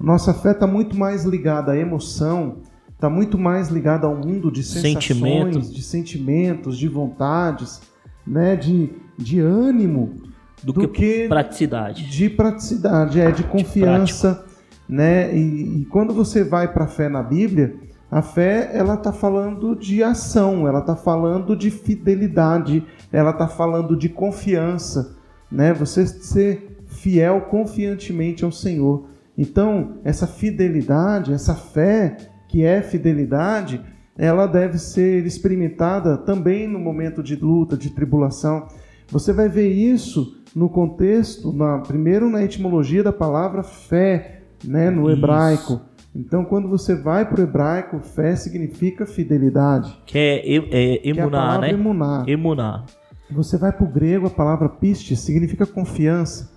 Nossa 0.00 0.32
fé 0.32 0.52
está 0.52 0.66
muito 0.66 0.96
mais 0.96 1.26
ligada 1.26 1.72
à 1.72 1.76
emoção 1.76 2.62
está 2.96 3.08
muito 3.08 3.38
mais 3.38 3.68
ligado 3.68 4.06
ao 4.06 4.16
mundo 4.16 4.50
de 4.50 4.62
sensações, 4.62 5.04
Sentimento. 5.04 5.60
de 5.60 5.82
sentimentos, 5.82 6.78
de 6.78 6.88
vontades, 6.88 7.80
né, 8.26 8.56
de, 8.56 8.90
de 9.16 9.38
ânimo, 9.38 10.14
do, 10.62 10.72
do 10.72 10.88
que, 10.88 11.22
que, 11.22 11.28
praticidade. 11.28 12.08
De 12.08 12.28
praticidade, 12.28 13.20
é 13.20 13.30
de 13.30 13.44
confiança, 13.44 14.44
de 14.48 14.56
né? 14.88 15.36
E, 15.36 15.80
e, 15.80 15.84
quando 15.86 16.14
você 16.14 16.44
vai 16.44 16.72
para 16.72 16.84
a 16.84 16.88
fé 16.88 17.08
na 17.08 17.22
Bíblia, 17.22 17.74
a 18.10 18.22
fé 18.22 18.70
ela 18.72 18.94
está 18.94 19.12
falando 19.12 19.74
de 19.74 20.02
ação, 20.02 20.66
ela 20.66 20.78
está 20.78 20.94
falando 20.94 21.56
de 21.56 21.70
fidelidade, 21.70 22.84
ela 23.12 23.30
está 23.30 23.48
falando 23.48 23.96
de 23.96 24.08
confiança, 24.08 25.16
né? 25.50 25.74
Você 25.74 26.06
ser 26.06 26.82
fiel 26.86 27.42
confiantemente 27.42 28.44
ao 28.44 28.52
Senhor. 28.52 29.08
Então, 29.36 29.98
essa 30.02 30.26
fidelidade, 30.26 31.32
essa 31.32 31.54
fé, 31.54 32.16
que 32.56 32.64
é 32.64 32.80
fidelidade, 32.80 33.82
ela 34.16 34.46
deve 34.46 34.78
ser 34.78 35.26
experimentada 35.26 36.16
também 36.16 36.66
no 36.66 36.78
momento 36.78 37.22
de 37.22 37.36
luta, 37.36 37.76
de 37.76 37.90
tribulação. 37.90 38.66
Você 39.08 39.30
vai 39.30 39.46
ver 39.46 39.68
isso 39.68 40.42
no 40.54 40.70
contexto, 40.70 41.52
na, 41.52 41.80
primeiro 41.80 42.30
na 42.30 42.42
etimologia 42.42 43.02
da 43.02 43.12
palavra 43.12 43.62
fé, 43.62 44.40
né, 44.64 44.88
no 44.88 45.02
isso. 45.02 45.18
hebraico. 45.18 45.82
Então, 46.14 46.46
quando 46.46 46.66
você 46.66 46.96
vai 46.96 47.28
para 47.28 47.40
o 47.40 47.44
hebraico, 47.44 48.00
fé 48.00 48.34
significa 48.34 49.04
fidelidade. 49.04 49.94
Que 50.06 50.18
é, 50.18 50.56
é 50.56 51.10
emunar, 51.10 51.56
é 51.56 51.60
né? 51.60 51.70
Emunar. 51.72 52.26
emunar. 52.26 52.86
Você 53.30 53.58
vai 53.58 53.70
para 53.70 53.84
o 53.84 53.92
grego, 53.92 54.28
a 54.28 54.30
palavra 54.30 54.66
pistes 54.66 55.20
significa 55.20 55.66
confiança. 55.66 56.50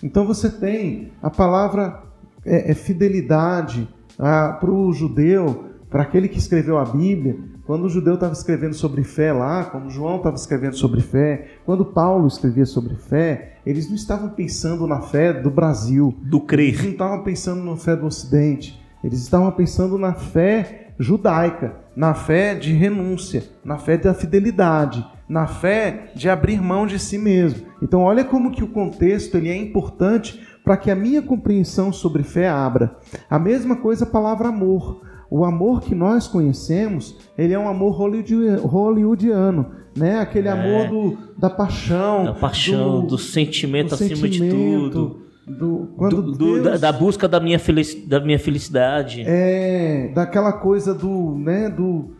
Então, 0.00 0.24
você 0.24 0.48
tem 0.48 1.10
a 1.20 1.28
palavra 1.28 2.04
é, 2.46 2.70
é 2.70 2.74
fidelidade, 2.74 3.88
ah, 4.20 4.56
para 4.60 4.70
o 4.70 4.92
judeu, 4.92 5.64
para 5.88 6.02
aquele 6.02 6.28
que 6.28 6.38
escreveu 6.38 6.78
a 6.78 6.84
Bíblia, 6.84 7.38
quando 7.66 7.84
o 7.84 7.88
judeu 7.88 8.14
estava 8.14 8.32
escrevendo 8.32 8.74
sobre 8.74 9.02
fé 9.02 9.32
lá, 9.32 9.64
quando 9.64 9.90
João 9.90 10.16
estava 10.16 10.36
escrevendo 10.36 10.76
sobre 10.76 11.00
fé, 11.00 11.48
quando 11.64 11.84
Paulo 11.84 12.26
escrevia 12.26 12.66
sobre 12.66 12.94
fé, 12.94 13.54
eles 13.64 13.88
não 13.88 13.94
estavam 13.94 14.28
pensando 14.30 14.86
na 14.86 15.00
fé 15.00 15.32
do 15.32 15.50
Brasil, 15.50 16.14
do 16.22 16.40
crer. 16.40 16.68
Eles 16.68 16.82
não 16.82 16.90
estavam 16.90 17.22
pensando 17.22 17.64
na 17.64 17.76
fé 17.76 17.96
do 17.96 18.06
Ocidente. 18.06 18.80
Eles 19.02 19.20
estavam 19.20 19.50
pensando 19.52 19.96
na 19.96 20.12
fé 20.12 20.92
judaica, 20.98 21.76
na 21.96 22.12
fé 22.12 22.54
de 22.54 22.72
renúncia, 22.72 23.44
na 23.64 23.78
fé 23.78 23.96
da 23.96 24.12
fidelidade, 24.12 25.04
na 25.28 25.46
fé 25.46 26.10
de 26.14 26.28
abrir 26.28 26.60
mão 26.60 26.86
de 26.86 26.98
si 26.98 27.16
mesmo. 27.16 27.66
Então, 27.80 28.00
olha 28.00 28.24
como 28.24 28.50
que 28.50 28.64
o 28.64 28.68
contexto 28.68 29.36
ele 29.36 29.48
é 29.48 29.56
importante 29.56 30.44
para 30.70 30.76
que 30.76 30.88
a 30.88 30.94
minha 30.94 31.20
compreensão 31.20 31.92
sobre 31.92 32.22
fé 32.22 32.48
abra. 32.48 32.96
A 33.28 33.40
mesma 33.40 33.74
coisa 33.74 34.04
a 34.04 34.08
palavra 34.08 34.50
amor. 34.50 35.02
O 35.28 35.44
amor 35.44 35.80
que 35.80 35.96
nós 35.96 36.28
conhecemos, 36.28 37.16
ele 37.36 37.52
é 37.52 37.58
um 37.58 37.68
amor 37.68 37.96
hollywoodiano, 37.96 39.66
né? 39.96 40.20
Aquele 40.20 40.46
é. 40.46 40.52
amor 40.52 40.88
do, 40.88 41.18
da 41.36 41.50
paixão, 41.50 42.26
da 42.26 42.34
paixão, 42.34 43.00
do, 43.00 43.08
do 43.08 43.18
sentimento 43.18 43.88
do 43.88 43.94
acima 43.96 44.16
sentimento, 44.16 44.54
de 44.54 44.90
tudo, 44.90 45.22
do 45.44 45.88
quando 45.96 46.22
do, 46.22 46.38
Deus, 46.38 46.62
da, 46.62 46.76
da, 46.76 46.92
busca 46.96 47.26
da 47.26 47.40
minha, 47.40 47.58
felic, 47.58 48.06
da 48.06 48.20
minha 48.20 48.38
felicidade. 48.38 49.24
É, 49.26 50.12
daquela 50.14 50.52
coisa 50.52 50.94
do, 50.94 51.34
né, 51.36 51.68
do, 51.68 52.12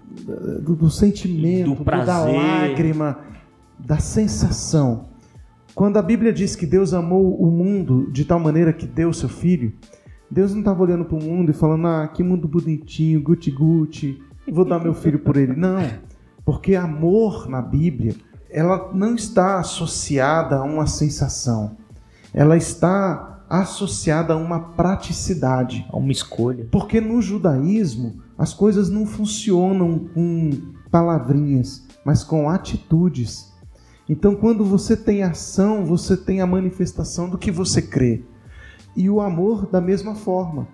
do, 0.60 0.74
do 0.74 0.90
sentimento, 0.90 1.76
do 1.76 1.84
prazer. 1.84 2.06
da 2.06 2.24
lágrima, 2.24 3.16
da 3.78 3.98
sensação. 3.98 5.09
Quando 5.80 5.96
a 5.96 6.02
Bíblia 6.02 6.30
diz 6.30 6.54
que 6.54 6.66
Deus 6.66 6.92
amou 6.92 7.34
o 7.40 7.50
mundo 7.50 8.12
de 8.12 8.26
tal 8.26 8.38
maneira 8.38 8.70
que 8.70 8.86
deu 8.86 9.14
seu 9.14 9.30
filho, 9.30 9.72
Deus 10.30 10.52
não 10.52 10.58
estava 10.58 10.82
olhando 10.82 11.06
para 11.06 11.16
o 11.16 11.22
mundo 11.22 11.50
e 11.50 11.54
falando, 11.54 11.86
ah, 11.86 12.06
que 12.06 12.22
mundo 12.22 12.46
bonitinho, 12.46 13.22
guti-guti, 13.22 14.22
vou 14.52 14.66
dar 14.66 14.78
meu 14.78 14.92
filho 14.92 15.18
por 15.20 15.38
ele. 15.38 15.56
Não, 15.56 15.82
porque 16.44 16.74
amor 16.76 17.48
na 17.48 17.62
Bíblia, 17.62 18.14
ela 18.50 18.90
não 18.92 19.14
está 19.14 19.58
associada 19.58 20.56
a 20.56 20.62
uma 20.64 20.86
sensação, 20.86 21.78
ela 22.34 22.58
está 22.58 23.42
associada 23.48 24.34
a 24.34 24.36
uma 24.36 24.60
praticidade. 24.60 25.86
A 25.90 25.96
uma 25.96 26.12
escolha. 26.12 26.68
Porque 26.70 27.00
no 27.00 27.22
judaísmo, 27.22 28.20
as 28.36 28.52
coisas 28.52 28.90
não 28.90 29.06
funcionam 29.06 29.98
com 30.12 30.50
palavrinhas, 30.90 31.86
mas 32.04 32.22
com 32.22 32.50
atitudes. 32.50 33.49
Então, 34.10 34.34
quando 34.34 34.64
você 34.64 34.96
tem 34.96 35.22
ação, 35.22 35.84
você 35.84 36.16
tem 36.16 36.40
a 36.40 36.46
manifestação 36.46 37.30
do 37.30 37.38
que 37.38 37.48
você 37.48 37.80
crê. 37.80 38.24
E 38.96 39.08
o 39.08 39.20
amor 39.20 39.70
da 39.70 39.80
mesma 39.80 40.16
forma. 40.16 40.66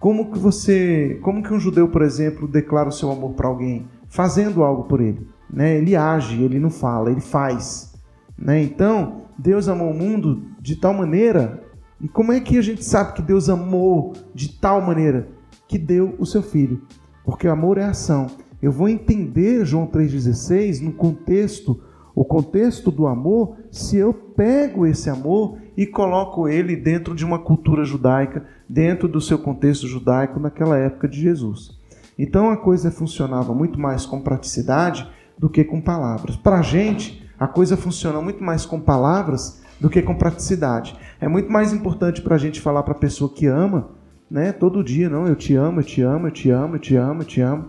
Como 0.00 0.32
que 0.32 0.38
você, 0.40 1.16
como 1.22 1.40
que 1.40 1.54
um 1.54 1.60
judeu, 1.60 1.86
por 1.86 2.02
exemplo, 2.02 2.48
declara 2.48 2.88
o 2.88 2.92
seu 2.92 3.08
amor 3.12 3.34
para 3.34 3.46
alguém? 3.46 3.86
Fazendo 4.08 4.64
algo 4.64 4.88
por 4.88 5.00
ele, 5.00 5.24
né? 5.48 5.76
Ele 5.76 5.94
age, 5.94 6.42
ele 6.42 6.58
não 6.58 6.68
fala, 6.68 7.12
ele 7.12 7.20
faz, 7.20 7.94
né? 8.36 8.60
Então, 8.60 9.22
Deus 9.38 9.68
amou 9.68 9.92
o 9.92 9.96
mundo 9.96 10.42
de 10.60 10.74
tal 10.74 10.92
maneira, 10.92 11.62
e 12.00 12.08
como 12.08 12.32
é 12.32 12.40
que 12.40 12.58
a 12.58 12.62
gente 12.62 12.84
sabe 12.84 13.12
que 13.12 13.22
Deus 13.22 13.48
amou 13.48 14.14
de 14.34 14.58
tal 14.58 14.80
maneira 14.80 15.28
que 15.68 15.78
deu 15.78 16.16
o 16.18 16.26
seu 16.26 16.42
filho? 16.42 16.82
Porque 17.24 17.46
o 17.46 17.52
amor 17.52 17.78
é 17.78 17.84
ação. 17.84 18.26
Eu 18.60 18.72
vou 18.72 18.88
entender 18.88 19.64
João 19.64 19.86
3:16 19.86 20.80
no 20.80 20.92
contexto 20.92 21.80
o 22.14 22.24
contexto 22.24 22.90
do 22.90 23.06
amor 23.06 23.56
se 23.70 23.96
eu 23.96 24.12
pego 24.12 24.86
esse 24.86 25.08
amor 25.08 25.58
e 25.76 25.86
coloco 25.86 26.48
ele 26.48 26.76
dentro 26.76 27.14
de 27.14 27.24
uma 27.24 27.38
cultura 27.38 27.84
judaica, 27.84 28.44
dentro 28.68 29.08
do 29.08 29.20
seu 29.20 29.38
contexto 29.38 29.86
judaico 29.86 30.38
naquela 30.40 30.76
época 30.76 31.08
de 31.08 31.20
Jesus. 31.20 31.78
Então 32.18 32.50
a 32.50 32.56
coisa 32.56 32.90
funcionava 32.90 33.54
muito 33.54 33.80
mais 33.80 34.04
com 34.04 34.20
praticidade 34.20 35.08
do 35.38 35.48
que 35.48 35.64
com 35.64 35.80
palavras. 35.80 36.36
Para 36.36 36.58
a 36.58 36.62
gente, 36.62 37.26
a 37.38 37.48
coisa 37.48 37.76
funciona 37.76 38.20
muito 38.20 38.44
mais 38.44 38.66
com 38.66 38.78
palavras 38.78 39.62
do 39.80 39.88
que 39.88 40.02
com 40.02 40.14
praticidade. 40.14 40.94
É 41.18 41.26
muito 41.26 41.50
mais 41.50 41.72
importante 41.72 42.20
para 42.20 42.34
a 42.34 42.38
gente 42.38 42.60
falar 42.60 42.82
para 42.82 42.92
a 42.92 42.98
pessoa 42.98 43.32
que 43.32 43.46
ama, 43.46 43.88
né, 44.30 44.52
todo 44.52 44.84
dia, 44.84 45.08
não, 45.08 45.26
eu 45.26 45.34
te 45.34 45.54
amo, 45.56 45.80
eu 45.80 45.84
te 45.84 46.02
amo, 46.02 46.26
eu 46.26 46.30
te 46.30 46.50
amo, 46.50 46.76
eu 46.76 46.80
te 46.80 46.94
amo, 46.94 47.22
eu 47.22 47.26
te 47.26 47.40
amo. 47.40 47.68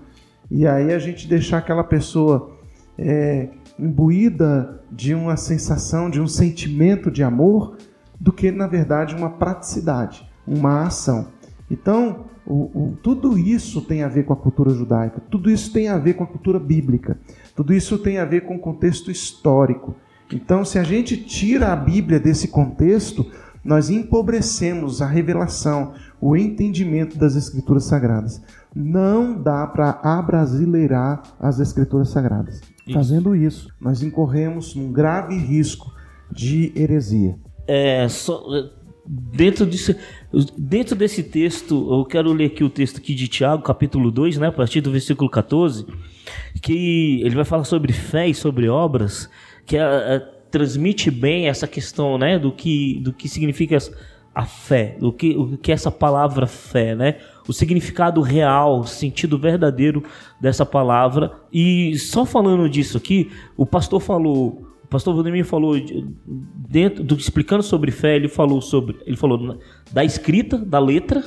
E 0.51 0.67
aí 0.67 0.93
a 0.93 0.99
gente 0.99 1.27
deixar 1.27 1.59
aquela 1.59 1.83
pessoa 1.83 2.51
é, 2.97 3.47
imbuída 3.82 4.79
de 4.91 5.15
uma 5.15 5.36
sensação, 5.36 6.09
de 6.09 6.21
um 6.21 6.27
sentimento 6.27 7.09
de 7.09 7.23
amor, 7.23 7.77
do 8.19 8.32
que, 8.32 8.51
na 8.51 8.67
verdade, 8.67 9.15
uma 9.15 9.32
praticidade, 9.32 10.29
uma 10.45 10.84
ação. 10.84 11.29
Então, 11.69 12.25
o, 12.45 12.53
o, 12.53 12.97
tudo 13.01 13.38
isso 13.38 13.82
tem 13.82 14.03
a 14.03 14.07
ver 14.07 14.23
com 14.23 14.34
a 14.34 14.38
cultura 14.38 14.69
judaica, 14.71 15.19
tudo 15.32 15.49
isso 15.49 15.73
tem 15.73 15.88
a 15.88 15.97
ver 15.97 16.13
com 16.13 16.23
a 16.23 16.27
cultura 16.27 16.59
bíblica, 16.59 17.17
tudo 17.55 17.73
isso 17.73 17.97
tem 17.97 18.19
a 18.19 18.25
ver 18.25 18.41
com 18.41 18.55
o 18.55 18.59
contexto 18.59 19.09
histórico. 19.09 19.95
Então, 20.32 20.63
se 20.63 20.77
a 20.77 20.84
gente 20.84 21.17
tira 21.17 21.73
a 21.73 21.75
Bíblia 21.75 22.19
desse 22.19 22.47
contexto, 22.47 23.25
nós 23.63 23.89
empobrecemos 23.89 25.01
a 25.01 25.07
revelação, 25.07 25.93
o 26.19 26.36
entendimento 26.36 27.17
das 27.17 27.36
Escrituras 27.36 27.86
Sagradas. 27.86 28.41
Não 28.73 29.39
dá 29.39 29.67
para 29.67 29.99
abrasileirar 30.03 31.21
as 31.39 31.59
Escrituras 31.59 32.09
Sagradas. 32.09 32.61
Isso. 32.91 32.97
Fazendo 32.97 33.35
isso, 33.35 33.69
nós 33.79 34.01
incorremos 34.03 34.75
num 34.75 34.91
grave 34.91 35.35
risco 35.35 35.93
de 36.31 36.71
heresia. 36.75 37.35
É, 37.67 38.07
só, 38.07 38.43
dentro, 39.05 39.65
disso, 39.65 39.95
dentro 40.57 40.95
desse 40.95 41.23
texto, 41.23 41.87
eu 41.91 42.05
quero 42.05 42.31
ler 42.31 42.45
aqui 42.45 42.63
o 42.63 42.69
texto 42.69 42.97
aqui 42.97 43.13
de 43.13 43.27
Tiago, 43.27 43.63
capítulo 43.63 44.11
2, 44.11 44.37
né, 44.37 44.47
a 44.47 44.51
partir 44.51 44.81
do 44.81 44.91
versículo 44.91 45.29
14, 45.29 45.85
que 46.61 47.21
ele 47.21 47.35
vai 47.35 47.45
falar 47.45 47.63
sobre 47.63 47.93
fé 47.93 48.27
e 48.27 48.33
sobre 48.33 48.69
obras, 48.69 49.29
que 49.65 49.77
é, 49.77 49.81
é, 49.81 50.19
transmite 50.49 51.09
bem 51.09 51.47
essa 51.47 51.67
questão 51.67 52.17
né, 52.17 52.37
do, 52.37 52.51
que, 52.51 52.99
do 53.01 53.13
que 53.13 53.27
significa 53.27 53.77
a 54.34 54.45
fé, 54.45 54.97
o 55.01 55.11
que, 55.11 55.36
o 55.38 55.57
que 55.57 55.71
é 55.71 55.73
essa 55.73 55.91
palavra 55.91 56.47
fé, 56.47 56.95
né? 56.95 57.17
O 57.47 57.51
significado 57.51 58.21
real, 58.21 58.79
o 58.79 58.88
sentido 58.88 59.38
verdadeiro 59.38 60.03
dessa 60.39 60.65
palavra. 60.65 61.32
E 61.51 61.97
só 61.97 62.25
falando 62.25 62.69
disso 62.69 62.97
aqui, 62.97 63.29
o 63.57 63.65
pastor 63.65 63.99
falou, 63.99 64.65
o 64.84 64.88
pastor 64.88 65.13
Vladimir 65.13 65.43
falou 65.43 65.75
dentro 66.69 67.03
do 67.03 67.15
explicando 67.15 67.61
sobre 67.61 67.91
fé, 67.91 68.15
ele 68.15 68.29
falou 68.29 68.61
sobre, 68.61 68.97
ele 69.05 69.17
falou 69.17 69.59
da 69.91 70.03
escrita, 70.03 70.57
da 70.57 70.79
letra, 70.79 71.23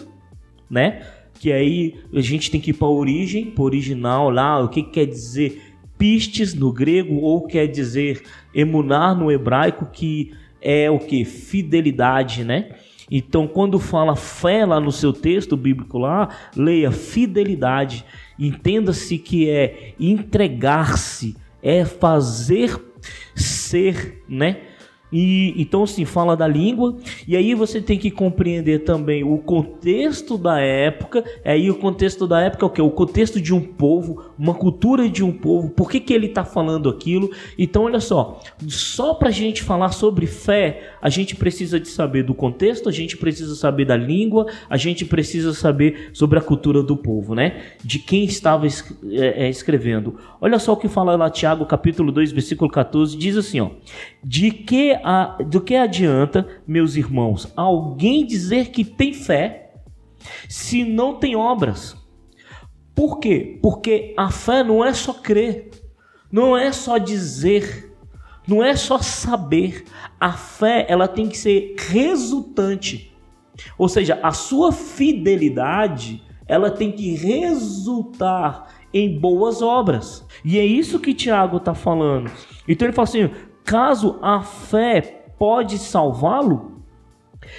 né? 0.70 1.02
Que 1.38 1.52
aí 1.52 2.00
a 2.14 2.20
gente 2.22 2.50
tem 2.50 2.61
que 2.61 2.70
ir 2.70 2.74
para 2.74 2.88
a 2.88 2.90
origem, 2.90 3.50
para 3.50 3.64
original 3.64 4.30
lá, 4.30 4.61
o 4.61 4.68
que, 4.68 4.82
que 4.82 4.90
quer 4.90 5.07
dizer 5.07 5.61
pistes 5.98 6.55
no 6.55 6.72
grego 6.72 7.16
ou 7.16 7.46
quer 7.46 7.66
dizer 7.66 8.22
emunar 8.55 9.14
no 9.14 9.30
hebraico 9.30 9.86
que 9.92 10.32
é 10.64 10.90
o 10.90 10.98
que 10.98 11.26
fidelidade, 11.26 12.42
né? 12.42 12.70
Então, 13.11 13.46
quando 13.46 13.78
fala 13.78 14.16
fé 14.16 14.64
lá 14.64 14.80
no 14.80 14.92
seu 14.92 15.12
texto 15.12 15.57
bíblico 15.57 15.98
lá, 15.98 16.28
leia 16.57 16.90
fidelidade. 16.90 18.05
Entenda-se 18.38 19.18
que 19.18 19.48
é 19.48 19.94
entregar-se, 19.98 21.36
é 21.62 21.84
fazer 21.84 22.80
ser, 23.34 24.22
né? 24.28 24.59
E 25.14 25.54
então 25.56 25.84
assim, 25.84 26.04
fala 26.04 26.36
da 26.36 26.48
língua, 26.48 26.96
e 27.28 27.36
aí 27.36 27.54
você 27.54 27.80
tem 27.80 27.96
que 27.96 28.10
compreender 28.10 28.80
também 28.80 29.22
o 29.22 29.38
contexto 29.38 30.36
da 30.36 30.58
época. 30.58 31.22
Aí 31.44 31.70
o 31.70 31.76
contexto 31.76 32.26
da 32.26 32.40
época 32.40 32.64
é 32.64 32.66
o 32.66 32.70
que? 32.70 32.82
O 32.82 32.90
contexto 32.90 33.40
de 33.40 33.54
um 33.54 33.60
povo, 33.60 34.32
uma 34.36 34.54
cultura 34.54 35.08
de 35.08 35.22
um 35.22 35.30
povo. 35.30 35.70
Por 35.70 35.88
que, 35.88 36.00
que 36.00 36.12
ele 36.12 36.26
está 36.26 36.44
falando 36.44 36.88
aquilo? 36.88 37.30
Então, 37.56 37.84
olha 37.84 38.00
só, 38.00 38.40
só 38.66 39.14
para 39.14 39.28
a 39.28 39.32
gente 39.32 39.62
falar 39.62 39.90
sobre 39.90 40.26
fé, 40.26 40.94
a 41.00 41.08
gente 41.08 41.36
precisa 41.36 41.78
de 41.78 41.86
saber 41.86 42.24
do 42.24 42.34
contexto, 42.34 42.88
a 42.88 42.92
gente 42.92 43.16
precisa 43.16 43.54
saber 43.54 43.84
da 43.84 43.96
língua, 43.96 44.46
a 44.68 44.76
gente 44.76 45.04
precisa 45.04 45.54
saber 45.54 46.10
sobre 46.12 46.40
a 46.40 46.42
cultura 46.42 46.82
do 46.82 46.96
povo, 46.96 47.36
né? 47.36 47.62
De 47.84 48.00
quem 48.00 48.24
estava 48.24 48.66
é, 48.66 49.46
é, 49.46 49.48
escrevendo. 49.48 50.18
Olha 50.40 50.58
só 50.58 50.72
o 50.72 50.76
que 50.76 50.88
fala 50.88 51.14
lá 51.14 51.30
Tiago, 51.30 51.64
capítulo 51.66 52.10
2, 52.10 52.32
versículo 52.32 52.68
14, 52.68 53.16
diz 53.16 53.36
assim, 53.36 53.60
ó: 53.60 53.70
De 54.24 54.50
que 54.50 54.98
a, 55.05 55.36
do 55.42 55.61
que 55.61 55.76
adianta, 55.76 56.48
meus 56.66 56.96
irmãos, 56.96 57.52
alguém 57.55 58.24
dizer 58.24 58.70
que 58.70 58.82
tem 58.82 59.12
fé 59.12 59.74
se 60.48 60.82
não 60.82 61.16
tem 61.16 61.36
obras? 61.36 61.94
Por 62.94 63.18
quê? 63.18 63.59
Porque 63.61 64.14
a 64.16 64.30
fé 64.30 64.64
não 64.64 64.82
é 64.82 64.94
só 64.94 65.12
crer, 65.12 65.70
não 66.32 66.57
é 66.57 66.72
só 66.72 66.96
dizer, 66.96 67.94
não 68.48 68.64
é 68.64 68.74
só 68.74 68.98
saber. 68.98 69.84
A 70.18 70.32
fé, 70.32 70.86
ela 70.88 71.07
tem 71.07 71.28
que 71.28 71.36
ser 71.36 71.74
resultante. 71.76 73.14
Ou 73.76 73.90
seja, 73.90 74.18
a 74.22 74.32
sua 74.32 74.72
fidelidade, 74.72 76.22
ela 76.46 76.70
tem 76.70 76.90
que 76.90 77.14
resultar 77.14 78.68
em 78.92 79.18
boas 79.18 79.61
obras. 79.61 80.26
E 80.42 80.59
é 80.59 80.64
isso 80.64 80.98
que 80.98 81.12
Tiago 81.12 81.59
está 81.59 81.74
falando. 81.74 82.30
Então 82.66 82.86
ele 82.86 82.94
fala 82.94 83.09
assim: 83.09 83.30
caso 83.64 84.18
a 84.22 84.42
fé 84.42 85.24
pode 85.38 85.78
salvá-lo, 85.78 86.82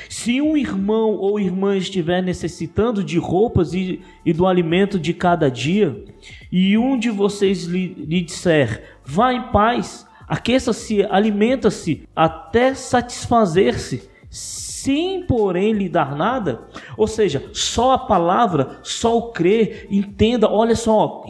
se 0.10 0.42
um 0.42 0.58
irmão 0.58 1.16
ou 1.16 1.40
irmã 1.40 1.76
estiver 1.76 2.22
necessitando 2.22 3.04
de 3.04 3.18
roupas 3.18 3.74
e, 3.74 4.02
e 4.26 4.34
do 4.34 4.48
alimento 4.48 5.00
de 5.00 5.14
cada 5.14 5.50
dia, 5.50 6.04
e 6.52 6.78
um 6.78 6.98
de 6.98 7.10
vocês 7.10 7.66
lhe, 7.66 7.88
lhe 7.94 8.22
disser, 8.22 8.98
vá 9.04 9.34
em 9.34 9.52
paz, 9.52 10.08
aqueça-se, 10.28 11.04
alimenta-se, 11.04 12.08
até 12.16 12.74
satisfazer-se, 12.74 14.10
sem 14.30 15.24
porém 15.24 15.74
lhe 15.74 15.90
dar 15.90 16.16
nada, 16.16 16.68
ou 16.98 17.08
seja, 17.08 17.50
só 17.54 17.94
a 17.94 18.00
palavra, 18.00 18.80
só 18.84 19.18
o 19.18 19.32
crer, 19.32 19.88
entenda, 19.90 20.50
olha 20.50 20.76
só, 20.76 21.24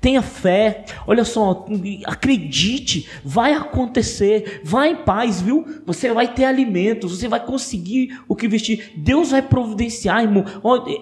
Tenha 0.00 0.22
fé, 0.22 0.84
olha 1.06 1.24
só, 1.24 1.66
acredite, 2.04 3.08
vai 3.24 3.52
acontecer, 3.52 4.60
vá 4.64 4.86
em 4.86 4.96
paz, 4.96 5.40
viu? 5.40 5.64
Você 5.86 6.12
vai 6.12 6.32
ter 6.32 6.44
alimentos, 6.44 7.18
você 7.18 7.28
vai 7.28 7.44
conseguir 7.44 8.18
o 8.28 8.36
que 8.36 8.48
vestir. 8.48 8.92
Deus 8.96 9.30
vai 9.30 9.42
providenciar, 9.42 10.22
irmão. 10.22 10.44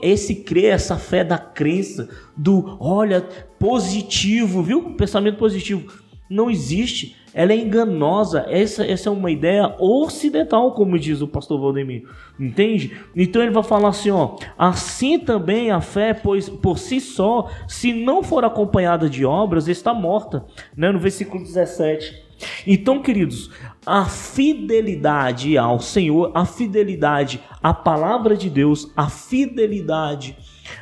Esse 0.03 0.37
crer, 0.37 0.72
essa 0.74 0.97
fé 0.97 1.24
da 1.24 1.39
crença, 1.39 2.09
do 2.37 2.76
olha, 2.80 3.20
positivo, 3.59 4.62
viu? 4.62 4.95
Pensamento 4.95 5.39
positivo. 5.39 5.93
Não 6.28 6.51
existe. 6.51 7.16
Ela 7.35 7.53
é 7.53 7.57
enganosa. 7.57 8.45
Essa, 8.49 8.85
essa 8.85 9.09
é 9.09 9.12
uma 9.12 9.30
ideia 9.30 9.74
ocidental, 9.78 10.72
como 10.72 10.99
diz 10.99 11.20
o 11.20 11.28
pastor 11.28 11.61
Valdemir. 11.61 12.05
Entende? 12.39 12.97
Então 13.16 13.43
ele 13.43 13.51
vai 13.51 13.62
falar 13.62 13.89
assim: 13.89 14.11
ó, 14.11 14.37
assim 14.59 15.18
também 15.18 15.70
a 15.70 15.80
fé, 15.80 16.12
pois 16.14 16.49
por 16.49 16.78
si 16.78 17.01
só, 17.01 17.49
se 17.66 17.93
não 17.93 18.22
for 18.22 18.45
acompanhada 18.45 19.09
de 19.09 19.24
obras, 19.24 19.68
está 19.68 19.95
morta. 19.95 20.45
Né? 20.76 20.91
No 20.93 20.99
versículo 20.99 21.43
17. 21.43 22.33
Então, 22.66 23.01
queridos, 23.01 23.51
a 23.87 24.05
fidelidade 24.05 25.57
ao 25.57 25.80
Senhor, 25.80 26.33
a 26.35 26.45
fidelidade 26.45 27.41
à 27.62 27.72
palavra 27.72 28.37
de 28.37 28.51
Deus, 28.51 28.91
a 28.97 29.09
fidelidade 29.09 30.37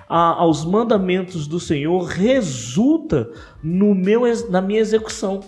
a, 0.09 0.41
aos 0.41 0.65
mandamentos 0.65 1.47
do 1.47 1.61
Senhor 1.61 2.03
resulta 2.05 3.31
no 3.63 3.95
meu, 3.95 4.23
na 4.49 4.61
minha 4.61 4.81
execução, 4.81 5.41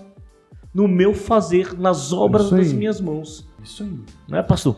no 0.74 0.88
meu 0.88 1.14
fazer, 1.14 1.78
nas 1.78 2.12
obras 2.12 2.50
das 2.50 2.72
minhas 2.72 3.00
mãos. 3.00 3.48
Isso 3.62 3.82
aí. 3.82 3.98
Não 4.28 4.38
é, 4.38 4.42
pastor? 4.42 4.76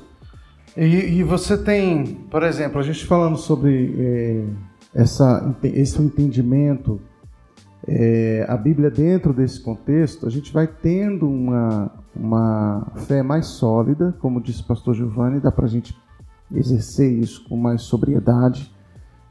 E, 0.77 0.85
e 0.85 1.23
você 1.23 1.57
tem, 1.57 2.05
por 2.31 2.43
exemplo, 2.43 2.81
a 2.81 2.83
gente 2.83 3.07
falando 3.07 3.37
sobre 3.37 3.95
é, 3.97 4.45
essa, 4.93 5.55
esse 5.63 6.03
entendimento, 6.03 7.01
é, 7.87 8.45
a 8.49 8.57
Bíblia 8.57 8.91
dentro 8.91 9.33
desse 9.33 9.61
contexto, 9.61 10.27
a 10.27 10.31
gente 10.31 10.53
vai 10.53 10.67
tendo 10.67 11.29
uma, 11.29 11.91
uma 12.15 12.93
fé 13.07 13.23
mais 13.23 13.47
sólida, 13.47 14.15
como 14.21 14.41
disse 14.41 14.63
o 14.63 14.67
pastor 14.67 14.95
Giovanni, 14.95 15.39
dá 15.39 15.53
para 15.53 15.67
a 15.67 15.69
gente 15.69 15.97
exercer 16.53 17.13
isso 17.13 17.45
com 17.49 17.57
mais 17.57 17.83
sobriedade, 17.83 18.73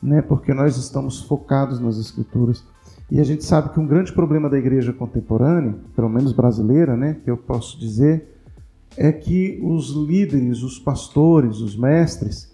né? 0.01 0.21
porque 0.21 0.53
nós 0.53 0.77
estamos 0.77 1.21
focados 1.21 1.79
nas 1.79 1.97
Escrituras. 1.97 2.63
E 3.13 3.19
a 3.19 3.23
gente 3.23 3.45
sabe 3.45 3.69
que 3.69 3.79
um 3.79 3.85
grande 3.85 4.11
problema 4.11 4.49
da 4.49 4.57
igreja 4.57 4.91
contemporânea, 4.91 5.75
pelo 5.95 6.09
menos 6.09 6.33
brasileira, 6.33 6.97
né, 6.97 7.17
que 7.23 7.29
eu 7.29 7.37
posso 7.37 7.79
dizer, 7.79 8.27
é 8.97 9.11
que 9.11 9.61
os 9.63 9.91
líderes, 9.91 10.63
os 10.63 10.79
pastores, 10.79 11.59
os 11.59 11.77
mestres, 11.77 12.51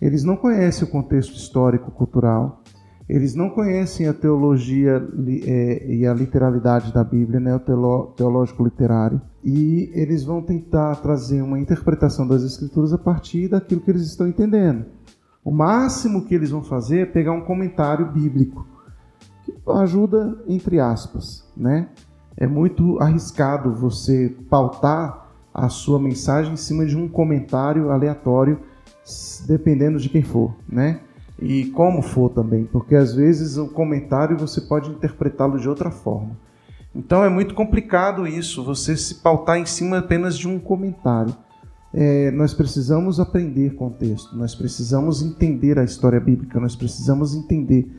eles 0.00 0.22
não 0.22 0.36
conhecem 0.36 0.86
o 0.86 0.90
contexto 0.90 1.34
histórico 1.34 1.90
cultural, 1.90 2.62
eles 3.08 3.34
não 3.34 3.50
conhecem 3.50 4.06
a 4.06 4.14
teologia 4.14 5.04
é, 5.44 5.92
e 5.92 6.06
a 6.06 6.14
literalidade 6.14 6.94
da 6.94 7.02
Bíblia, 7.02 7.40
né, 7.40 7.56
o 7.56 8.06
teológico 8.14 8.62
literário, 8.62 9.20
e 9.44 9.90
eles 9.92 10.22
vão 10.22 10.40
tentar 10.40 10.94
trazer 11.02 11.42
uma 11.42 11.58
interpretação 11.58 12.24
das 12.24 12.44
Escrituras 12.44 12.92
a 12.92 12.98
partir 12.98 13.48
daquilo 13.48 13.80
que 13.80 13.90
eles 13.90 14.02
estão 14.02 14.28
entendendo. 14.28 14.84
O 15.44 15.50
máximo 15.50 16.24
que 16.24 16.36
eles 16.36 16.50
vão 16.50 16.62
fazer 16.62 16.98
é 17.00 17.06
pegar 17.06 17.32
um 17.32 17.40
comentário 17.40 18.12
bíblico, 18.12 18.77
ajuda 19.66 20.36
entre 20.46 20.80
aspas, 20.80 21.44
né? 21.56 21.88
É 22.36 22.46
muito 22.46 22.98
arriscado 23.00 23.72
você 23.74 24.34
pautar 24.48 25.28
a 25.52 25.68
sua 25.68 25.98
mensagem 25.98 26.52
em 26.52 26.56
cima 26.56 26.86
de 26.86 26.96
um 26.96 27.08
comentário 27.08 27.90
aleatório, 27.90 28.60
dependendo 29.46 29.98
de 29.98 30.08
quem 30.08 30.22
for, 30.22 30.54
né? 30.68 31.00
E 31.40 31.66
como 31.66 32.02
for 32.02 32.30
também, 32.30 32.64
porque 32.64 32.94
às 32.94 33.14
vezes 33.14 33.56
o 33.56 33.68
comentário 33.68 34.36
você 34.36 34.60
pode 34.60 34.90
interpretá-lo 34.90 35.58
de 35.58 35.68
outra 35.68 35.90
forma. 35.90 36.36
Então 36.94 37.24
é 37.24 37.28
muito 37.28 37.54
complicado 37.54 38.26
isso, 38.26 38.64
você 38.64 38.96
se 38.96 39.16
pautar 39.16 39.58
em 39.58 39.66
cima 39.66 39.98
apenas 39.98 40.36
de 40.36 40.48
um 40.48 40.58
comentário 40.58 41.34
é, 41.92 42.30
nós 42.30 42.52
precisamos 42.52 43.18
aprender 43.18 43.74
contexto, 43.74 44.36
nós 44.36 44.54
precisamos 44.54 45.22
entender 45.22 45.78
a 45.78 45.84
história 45.84 46.20
bíblica, 46.20 46.60
nós 46.60 46.76
precisamos 46.76 47.34
entender 47.34 47.90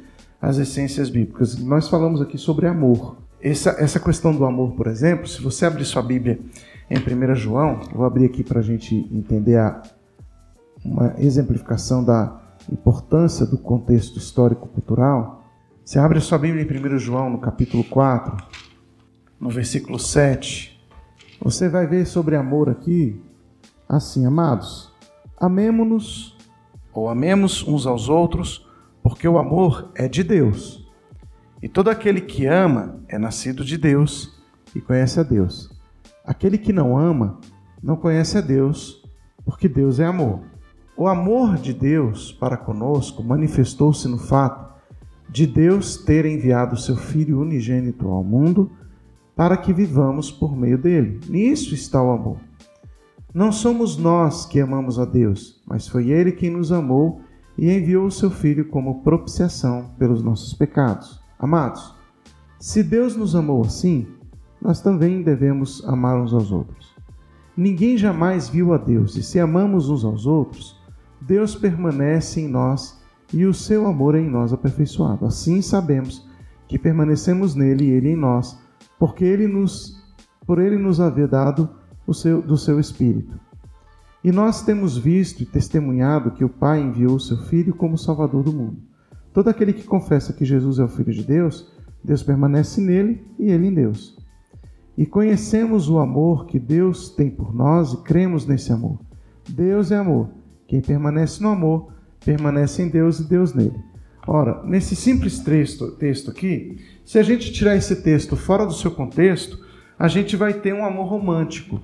as 0.42 0.58
essências 0.58 1.10
bíblicas. 1.10 1.58
Nós 1.58 1.90
falamos 1.90 2.22
aqui 2.22 2.38
sobre 2.38 2.68
amor. 2.68 3.18
Essa, 3.42 3.72
essa 3.80 4.00
questão 4.00 4.36
do 4.36 4.46
amor, 4.46 4.74
por 4.74 4.88
exemplo, 4.88 5.28
se 5.28 5.42
você 5.42 5.66
abrir 5.66 5.86
sua 5.86 6.02
Bíblia 6.02 6.40
em 6.90 6.98
1 6.98 7.36
João, 7.36 7.80
vou 7.94 8.06
abrir 8.06 8.26
aqui 8.26 8.44
para 8.44 8.60
a 8.60 8.64
gente 8.64 8.96
entender 9.12 9.58
a, 9.58 9.82
uma 10.84 11.16
exemplificação 11.18 12.04
da 12.04 12.40
importância 12.72 13.46
do 13.46 13.58
contexto 13.58 14.18
histórico-cultural. 14.18 15.44
Você 15.84 16.00
abre 16.00 16.20
sua 16.20 16.38
Bíblia 16.38 16.64
em 16.64 16.96
1 16.96 17.00
João, 17.00 17.30
no 17.30 17.40
capítulo 17.40 17.84
4, 17.84 18.38
no 19.40 19.50
versículo 19.50 19.98
7. 19.98 20.80
Você 21.42 21.70
vai 21.70 21.88
ver 21.88 22.06
sobre 22.06 22.36
amor 22.36 22.70
aqui 22.70 23.22
Assim, 23.90 24.24
amados, 24.24 24.92
amemo-nos 25.36 26.38
ou 26.94 27.10
amemos 27.10 27.68
uns 27.68 27.88
aos 27.88 28.08
outros, 28.08 28.69
porque 29.10 29.28
o 29.28 29.40
amor 29.40 29.90
é 29.96 30.08
de 30.08 30.24
Deus. 30.24 30.88
E 31.64 31.68
todo 31.68 31.90
aquele 31.90 32.22
que 32.22 32.46
ama 32.46 33.04
é 33.08 33.18
nascido 33.18 33.66
de 33.66 33.76
Deus 33.76 34.40
e 34.76 34.80
conhece 34.80 35.20
a 35.20 35.24
Deus. 35.24 35.68
Aquele 36.24 36.60
que 36.60 36.72
não 36.72 36.96
ama 36.96 37.40
não 37.82 37.96
conhece 37.96 38.38
a 38.38 38.42
Deus, 38.42 39.04
porque 39.44 39.68
Deus 39.68 40.00
é 40.00 40.06
amor. 40.06 40.42
O 40.96 41.08
amor 41.08 41.56
de 41.56 41.74
Deus 41.74 42.32
para 42.32 42.56
conosco 42.56 43.24
manifestou-se 43.24 44.08
no 44.08 44.20
fato 44.20 44.76
de 45.28 45.48
Deus 45.48 45.98
ter 45.98 46.28
enviado 46.28 46.78
seu 46.78 46.96
Filho 46.96 47.42
unigênito 47.42 48.08
ao 48.08 48.24
mundo 48.24 48.70
para 49.36 49.58
que 49.58 49.74
vivamos 49.74 50.30
por 50.30 50.56
meio 50.56 50.78
dele. 50.78 51.20
Nisso 51.28 51.74
está 51.74 52.00
o 52.00 52.12
amor. 52.12 52.38
Não 53.34 53.52
somos 53.52 53.98
nós 53.98 54.46
que 54.46 54.60
amamos 54.60 55.00
a 55.00 55.06
Deus, 55.06 55.64
mas 55.66 55.88
foi 55.88 56.12
Ele 56.12 56.32
quem 56.32 56.52
nos 56.52 56.72
amou 56.72 57.24
e 57.60 57.70
enviou 57.70 58.06
o 58.06 58.12
seu 58.12 58.32
Filho 58.32 58.70
como 58.70 59.04
propiciação 59.04 59.90
pelos 60.00 60.24
nossos 60.24 60.54
pecados. 60.54 61.22
Amados, 61.38 61.94
se 62.58 62.82
Deus 62.82 63.18
nos 63.18 63.36
amou 63.36 63.62
assim, 63.62 64.08
nós 64.62 64.82
também 64.82 65.22
devemos 65.22 65.84
amar 65.86 66.18
uns 66.18 66.34
aos 66.34 66.54
outros. 66.54 66.96
Ninguém 67.58 67.98
jamais 67.98 68.48
viu 68.48 68.74
a 68.74 68.78
Deus, 68.78 69.18
e 69.18 69.24
se 69.24 69.40
amamos 69.42 69.90
uns 69.90 70.06
aos 70.06 70.26
outros, 70.26 70.80
Deus 71.20 71.54
permanece 71.54 72.40
em 72.40 72.48
nós 72.48 72.98
e 73.34 73.46
o 73.46 73.54
seu 73.54 73.86
amor 73.86 74.16
é 74.16 74.22
em 74.22 74.30
nós 74.30 74.54
aperfeiçoado. 74.54 75.26
Assim 75.26 75.62
sabemos 75.62 76.26
que 76.66 76.80
permanecemos 76.80 77.56
nele 77.56 77.86
e 77.86 77.92
ele 77.92 78.12
em 78.12 78.16
nós, 78.16 78.58
porque 78.98 79.26
ele 79.26 79.48
nos, 79.48 80.02
por 80.46 80.60
ele 80.60 80.78
nos 80.78 81.02
haver 81.02 81.28
dado 81.28 81.70
o 82.08 82.14
seu, 82.14 82.42
do 82.42 82.58
seu 82.58 82.80
Espírito. 82.80 83.38
E 84.24 84.32
nós 84.32 84.64
temos 84.64 84.98
visto 84.98 85.42
e 85.42 85.46
testemunhado 85.46 86.32
que 86.32 86.44
o 86.44 86.50
Pai 86.50 86.82
enviou 86.82 87.16
o 87.16 87.20
seu 87.20 87.38
Filho 87.38 87.74
como 87.74 87.98
Salvador 87.98 88.44
do 88.44 88.52
mundo. 88.52 88.82
Todo 89.34 89.50
aquele 89.50 89.72
que 89.72 89.84
confessa 89.84 90.34
que 90.34 90.44
Jesus 90.44 90.80
é 90.80 90.84
o 90.84 90.90
Filho 90.90 91.14
de 91.14 91.24
Deus, 91.24 91.72
Deus 92.04 92.22
permanece 92.24 92.82
nele 92.82 93.26
e 93.38 93.50
ele 93.50 93.68
em 93.68 93.74
Deus. 93.74 94.18
E 94.98 95.06
conhecemos 95.06 95.90
o 95.90 96.00
amor 96.00 96.46
que 96.46 96.60
Deus 96.60 97.10
tem 97.10 97.30
por 97.30 97.56
nós 97.56 97.94
e 97.94 98.04
cremos 98.04 98.46
nesse 98.46 98.74
amor. 98.74 99.00
Deus 99.48 99.92
é 99.92 99.96
amor. 99.96 100.30
Quem 100.68 100.82
permanece 100.82 101.42
no 101.42 101.50
amor, 101.50 101.94
permanece 102.24 102.82
em 102.82 102.90
Deus 102.90 103.20
e 103.20 103.24
Deus 103.24 103.54
nele. 103.54 103.82
Ora, 104.28 104.62
nesse 104.66 104.96
simples 104.96 105.40
texto, 105.40 105.92
texto 105.92 106.30
aqui, 106.30 106.78
se 107.06 107.18
a 107.18 107.24
gente 107.24 107.52
tirar 107.54 107.76
esse 107.76 108.04
texto 108.04 108.36
fora 108.36 108.66
do 108.66 108.74
seu 108.74 108.92
contexto, 108.92 109.58
a 109.98 110.08
gente 110.08 110.36
vai 110.36 110.54
ter 110.54 110.74
um 110.74 110.86
amor 110.86 111.08
romântico. 111.08 111.80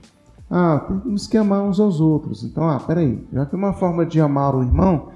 Ah, 0.49 0.79
temos 1.03 1.27
que 1.27 1.37
amar 1.37 1.63
uns 1.63 1.79
aos 1.79 1.99
outros. 1.99 2.43
Então, 2.43 2.67
ah, 2.69 2.79
peraí, 2.79 3.25
já 3.33 3.45
que 3.45 3.55
uma 3.55 3.73
forma 3.73 4.05
de 4.05 4.21
amar 4.21 4.55
o 4.55 4.61
irmão, 4.61 5.09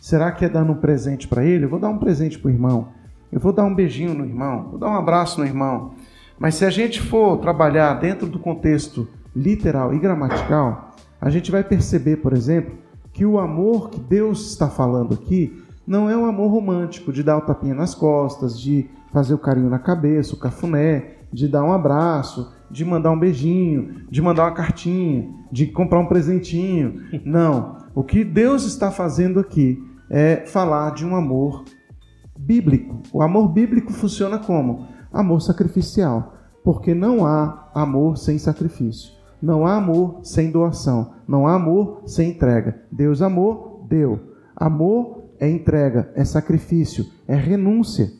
será 0.00 0.30
que 0.30 0.44
é 0.44 0.48
dando 0.48 0.72
um 0.72 0.76
presente 0.76 1.26
para 1.26 1.44
ele? 1.44 1.64
Eu 1.64 1.68
vou 1.68 1.78
dar 1.78 1.88
um 1.88 1.98
presente 1.98 2.38
para 2.38 2.48
o 2.48 2.52
irmão. 2.52 2.88
Eu 3.32 3.40
vou 3.40 3.52
dar 3.52 3.64
um 3.64 3.74
beijinho 3.74 4.14
no 4.14 4.24
irmão, 4.24 4.68
vou 4.70 4.78
dar 4.78 4.88
um 4.88 4.94
abraço 4.94 5.40
no 5.40 5.46
irmão. 5.46 5.94
Mas 6.38 6.56
se 6.56 6.64
a 6.64 6.70
gente 6.70 7.00
for 7.00 7.38
trabalhar 7.38 7.94
dentro 7.94 8.26
do 8.26 8.38
contexto 8.38 9.08
literal 9.34 9.94
e 9.94 9.98
gramatical, 9.98 10.94
a 11.20 11.30
gente 11.30 11.50
vai 11.50 11.64
perceber, 11.64 12.16
por 12.18 12.32
exemplo, 12.32 12.74
que 13.12 13.24
o 13.24 13.38
amor 13.38 13.90
que 13.90 13.98
Deus 13.98 14.50
está 14.50 14.68
falando 14.68 15.14
aqui 15.14 15.62
não 15.86 16.08
é 16.08 16.16
um 16.16 16.26
amor 16.26 16.50
romântico 16.50 17.12
de 17.12 17.22
dar 17.22 17.38
o 17.38 17.42
tapinha 17.42 17.74
nas 17.74 17.94
costas, 17.94 18.58
de 18.58 18.88
fazer 19.12 19.34
o 19.34 19.38
carinho 19.38 19.70
na 19.70 19.78
cabeça, 19.78 20.34
o 20.34 20.38
cafuné, 20.38 21.14
de 21.32 21.46
dar 21.48 21.62
um 21.64 21.72
abraço, 21.72 22.52
de 22.74 22.84
mandar 22.84 23.12
um 23.12 23.18
beijinho, 23.18 24.04
de 24.10 24.20
mandar 24.20 24.42
uma 24.42 24.52
cartinha, 24.52 25.32
de 25.52 25.68
comprar 25.68 26.00
um 26.00 26.06
presentinho. 26.06 27.00
Não. 27.24 27.78
O 27.94 28.02
que 28.02 28.24
Deus 28.24 28.66
está 28.66 28.90
fazendo 28.90 29.38
aqui 29.38 29.80
é 30.10 30.44
falar 30.44 30.90
de 30.90 31.06
um 31.06 31.14
amor 31.14 31.64
bíblico. 32.36 33.00
O 33.12 33.22
amor 33.22 33.46
bíblico 33.48 33.92
funciona 33.92 34.40
como? 34.40 34.88
Amor 35.12 35.40
sacrificial. 35.40 36.34
Porque 36.64 36.94
não 36.94 37.24
há 37.24 37.70
amor 37.72 38.16
sem 38.16 38.38
sacrifício. 38.38 39.12
Não 39.40 39.64
há 39.64 39.76
amor 39.76 40.20
sem 40.24 40.50
doação. 40.50 41.12
Não 41.28 41.46
há 41.46 41.54
amor 41.54 42.02
sem 42.06 42.30
entrega. 42.30 42.82
Deus 42.90 43.22
amor, 43.22 43.86
deu. 43.88 44.18
Amor 44.56 45.22
é 45.38 45.48
entrega, 45.48 46.10
é 46.16 46.24
sacrifício, 46.24 47.06
é 47.28 47.36
renúncia. 47.36 48.10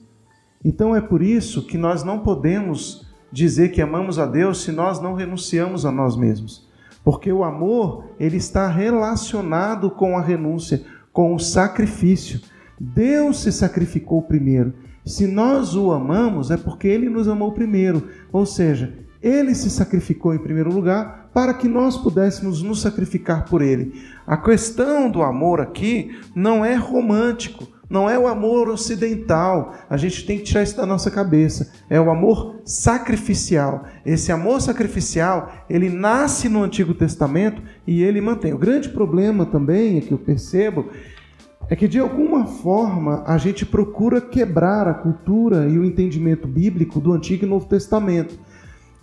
Então 0.65 0.95
é 0.95 1.01
por 1.01 1.23
isso 1.23 1.67
que 1.67 1.77
nós 1.77 2.05
não 2.05 2.21
podemos 2.21 3.05
dizer 3.35 3.72
que 3.72 3.82
amamos 3.82 4.16
a 4.16 4.26
Deus 4.26 4.62
se 4.62 4.70
nós 4.70 5.01
não 5.01 5.14
renunciamos 5.14 5.85
a 5.85 5.91
nós 5.91 6.16
mesmos. 6.16 6.68
Porque 7.03 7.32
o 7.32 7.43
amor, 7.43 8.05
ele 8.18 8.37
está 8.37 8.68
relacionado 8.68 9.91
com 9.91 10.16
a 10.16 10.22
renúncia, 10.22 10.85
com 11.12 11.35
o 11.35 11.41
sacrifício. 11.41 12.41
Deus 12.78 13.43
se 13.43 13.51
sacrificou 13.51 14.22
primeiro. 14.22 14.72
Se 15.05 15.26
nós 15.26 15.74
o 15.74 15.91
amamos, 15.91 16.53
é 16.53 16.57
porque 16.57 16.87
ele 16.87 17.11
nos 17.11 17.26
amou 17.26 17.51
primeiro. 17.53 18.09
Ou 18.32 18.47
seja, 18.47 18.95
Ele 19.20 19.55
se 19.55 19.68
sacrificou 19.68 20.35
em 20.35 20.39
primeiro 20.39 20.72
lugar 20.72 21.30
para 21.35 21.55
que 21.55 21.66
nós 21.66 21.97
pudéssemos 21.97 22.62
nos 22.62 22.82
sacrificar 22.82 23.47
por 23.47 23.62
ele. 23.62 24.01
A 24.26 24.37
questão 24.37 25.11
do 25.11 25.22
amor 25.22 25.61
aqui 25.61 26.16
não 26.35 26.64
é 26.64 26.74
romântico, 26.74 27.66
não 27.89 28.09
é 28.09 28.18
o 28.18 28.26
amor 28.26 28.68
ocidental. 28.68 29.74
A 29.89 29.97
gente 29.97 30.26
tem 30.26 30.39
que 30.39 30.45
tirar 30.45 30.62
isso 30.62 30.76
da 30.76 30.87
nossa 30.87 31.11
cabeça. 31.11 31.72
É 31.89 32.01
o 32.01 32.11
amor 32.11 32.61
sacrificial. 32.64 33.85
Esse 34.05 34.32
amor 34.32 34.61
sacrificial, 34.61 35.53
ele 35.68 35.89
nasce 35.89 36.49
no 36.49 36.62
Antigo 36.62 36.95
Testamento 36.95 37.62
e 37.87 38.03
ele 38.03 38.20
mantém. 38.20 38.53
O 38.53 38.59
grande 38.59 38.89
problema 38.89 39.47
também 39.47 39.99
é 39.99 40.01
que 40.01 40.12
eu 40.12 40.18
percebo 40.18 40.91
é 41.68 41.74
que 41.74 41.89
de 41.89 41.99
alguma 41.99 42.45
forma 42.47 43.24
a 43.26 43.39
gente 43.39 43.64
procura 43.64 44.20
quebrar 44.20 44.87
a 44.87 44.93
cultura 44.93 45.66
e 45.66 45.78
o 45.78 45.85
entendimento 45.85 46.47
bíblico 46.47 47.01
do 47.01 47.12
Antigo 47.12 47.47
e 47.47 47.49
Novo 47.49 47.66
Testamento 47.66 48.39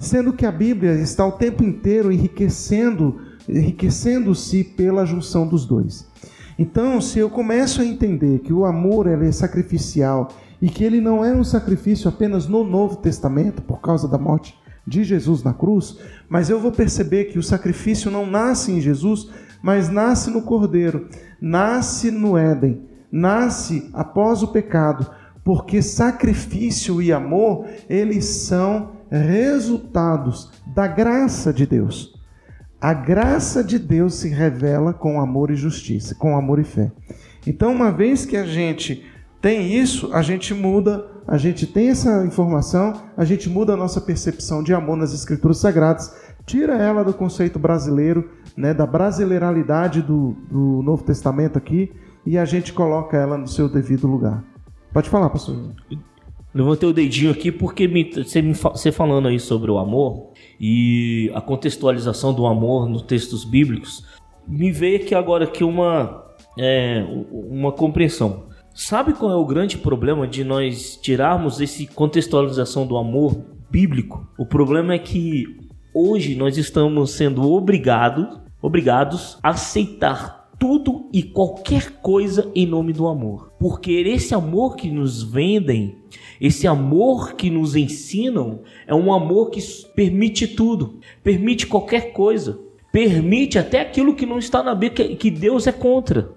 sendo 0.01 0.33
que 0.33 0.47
a 0.47 0.51
Bíblia 0.51 0.95
está 0.95 1.23
o 1.25 1.31
tempo 1.31 1.63
inteiro 1.63 2.11
enriquecendo, 2.11 3.21
enriquecendo-se 3.47 4.63
pela 4.63 5.05
junção 5.05 5.47
dos 5.47 5.63
dois. 5.63 6.09
Então, 6.57 6.99
se 7.01 7.19
eu 7.19 7.29
começo 7.29 7.81
a 7.81 7.85
entender 7.85 8.39
que 8.39 8.53
o 8.53 8.65
amor 8.65 9.07
é 9.07 9.31
sacrificial 9.31 10.29
e 10.61 10.69
que 10.69 10.83
ele 10.83 11.01
não 11.01 11.23
é 11.23 11.33
um 11.33 11.43
sacrifício 11.43 12.07
apenas 12.07 12.47
no 12.47 12.63
Novo 12.63 12.97
Testamento 12.97 13.61
por 13.61 13.81
causa 13.81 14.07
da 14.07 14.17
morte 14.17 14.55
de 14.85 15.03
Jesus 15.03 15.43
na 15.43 15.53
cruz, 15.53 15.97
mas 16.29 16.49
eu 16.49 16.59
vou 16.59 16.71
perceber 16.71 17.25
que 17.25 17.39
o 17.39 17.43
sacrifício 17.43 18.11
não 18.11 18.25
nasce 18.25 18.71
em 18.71 18.81
Jesus, 18.81 19.29
mas 19.61 19.89
nasce 19.89 20.29
no 20.29 20.41
Cordeiro, 20.41 21.07
nasce 21.39 22.11
no 22.11 22.37
Éden, 22.37 22.81
nasce 23.11 23.89
após 23.93 24.41
o 24.41 24.47
pecado, 24.47 25.09
porque 25.43 25.81
sacrifício 25.81 27.01
e 27.01 27.11
amor, 27.11 27.65
eles 27.89 28.25
são 28.25 28.91
resultados 29.09 30.51
da 30.65 30.87
graça 30.87 31.51
de 31.51 31.65
Deus. 31.65 32.10
A 32.81 32.95
graça 32.95 33.63
de 33.63 33.77
Deus 33.77 34.15
se 34.15 34.27
revela 34.27 34.91
com 34.91 35.21
amor 35.21 35.51
e 35.51 35.55
justiça, 35.55 36.15
com 36.15 36.35
amor 36.35 36.57
e 36.57 36.63
fé. 36.63 36.91
Então, 37.45 37.71
uma 37.71 37.91
vez 37.91 38.25
que 38.25 38.35
a 38.35 38.43
gente 38.43 39.05
tem 39.39 39.71
isso, 39.71 40.11
a 40.11 40.23
gente 40.23 40.51
muda, 40.51 41.05
a 41.27 41.37
gente 41.37 41.67
tem 41.67 41.89
essa 41.89 42.25
informação, 42.25 42.93
a 43.15 43.23
gente 43.23 43.47
muda 43.47 43.73
a 43.73 43.77
nossa 43.77 44.01
percepção 44.01 44.63
de 44.63 44.73
amor 44.73 44.97
nas 44.97 45.13
Escrituras 45.13 45.59
Sagradas, 45.59 46.11
tira 46.43 46.75
ela 46.75 47.03
do 47.03 47.13
conceito 47.13 47.59
brasileiro, 47.59 48.31
né, 48.57 48.73
da 48.73 48.87
brasileiralidade 48.87 50.01
do, 50.01 50.35
do 50.49 50.81
Novo 50.81 51.03
Testamento 51.03 51.59
aqui, 51.59 51.91
e 52.25 52.35
a 52.35 52.45
gente 52.45 52.73
coloca 52.73 53.15
ela 53.15 53.37
no 53.37 53.47
seu 53.47 53.69
devido 53.69 54.07
lugar. 54.07 54.43
Pode 54.91 55.07
falar, 55.07 55.29
pastor. 55.29 55.71
Levantei 56.51 56.89
o 56.89 56.93
dedinho 56.93 57.31
aqui 57.31 57.51
porque 57.51 57.87
me, 57.87 58.11
você, 58.11 58.41
me, 58.41 58.53
você 58.53 58.91
falando 58.91 59.27
aí 59.27 59.39
sobre 59.39 59.69
o 59.69 59.77
amor 59.77 60.30
e 60.63 61.31
a 61.33 61.41
contextualização 61.41 62.31
do 62.31 62.45
amor 62.45 62.87
nos 62.87 63.01
textos 63.01 63.43
bíblicos, 63.43 64.05
me 64.47 64.71
veio 64.71 64.97
aqui 64.97 65.15
agora 65.15 65.45
aqui 65.45 65.63
uma, 65.63 66.23
é, 66.55 67.03
uma 67.31 67.71
compreensão. 67.71 68.43
Sabe 68.71 69.13
qual 69.13 69.31
é 69.31 69.35
o 69.35 69.45
grande 69.45 69.79
problema 69.79 70.27
de 70.27 70.43
nós 70.43 70.95
tirarmos 71.01 71.59
essa 71.59 71.83
contextualização 71.87 72.85
do 72.85 72.95
amor 72.95 73.43
bíblico? 73.71 74.27
O 74.37 74.45
problema 74.45 74.93
é 74.93 74.99
que 74.99 75.45
hoje 75.95 76.35
nós 76.35 76.57
estamos 76.57 77.09
sendo 77.09 77.51
obrigados, 77.51 78.39
obrigados 78.61 79.39
a 79.41 79.49
aceitar 79.49 80.40
tudo 80.61 81.09
e 81.11 81.23
qualquer 81.23 81.93
coisa 82.03 82.51
em 82.53 82.67
nome 82.67 82.93
do 82.93 83.07
amor. 83.07 83.51
Porque 83.57 83.91
esse 83.93 84.35
amor 84.35 84.75
que 84.75 84.91
nos 84.91 85.23
vendem, 85.23 85.97
esse 86.39 86.67
amor 86.67 87.33
que 87.33 87.49
nos 87.49 87.75
ensinam, 87.75 88.59
é 88.85 88.93
um 88.93 89.11
amor 89.11 89.49
que 89.49 89.59
permite 89.95 90.47
tudo, 90.47 90.99
permite 91.23 91.65
qualquer 91.65 92.13
coisa, 92.13 92.59
permite 92.91 93.57
até 93.57 93.81
aquilo 93.81 94.13
que 94.13 94.23
não 94.23 94.37
está 94.37 94.61
na 94.61 94.75
Bíblia, 94.75 95.15
que 95.15 95.31
Deus 95.31 95.65
é 95.65 95.71
contra. 95.71 96.29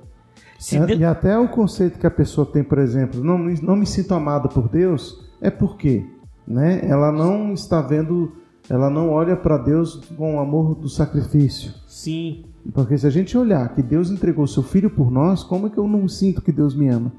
É, 0.72 0.87
Deus... 0.87 1.01
E 1.01 1.05
até 1.05 1.39
o 1.39 1.47
conceito 1.47 1.99
que 1.99 2.07
a 2.07 2.11
pessoa 2.11 2.47
tem, 2.47 2.64
por 2.64 2.79
exemplo, 2.79 3.22
não, 3.22 3.37
não 3.37 3.77
me 3.77 3.85
sinto 3.85 4.14
amada 4.14 4.49
por 4.49 4.70
Deus, 4.70 5.22
é 5.39 5.51
porque 5.51 6.03
né? 6.49 6.81
ela 6.89 7.12
não 7.12 7.53
está 7.53 7.83
vendo, 7.83 8.33
ela 8.70 8.89
não 8.89 9.11
olha 9.11 9.37
para 9.37 9.59
Deus 9.59 9.97
com 10.16 10.37
o 10.37 10.41
amor 10.41 10.77
do 10.77 10.89
sacrifício. 10.89 11.75
Sim. 11.87 12.47
Porque 12.73 12.97
se 12.97 13.07
a 13.07 13.11
gente 13.11 13.37
olhar 13.37 13.75
que 13.75 13.83
Deus 13.83 14.11
entregou 14.11 14.47
seu 14.47 14.62
filho 14.62 14.89
por 14.89 15.11
nós, 15.11 15.43
como 15.43 15.67
é 15.67 15.71
que 15.71 15.79
eu 15.79 15.87
não 15.87 16.09
sinto 16.09 16.41
que 16.41 16.53
Deus 16.53 16.75
me 16.75 16.89
ama? 16.89 17.12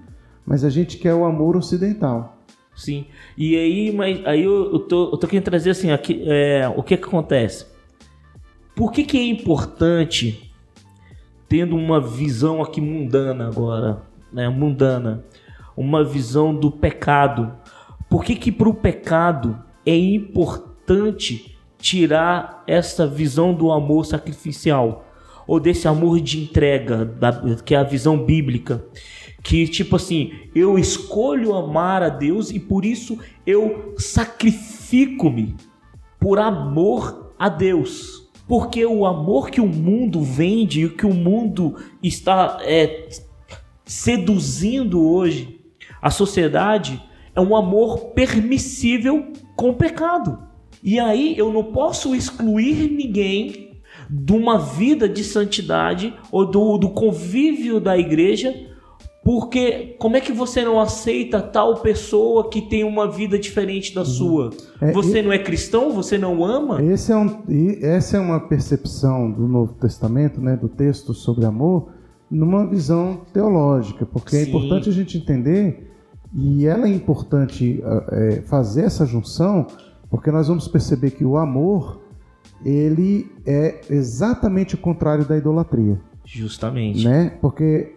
Mas 0.46 0.64
a 0.64 0.70
gente 0.70 0.98
quer 0.98 1.14
o 1.14 1.26
amor 1.26 1.56
ocidental. 1.56 2.38
Sim. 2.76 3.06
E 3.38 3.56
aí, 3.56 3.96
mas 3.96 4.26
aí 4.26 4.44
eu, 4.44 4.74
eu, 4.74 4.80
tô, 4.80 5.12
eu 5.12 5.18
tô 5.18 5.28
querendo 5.28 5.46
trazer 5.46 5.70
assim, 5.70 5.92
aqui, 5.92 6.24
é, 6.28 6.68
o 6.76 6.84
que 6.84 6.98
que 6.98 7.06
acontece? 7.06 7.66
Por 8.76 8.92
que 8.92 9.04
que 9.04 9.18
é 9.18 9.24
importante, 9.24 10.52
tendo 11.48 11.76
uma 11.76 12.02
visão 12.02 12.62
aqui 12.62 12.82
mundana 12.82 13.48
agora, 13.48 14.02
né, 14.34 14.50
mundana, 14.50 15.24
uma 15.78 16.04
visão 16.04 16.54
do 16.54 16.70
pecado, 16.70 17.54
por 18.10 18.24
que 18.24 18.36
que 18.36 18.52
para 18.52 18.68
o 18.68 18.74
pecado 18.74 19.58
é 19.86 19.96
importante 19.96 21.58
tirar 21.78 22.64
essa 22.68 23.08
visão 23.08 23.54
do 23.54 23.72
amor 23.72 24.06
sacrificial? 24.06 25.05
Ou 25.48 25.60
desse 25.60 25.88
amor 25.88 26.20
de 26.20 26.40
entrega, 26.40 27.06
da, 27.06 27.56
que 27.64 27.76
é 27.76 27.78
a 27.78 27.84
visão 27.84 28.18
bíblica, 28.18 28.86
que 29.44 29.68
tipo 29.68 29.96
assim, 29.96 30.32
eu 30.56 30.78
escolho 30.80 31.54
amar 31.54 32.02
a 32.02 32.10
Deus 32.10 32.50
e 32.50 32.60
por 32.60 32.84
isso 32.84 33.20
eu 33.46 33.94
sacrifico-me 33.98 35.56
por 36.20 36.40
amor 36.40 37.34
a 37.38 37.48
Deus. 37.50 38.26
Porque 38.48 38.86
o 38.86 39.06
amor 39.06 39.50
que 39.50 39.62
o 39.62 39.68
mundo 39.68 40.22
vende 40.22 40.86
e 40.86 40.90
que 40.90 41.06
o 41.06 41.14
mundo 41.14 41.76
está 42.02 42.60
é, 42.62 43.08
seduzindo 43.86 45.02
hoje, 45.02 45.60
a 46.02 46.12
sociedade, 46.12 47.02
é 47.36 47.42
um 47.42 47.56
amor 47.56 48.12
permissível 48.14 49.32
com 49.56 49.72
o 49.72 49.76
pecado. 49.76 50.40
E 50.84 51.00
aí 51.00 51.36
eu 51.38 51.52
não 51.52 51.64
posso 51.64 52.16
excluir 52.16 52.92
ninguém 52.92 53.65
de 54.10 54.34
uma 54.34 54.58
vida 54.58 55.08
de 55.08 55.24
santidade 55.24 56.14
ou 56.32 56.46
do, 56.46 56.78
do 56.78 56.90
convívio 56.90 57.80
da 57.80 57.98
igreja, 57.98 58.54
porque 59.26 59.96
como 59.98 60.16
é 60.16 60.22
que 60.22 60.32
você 60.32 60.64
não 60.64 60.80
aceita 60.80 61.42
tal 61.42 61.78
pessoa 61.78 62.48
que 62.48 62.62
tem 62.62 62.84
uma 62.84 63.10
vida 63.10 63.40
diferente 63.40 63.94
da 63.96 64.02
uhum. 64.02 64.06
sua? 64.06 64.50
É, 64.80 64.92
você 64.92 65.20
e, 65.20 65.24
não 65.24 65.34
é 65.34 65.40
cristão? 65.40 65.92
Você 65.94 66.16
não 66.16 66.46
ama? 66.46 66.80
Esse 66.84 67.12
é 67.12 67.18
um, 67.18 67.44
essa 67.82 68.18
é 68.18 68.20
uma 68.20 68.40
percepção 68.40 69.32
do 69.32 69.48
Novo 69.48 69.74
Testamento, 69.74 70.40
né, 70.40 70.56
do 70.56 70.70
texto 70.70 71.12
sobre 71.12 71.44
amor, 71.44 71.90
numa 72.30 72.68
visão 72.68 73.22
teológica, 73.34 74.06
porque 74.06 74.36
é 74.36 74.40
Sim. 74.40 74.46
é 74.46 74.48
importante 74.50 74.90
a 74.90 74.94
gente 74.94 75.18
entender, 75.18 75.92
e 76.32 76.68
ela 76.68 76.86
é 76.86 76.92
importante 76.92 77.84
é, 78.12 78.44
fazer 78.46 78.84
essa 78.84 79.08
junção, 79.08 79.66
porque 80.08 80.30
nós 80.30 80.48
vamos 80.48 80.68
perceber 80.68 81.12
que 81.12 81.26
o 81.26 81.36
amor 81.36 82.05
ele 82.64 83.32
é 83.46 83.82
exatamente 83.90 84.76
o 84.76 84.78
contrário 84.78 85.26
da 85.26 85.38
idolatria. 85.38 86.00
Justamente. 86.24 87.08
Né? 87.08 87.38
Porque 87.42 87.94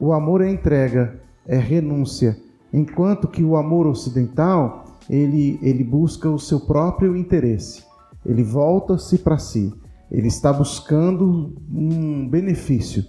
o 0.00 0.12
amor 0.12 0.40
é 0.40 0.50
entrega, 0.50 1.20
é 1.46 1.56
renúncia, 1.56 2.36
enquanto 2.72 3.28
que 3.28 3.42
o 3.42 3.56
amor 3.56 3.86
ocidental, 3.86 4.84
ele, 5.08 5.58
ele 5.62 5.84
busca 5.84 6.28
o 6.28 6.38
seu 6.38 6.60
próprio 6.60 7.16
interesse. 7.16 7.84
Ele 8.24 8.42
volta-se 8.42 9.18
para 9.18 9.38
si. 9.38 9.72
Ele 10.10 10.28
está 10.28 10.52
buscando 10.52 11.54
um 11.72 12.28
benefício. 12.28 13.04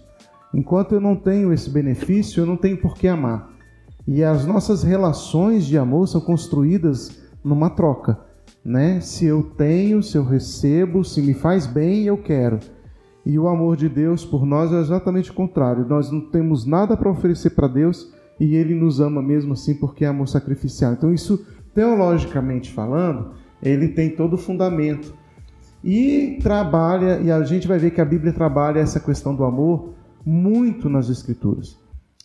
Enquanto 0.53 0.93
eu 0.93 1.01
não 1.01 1.15
tenho 1.15 1.53
esse 1.53 1.69
benefício, 1.69 2.41
eu 2.41 2.45
não 2.45 2.57
tenho 2.57 2.77
por 2.77 2.95
que 2.95 3.07
amar. 3.07 3.49
E 4.07 4.23
as 4.23 4.45
nossas 4.45 4.83
relações 4.83 5.65
de 5.65 5.77
amor 5.77 6.07
são 6.07 6.19
construídas 6.21 7.21
numa 7.43 7.69
troca 7.69 8.28
né? 8.63 8.99
Se 8.99 9.25
eu 9.25 9.43
tenho, 9.43 10.01
se 10.03 10.17
eu 10.17 10.23
recebo, 10.23 11.03
se 11.03 11.21
me 11.21 11.33
faz 11.33 11.65
bem, 11.65 12.03
eu 12.03 12.17
quero. 12.17 12.59
E 13.25 13.37
o 13.37 13.47
amor 13.47 13.75
de 13.75 13.87
Deus 13.89 14.25
por 14.25 14.45
nós 14.45 14.71
é 14.71 14.79
exatamente 14.79 15.31
o 15.31 15.33
contrário. 15.33 15.85
Nós 15.87 16.11
não 16.11 16.21
temos 16.21 16.65
nada 16.65 16.95
para 16.95 17.09
oferecer 17.09 17.51
para 17.51 17.67
Deus 17.67 18.13
e 18.39 18.55
Ele 18.55 18.73
nos 18.73 18.99
ama 18.99 19.21
mesmo 19.21 19.53
assim 19.53 19.75
porque 19.75 20.05
é 20.05 20.07
amor 20.07 20.27
sacrificial. 20.27 20.93
Então, 20.93 21.13
isso, 21.13 21.45
teologicamente 21.73 22.71
falando, 22.71 23.31
ele 23.61 23.89
tem 23.89 24.09
todo 24.09 24.33
o 24.33 24.37
fundamento. 24.37 25.13
E 25.83 26.39
trabalha, 26.41 27.19
e 27.19 27.31
a 27.31 27.43
gente 27.43 27.67
vai 27.67 27.77
ver 27.77 27.91
que 27.91 28.01
a 28.01 28.05
Bíblia 28.05 28.33
trabalha 28.33 28.79
essa 28.79 28.99
questão 28.99 29.35
do 29.35 29.43
amor 29.43 29.93
muito 30.25 30.89
nas 30.89 31.09
Escrituras. 31.09 31.77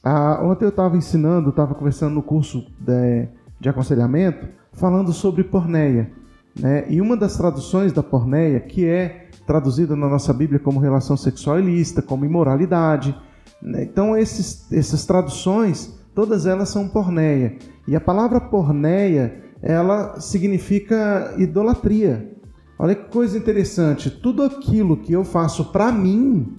Ah, 0.03 0.41
ontem 0.43 0.64
eu 0.64 0.70
estava 0.70 0.97
ensinando, 0.97 1.51
estava 1.51 1.74
conversando 1.74 2.14
no 2.14 2.22
curso 2.22 2.66
de, 2.80 3.28
de 3.61 3.68
aconselhamento, 3.68 4.49
falando 4.72 5.12
sobre 5.12 5.45
porneia. 5.45 6.11
Né? 6.59 6.84
E 6.88 7.00
uma 7.00 7.16
das 7.16 7.36
traduções 7.36 7.92
da 7.92 8.02
porneia, 8.02 8.61
que 8.61 8.86
é 8.86 9.28
traduzida 9.46 9.94
na 9.94 10.09
nossa 10.09 10.32
Bíblia 10.32 10.59
como 10.59 10.80
relação 10.80 11.16
sexual 11.16 11.59
ilícita, 11.59 12.00
como 12.00 12.24
imoralidade. 12.24 13.14
Né? 13.61 13.84
Então, 13.84 14.16
esses, 14.16 14.70
essas 14.72 15.05
traduções, 15.05 15.98
todas 16.14 16.46
elas 16.46 16.68
são 16.68 16.88
porneia. 16.88 17.59
E 17.86 17.94
a 17.94 18.00
palavra 18.00 18.40
porneia, 18.40 19.42
ela 19.61 20.20
significa 20.20 21.34
idolatria. 21.38 22.32
Olha 22.78 22.94
que 22.94 23.11
coisa 23.11 23.36
interessante. 23.38 24.11
Tudo 24.11 24.42
aquilo 24.42 24.96
que 24.96 25.12
eu 25.12 25.24
faço 25.24 25.66
para 25.66 25.92
mim 25.92 26.57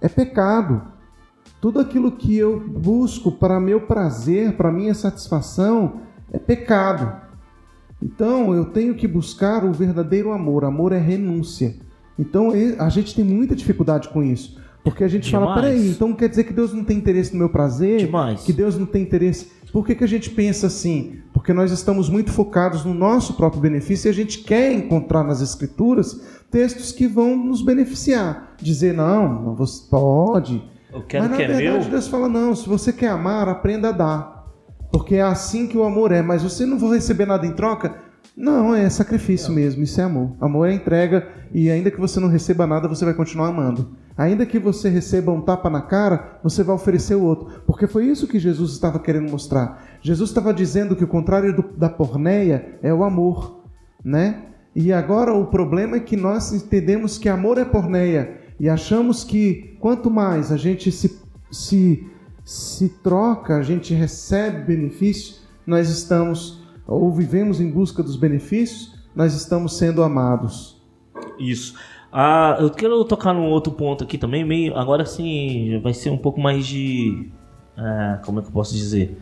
é 0.00 0.08
pecado. 0.08 0.82
Tudo 1.60 1.80
aquilo 1.80 2.12
que 2.12 2.36
eu 2.36 2.60
busco 2.60 3.32
para 3.32 3.58
meu 3.58 3.80
prazer, 3.82 4.56
para 4.56 4.70
minha 4.70 4.94
satisfação, 4.94 6.00
é 6.32 6.38
pecado. 6.38 7.25
Então 8.02 8.54
eu 8.54 8.66
tenho 8.66 8.94
que 8.94 9.08
buscar 9.08 9.64
o 9.64 9.72
verdadeiro 9.72 10.32
amor. 10.32 10.64
Amor 10.64 10.92
é 10.92 10.98
renúncia. 10.98 11.74
Então 12.18 12.52
a 12.78 12.88
gente 12.88 13.14
tem 13.14 13.24
muita 13.24 13.54
dificuldade 13.54 14.08
com 14.08 14.22
isso. 14.22 14.60
Porque 14.82 15.02
a 15.02 15.08
gente 15.08 15.28
Demais. 15.28 15.44
fala, 15.44 15.60
peraí, 15.60 15.88
então 15.88 16.12
quer 16.12 16.28
dizer 16.28 16.44
que 16.44 16.52
Deus 16.52 16.72
não 16.72 16.84
tem 16.84 16.96
interesse 16.96 17.32
no 17.32 17.40
meu 17.40 17.48
prazer? 17.48 17.98
Demais. 17.98 18.44
Que 18.44 18.52
Deus 18.52 18.78
não 18.78 18.86
tem 18.86 19.02
interesse. 19.02 19.50
Por 19.72 19.84
que, 19.84 19.96
que 19.96 20.04
a 20.04 20.06
gente 20.06 20.30
pensa 20.30 20.68
assim? 20.68 21.18
Porque 21.32 21.52
nós 21.52 21.72
estamos 21.72 22.08
muito 22.08 22.30
focados 22.30 22.84
no 22.84 22.94
nosso 22.94 23.34
próprio 23.34 23.60
benefício 23.60 24.08
e 24.08 24.10
a 24.10 24.14
gente 24.14 24.38
quer 24.38 24.72
encontrar 24.72 25.24
nas 25.24 25.40
Escrituras 25.40 26.38
textos 26.52 26.92
que 26.92 27.08
vão 27.08 27.36
nos 27.36 27.62
beneficiar. 27.62 28.54
Dizer, 28.58 28.94
não, 28.94 29.56
você 29.56 29.82
pode. 29.90 30.62
Eu 30.92 31.02
quero 31.02 31.24
Mas 31.24 31.30
na 31.32 31.36
que 31.36 31.42
é 31.42 31.48
verdade 31.48 31.80
meu. 31.80 31.90
Deus 31.90 32.06
fala, 32.06 32.28
não, 32.28 32.54
se 32.54 32.68
você 32.68 32.92
quer 32.92 33.08
amar, 33.08 33.48
aprenda 33.48 33.88
a 33.88 33.92
dar. 33.92 34.35
Porque 34.96 35.16
é 35.16 35.20
assim 35.20 35.66
que 35.66 35.76
o 35.76 35.84
amor 35.84 36.10
é. 36.10 36.22
Mas 36.22 36.42
você 36.42 36.64
não 36.64 36.78
vai 36.78 36.92
receber 36.92 37.26
nada 37.26 37.46
em 37.46 37.52
troca? 37.52 37.96
Não, 38.34 38.74
é 38.74 38.88
sacrifício 38.88 39.52
mesmo, 39.52 39.82
isso 39.84 40.00
é 40.00 40.04
amor. 40.04 40.34
Amor 40.40 40.70
é 40.70 40.72
entrega 40.72 41.28
e 41.52 41.70
ainda 41.70 41.90
que 41.90 42.00
você 42.00 42.18
não 42.18 42.28
receba 42.28 42.66
nada, 42.66 42.88
você 42.88 43.04
vai 43.04 43.12
continuar 43.12 43.48
amando. 43.48 43.90
Ainda 44.16 44.46
que 44.46 44.58
você 44.58 44.88
receba 44.88 45.30
um 45.30 45.42
tapa 45.42 45.68
na 45.68 45.82
cara, 45.82 46.38
você 46.42 46.62
vai 46.62 46.74
oferecer 46.74 47.14
o 47.14 47.22
outro. 47.22 47.62
Porque 47.66 47.86
foi 47.86 48.06
isso 48.06 48.26
que 48.26 48.38
Jesus 48.38 48.72
estava 48.72 48.98
querendo 48.98 49.30
mostrar. 49.30 49.84
Jesus 50.00 50.30
estava 50.30 50.54
dizendo 50.54 50.96
que 50.96 51.04
o 51.04 51.08
contrário 51.08 51.54
do, 51.54 51.62
da 51.76 51.90
porneia 51.90 52.78
é 52.82 52.92
o 52.92 53.04
amor, 53.04 53.66
né? 54.02 54.44
E 54.74 54.94
agora 54.94 55.34
o 55.34 55.44
problema 55.44 55.96
é 55.96 56.00
que 56.00 56.16
nós 56.16 56.54
entendemos 56.54 57.18
que 57.18 57.28
amor 57.28 57.58
é 57.58 57.66
porneia 57.66 58.38
e 58.58 58.66
achamos 58.66 59.24
que 59.24 59.76
quanto 59.78 60.10
mais 60.10 60.50
a 60.50 60.56
gente 60.56 60.90
se, 60.90 61.20
se, 61.50 62.06
se 62.46 62.88
troca, 63.02 63.56
a 63.56 63.62
gente 63.62 63.92
recebe 63.92 64.76
benefício, 64.76 65.38
nós 65.66 65.90
estamos 65.90 66.60
ou 66.86 67.12
vivemos 67.12 67.60
em 67.60 67.68
busca 67.68 68.04
dos 68.04 68.14
benefícios, 68.14 68.94
nós 69.16 69.34
estamos 69.34 69.76
sendo 69.76 70.00
amados. 70.00 70.80
Isso. 71.40 71.74
Ah, 72.12 72.56
eu 72.60 72.70
quero 72.70 73.04
tocar 73.04 73.34
num 73.34 73.50
outro 73.50 73.72
ponto 73.72 74.04
aqui 74.04 74.16
também, 74.16 74.44
meio 74.44 74.76
agora 74.76 75.04
sim 75.04 75.80
vai 75.82 75.92
ser 75.92 76.10
um 76.10 76.16
pouco 76.16 76.40
mais 76.40 76.64
de 76.64 77.28
ah, 77.76 78.20
como 78.24 78.38
é 78.38 78.42
que 78.42 78.48
eu 78.48 78.52
posso 78.52 78.72
dizer 78.72 79.18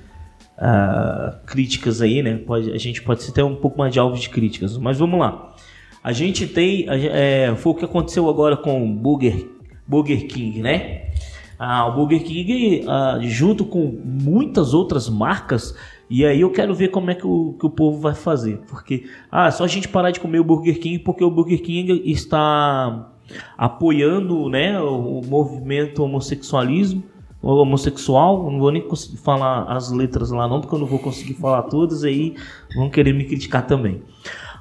ah, 0.59 1.39
críticas 1.47 2.03
aí, 2.03 2.23
né? 2.23 2.37
Pode, 2.37 2.71
a 2.73 2.79
gente 2.79 3.03
pode 3.03 3.33
ter 3.33 3.43
um 3.43 3.57
pouco 3.57 3.79
mais 3.79 3.91
de 3.91 3.99
alvo 3.99 4.19
de 4.19 4.29
críticas, 4.29 4.77
mas 4.77 4.99
vamos 4.99 5.19
lá. 5.19 5.55
A 6.03 6.13
gente 6.13 6.47
tem, 6.47 6.85
é, 6.91 7.55
foi 7.57 7.73
o 7.73 7.75
que 7.75 7.87
aconteceu 7.87 8.29
agora 8.29 8.55
com 8.55 8.85
o 8.85 8.95
Burger, 8.95 9.49
Burger 9.89 10.27
King, 10.27 10.61
né? 10.61 11.14
Ah, 11.59 11.87
o 11.87 11.95
Burger 11.95 12.23
King, 12.23 12.85
ah, 12.89 13.19
junto 13.23 13.65
com 13.65 13.99
muitas 14.05 14.75
outras 14.75 15.09
marcas, 15.09 15.75
e 16.09 16.25
aí 16.25 16.41
eu 16.41 16.51
quero 16.51 16.75
ver 16.75 16.89
como 16.89 17.11
é 17.11 17.15
que 17.15 17.27
o, 17.27 17.55
que 17.59 17.67
o 17.67 17.71
povo 17.71 18.01
vai 18.01 18.15
fazer. 18.15 18.61
Porque, 18.69 19.07
ah, 19.31 19.51
só 19.51 19.65
a 19.65 19.69
gente 19.69 19.89
parar 19.89 20.11
de 20.11 20.21
comer 20.21 20.39
o 20.39 20.45
Burger 20.45 20.79
King 20.79 20.99
porque 20.99 21.25
o 21.25 21.31
Burger 21.31 21.61
King 21.63 22.03
está 22.05 23.11
apoiando 23.57 24.49
né, 24.49 24.81
o, 24.81 25.21
o 25.21 25.27
movimento 25.27 26.03
homossexualismo, 26.03 27.03
homossexual. 27.43 28.51
Não 28.51 28.59
vou 28.59 28.71
nem 28.71 28.83
conseguir 28.83 29.19
falar 29.19 29.65
as 29.65 29.91
letras 29.91 30.31
lá 30.31 30.47
não, 30.47 30.61
porque 30.61 30.75
eu 30.75 30.79
não 30.79 30.87
vou 30.87 30.99
conseguir 30.99 31.35
falar 31.35 31.63
todas, 31.63 32.05
aí 32.05 32.35
vão 32.75 32.91
querer 32.91 33.13
me 33.13 33.25
criticar 33.25 33.67
também. 33.67 34.03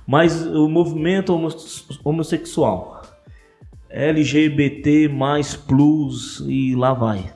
Mas 0.05 0.45
o 0.45 0.67
movimento 0.67 1.33
homossexual, 2.03 2.92
LGBT 3.93 5.07
mais 5.07 5.55
plus 5.55 6.43
e 6.47 6.75
lá 6.75 6.93
vai. 6.93 7.31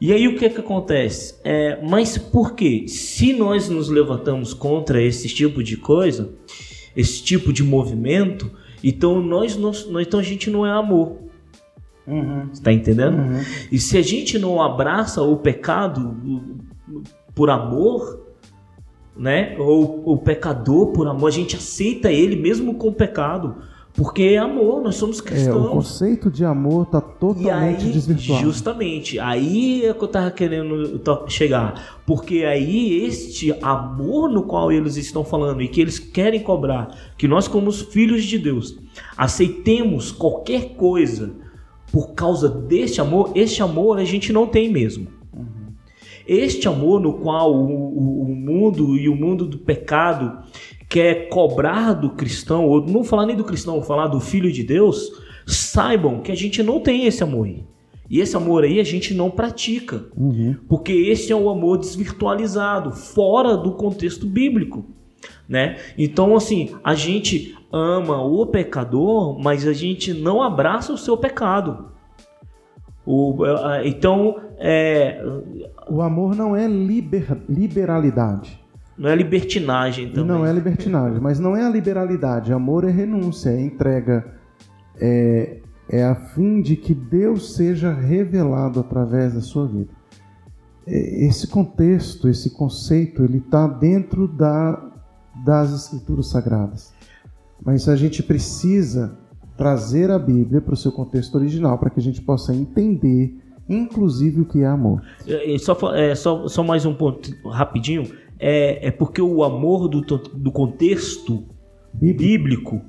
E 0.00 0.12
aí 0.12 0.28
o 0.28 0.36
que 0.36 0.48
que 0.48 0.60
acontece? 0.60 1.40
É, 1.42 1.80
mas 1.82 2.16
por 2.16 2.54
quê? 2.54 2.84
Se 2.86 3.32
nós 3.32 3.68
nos 3.68 3.88
levantamos 3.88 4.54
contra 4.54 5.02
esse 5.02 5.28
tipo 5.28 5.62
de 5.62 5.76
coisa, 5.76 6.30
esse 6.94 7.22
tipo 7.22 7.52
de 7.52 7.64
movimento, 7.64 8.50
então 8.84 9.20
nós, 9.20 9.56
nós, 9.56 9.88
então 9.98 10.20
a 10.20 10.22
gente 10.22 10.50
não 10.50 10.64
é 10.64 10.70
amor. 10.70 11.16
Uhum. 12.06 12.48
Está 12.52 12.72
entendendo? 12.72 13.18
Uhum. 13.18 13.42
E 13.72 13.78
se 13.78 13.96
a 13.98 14.02
gente 14.02 14.38
não 14.38 14.62
abraça 14.62 15.22
o 15.22 15.36
pecado 15.36 16.16
por 17.34 17.50
amor, 17.50 18.26
né? 19.16 19.56
Ou 19.58 20.12
o 20.12 20.16
pecador 20.16 20.92
por 20.92 21.08
amor, 21.08 21.28
a 21.28 21.32
gente 21.32 21.56
aceita 21.56 22.10
ele 22.12 22.36
mesmo 22.36 22.74
com 22.74 22.88
o 22.88 22.94
pecado. 22.94 23.56
Porque 23.98 24.22
é 24.22 24.38
amor, 24.38 24.80
nós 24.80 24.94
somos 24.94 25.20
cristãos. 25.20 25.56
É, 25.56 25.68
o 25.68 25.70
conceito 25.70 26.30
de 26.30 26.44
amor 26.44 26.84
está 26.84 27.00
totalmente 27.00 27.84
aí, 27.84 27.90
desvirtuado. 27.90 28.44
Justamente, 28.44 29.18
aí 29.18 29.84
é 29.84 29.92
que 29.92 30.00
eu 30.00 30.06
estava 30.06 30.30
querendo 30.30 31.02
chegar. 31.26 31.98
Porque 32.06 32.44
aí 32.44 33.04
este 33.04 33.52
amor 33.60 34.30
no 34.30 34.44
qual 34.44 34.70
eles 34.70 34.96
estão 34.96 35.24
falando 35.24 35.62
e 35.62 35.68
que 35.68 35.80
eles 35.80 35.98
querem 35.98 36.40
cobrar, 36.40 36.96
que 37.18 37.26
nós 37.26 37.48
como 37.48 37.72
filhos 37.72 38.22
de 38.22 38.38
Deus 38.38 38.78
aceitemos 39.16 40.12
qualquer 40.12 40.76
coisa 40.76 41.32
por 41.90 42.12
causa 42.14 42.48
deste 42.48 43.00
amor, 43.00 43.32
este 43.34 43.60
amor 43.64 43.98
a 43.98 44.04
gente 44.04 44.32
não 44.32 44.46
tem 44.46 44.70
mesmo. 44.70 45.08
Uhum. 45.34 45.72
Este 46.24 46.68
amor 46.68 47.00
no 47.00 47.14
qual 47.14 47.52
o, 47.52 47.66
o, 47.66 48.22
o 48.22 48.28
mundo 48.28 48.96
e 48.96 49.08
o 49.08 49.16
mundo 49.16 49.44
do 49.44 49.58
pecado 49.58 50.38
quer 50.88 51.28
cobrar 51.28 51.92
do 51.92 52.10
cristão, 52.10 52.66
ou 52.66 52.84
não 52.86 53.04
falar 53.04 53.26
nem 53.26 53.36
do 53.36 53.44
cristão, 53.44 53.82
falar 53.82 54.06
do 54.06 54.20
filho 54.20 54.50
de 54.50 54.62
Deus, 54.62 55.12
saibam 55.46 56.20
que 56.20 56.32
a 56.32 56.36
gente 56.36 56.62
não 56.62 56.80
tem 56.80 57.06
esse 57.06 57.22
amor 57.22 57.46
aí. 57.46 57.64
E 58.10 58.20
esse 58.20 58.36
amor 58.36 58.64
aí 58.64 58.80
a 58.80 58.84
gente 58.84 59.12
não 59.12 59.30
pratica. 59.30 60.06
Uhum. 60.16 60.56
Porque 60.66 60.92
esse 60.92 61.30
é 61.30 61.36
o 61.36 61.50
amor 61.50 61.78
desvirtualizado, 61.78 62.92
fora 62.92 63.56
do 63.56 63.72
contexto 63.72 64.26
bíblico. 64.26 64.86
Né? 65.46 65.76
Então, 65.96 66.34
assim, 66.34 66.74
a 66.82 66.94
gente 66.94 67.54
ama 67.70 68.22
o 68.22 68.46
pecador, 68.46 69.38
mas 69.38 69.66
a 69.66 69.72
gente 69.74 70.14
não 70.14 70.42
abraça 70.42 70.92
o 70.92 70.98
seu 70.98 71.16
pecado. 71.16 71.88
O, 73.04 73.36
então, 73.84 74.36
é... 74.58 75.22
o 75.88 76.00
amor 76.00 76.34
não 76.34 76.54
é 76.56 76.66
liber, 76.66 77.38
liberalidade. 77.48 78.58
Não 78.98 79.08
é 79.08 79.14
libertinagem 79.14 80.08
também. 80.08 80.26
Não 80.26 80.44
é 80.44 80.52
libertinagem, 80.52 81.20
mas 81.20 81.38
não 81.38 81.56
é 81.56 81.64
a 81.64 81.70
liberalidade. 81.70 82.52
Amor 82.52 82.84
é 82.84 82.90
renúncia, 82.90 83.50
é 83.50 83.60
entrega. 83.60 84.34
É, 85.00 85.58
é 85.88 86.04
a 86.04 86.16
fim 86.16 86.60
de 86.60 86.74
que 86.74 86.92
Deus 86.92 87.54
seja 87.54 87.92
revelado 87.92 88.80
através 88.80 89.34
da 89.34 89.40
sua 89.40 89.66
vida. 89.68 89.90
É, 90.84 91.26
esse 91.26 91.46
contexto, 91.46 92.28
esse 92.28 92.50
conceito, 92.50 93.22
ele 93.22 93.38
está 93.38 93.68
dentro 93.68 94.26
da, 94.26 94.90
das 95.44 95.72
escrituras 95.72 96.26
sagradas. 96.26 96.92
Mas 97.64 97.88
a 97.88 97.94
gente 97.94 98.20
precisa 98.22 99.16
trazer 99.56 100.10
a 100.10 100.18
Bíblia 100.18 100.60
para 100.60 100.74
o 100.74 100.76
seu 100.76 100.90
contexto 100.90 101.36
original, 101.36 101.78
para 101.78 101.90
que 101.90 102.00
a 102.00 102.02
gente 102.02 102.20
possa 102.20 102.54
entender, 102.54 103.36
inclusive, 103.68 104.40
o 104.40 104.44
que 104.44 104.62
é 104.62 104.66
amor. 104.66 105.02
É, 105.26 105.56
só, 105.58 105.76
é, 105.94 106.14
só, 106.16 106.48
só 106.48 106.64
mais 106.64 106.84
um 106.84 106.94
ponto 106.94 107.30
rapidinho 107.48 108.04
é, 108.38 108.88
é 108.88 108.90
porque 108.90 109.20
o 109.20 109.42
amor 109.42 109.88
do, 109.88 110.00
do 110.00 110.52
contexto 110.52 111.44
bíblico 111.92 112.80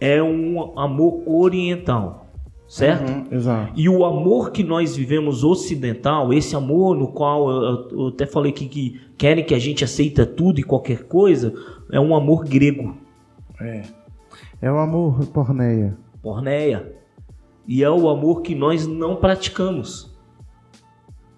é 0.00 0.22
um 0.22 0.78
amor 0.78 1.22
oriental. 1.26 2.26
Certo? 2.68 3.08
Uhum, 3.08 3.26
exato. 3.30 3.72
E 3.76 3.88
o 3.88 4.04
amor 4.04 4.50
que 4.50 4.64
nós 4.64 4.96
vivemos 4.96 5.44
ocidental, 5.44 6.32
esse 6.32 6.56
amor 6.56 6.96
no 6.96 7.12
qual 7.12 7.48
eu, 7.48 7.88
eu 7.90 8.08
até 8.08 8.26
falei 8.26 8.50
que, 8.50 8.66
que 8.66 9.00
querem 9.16 9.44
que 9.44 9.54
a 9.54 9.58
gente 9.58 9.84
aceita 9.84 10.26
tudo 10.26 10.58
e 10.58 10.64
qualquer 10.64 11.04
coisa, 11.04 11.54
é 11.92 12.00
um 12.00 12.14
amor 12.14 12.44
grego. 12.44 12.96
É. 13.60 13.82
É 14.60 14.70
o 14.70 14.78
amor 14.78 15.24
porneia. 15.26 15.96
Porneia. 16.20 16.92
E 17.68 17.84
é 17.84 17.90
o 17.90 18.08
amor 18.08 18.42
que 18.42 18.54
nós 18.54 18.84
não 18.84 19.14
praticamos. 19.16 20.15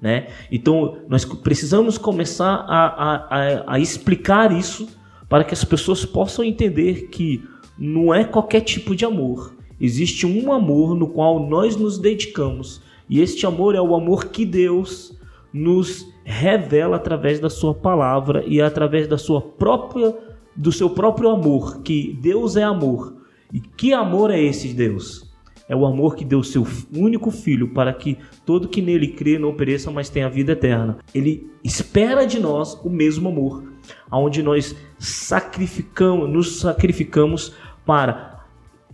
Né? 0.00 0.28
Então, 0.50 0.98
nós 1.08 1.24
precisamos 1.24 1.98
começar 1.98 2.64
a, 2.68 2.84
a, 2.86 3.74
a, 3.74 3.80
explicar 3.80 4.52
isso 4.52 4.88
para 5.28 5.42
que 5.42 5.52
as 5.52 5.64
pessoas 5.64 6.04
possam 6.04 6.44
entender 6.44 7.08
que 7.08 7.42
não 7.76 8.14
é 8.14 8.24
qualquer 8.24 8.60
tipo 8.60 8.94
de 8.94 9.04
amor. 9.04 9.54
Existe 9.80 10.26
um 10.26 10.52
amor 10.52 10.94
no 10.94 11.08
qual 11.08 11.48
nós 11.48 11.76
nos 11.76 11.98
dedicamos, 11.98 12.80
e 13.08 13.20
este 13.20 13.46
amor 13.46 13.74
é 13.74 13.80
o 13.80 13.94
amor 13.94 14.26
que 14.26 14.44
Deus 14.44 15.16
nos 15.52 16.06
revela 16.24 16.96
através 16.96 17.40
da 17.40 17.48
sua 17.48 17.74
palavra 17.74 18.44
e 18.46 18.60
através 18.60 19.08
da 19.08 19.16
sua 19.16 19.40
própria 19.40 20.14
do 20.54 20.72
seu 20.72 20.90
próprio 20.90 21.30
amor, 21.30 21.82
que 21.82 22.18
Deus 22.20 22.56
é 22.56 22.64
amor. 22.64 23.14
E 23.52 23.60
que 23.60 23.92
amor 23.92 24.32
é 24.32 24.40
esse, 24.42 24.74
Deus? 24.74 25.27
É 25.68 25.76
o 25.76 25.84
amor 25.84 26.16
que 26.16 26.24
deu 26.24 26.42
seu 26.42 26.66
único 26.96 27.30
filho 27.30 27.68
para 27.68 27.92
que 27.92 28.16
todo 28.46 28.68
que 28.68 28.80
nele 28.80 29.08
crê 29.08 29.38
não 29.38 29.54
pereça, 29.54 29.90
mas 29.90 30.08
tenha 30.08 30.28
vida 30.28 30.52
eterna. 30.52 30.96
Ele 31.14 31.50
espera 31.62 32.26
de 32.26 32.40
nós 32.40 32.74
o 32.82 32.88
mesmo 32.88 33.28
amor, 33.28 33.70
aonde 34.10 34.42
nós 34.42 34.74
sacrificamos, 34.98 36.28
nos 36.30 36.60
sacrificamos 36.60 37.54
para 37.84 38.46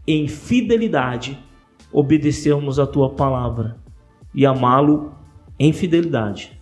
em 0.07 0.27
fidelidade 0.27 1.39
obedecermos 1.93 2.81
a 2.81 2.87
tua 2.87 3.11
palavra 3.11 3.77
e 4.35 4.45
amá-lo 4.45 5.13
em 5.59 5.73
fidelidade. 5.73 6.61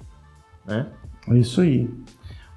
Né? 0.67 0.87
É 1.29 1.39
isso 1.39 1.63
aí. 1.63 1.89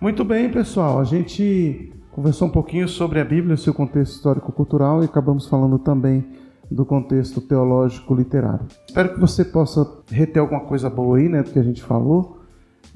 Muito 0.01 0.25
bem, 0.25 0.51
pessoal. 0.51 0.99
A 0.99 1.05
gente 1.05 1.93
conversou 2.11 2.49
um 2.49 2.51
pouquinho 2.51 2.87
sobre 2.89 3.21
a 3.21 3.25
Bíblia, 3.25 3.55
seu 3.55 3.73
contexto 3.73 4.13
histórico-cultural 4.13 5.01
e 5.01 5.05
acabamos 5.05 5.47
falando 5.47 5.79
também 5.79 6.25
do 6.69 6.85
contexto 6.85 7.41
teológico-literário. 7.41 8.65
Espero 8.87 9.13
que 9.13 9.19
você 9.19 9.45
possa 9.45 9.87
reter 10.09 10.39
alguma 10.39 10.61
coisa 10.61 10.89
boa 10.89 11.17
aí, 11.17 11.29
né, 11.29 11.43
do 11.43 11.51
que 11.51 11.59
a 11.59 11.63
gente 11.63 11.81
falou 11.81 12.39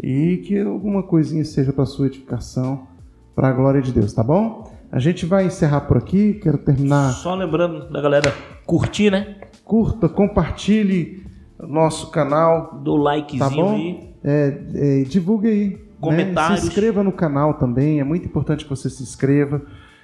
e 0.02 0.38
que 0.38 0.60
alguma 0.60 1.04
coisinha 1.04 1.44
seja 1.44 1.74
para 1.74 1.86
sua 1.86 2.08
edificação, 2.08 2.88
para 3.36 3.50
a 3.50 3.54
glória 3.54 3.82
de 3.82 3.92
Deus, 3.92 4.14
tá 4.14 4.24
bom? 4.24 4.72
A 4.92 5.00
gente 5.00 5.26
vai 5.26 5.46
encerrar 5.46 5.82
por 5.82 5.98
aqui, 5.98 6.34
quero 6.42 6.58
terminar. 6.58 7.12
Só 7.14 7.36
lembrando 7.36 7.90
da 7.92 8.02
galera 8.02 8.34
curtir, 8.66 9.12
né? 9.12 9.36
Curta, 9.64 10.10
compartilhe 10.10 11.24
nosso 11.60 12.10
canal. 12.10 12.80
Do 12.84 12.96
likezinho 12.96 13.40
tá 13.40 13.50
bom? 13.50 13.76
aí. 13.76 14.10
É, 14.24 14.58
é, 14.74 15.04
divulgue 15.04 15.48
aí. 15.48 15.90
Comentários. 16.00 16.62
Né? 16.62 16.62
Se 16.62 16.68
inscreva 16.70 17.04
no 17.04 17.12
canal 17.12 17.56
também, 17.56 18.00
é 18.00 18.04
muito 18.04 18.26
importante 18.26 18.64
que 18.64 18.70
você 18.70 18.90
se 18.90 19.04
inscreva. 19.04 19.62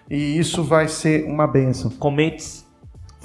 E 0.10 0.38
isso 0.38 0.64
vai 0.64 0.88
ser 0.88 1.26
uma 1.26 1.48
bênção. 1.48 1.90
Comentes. 1.92 2.65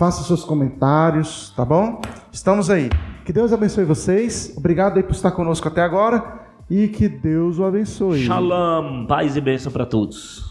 Faça 0.00 0.22
seus 0.22 0.42
comentários, 0.42 1.52
tá 1.54 1.62
bom? 1.62 2.00
Estamos 2.32 2.70
aí. 2.70 2.88
Que 3.22 3.34
Deus 3.34 3.52
abençoe 3.52 3.84
vocês. 3.84 4.54
Obrigado 4.56 4.96
aí 4.96 5.02
por 5.02 5.12
estar 5.12 5.30
conosco 5.30 5.68
até 5.68 5.82
agora. 5.82 6.40
E 6.70 6.88
que 6.88 7.06
Deus 7.06 7.58
o 7.58 7.66
abençoe. 7.66 8.24
Shalom, 8.24 9.04
paz 9.04 9.36
e 9.36 9.42
bênção 9.42 9.70
para 9.70 9.84
todos. 9.84 10.49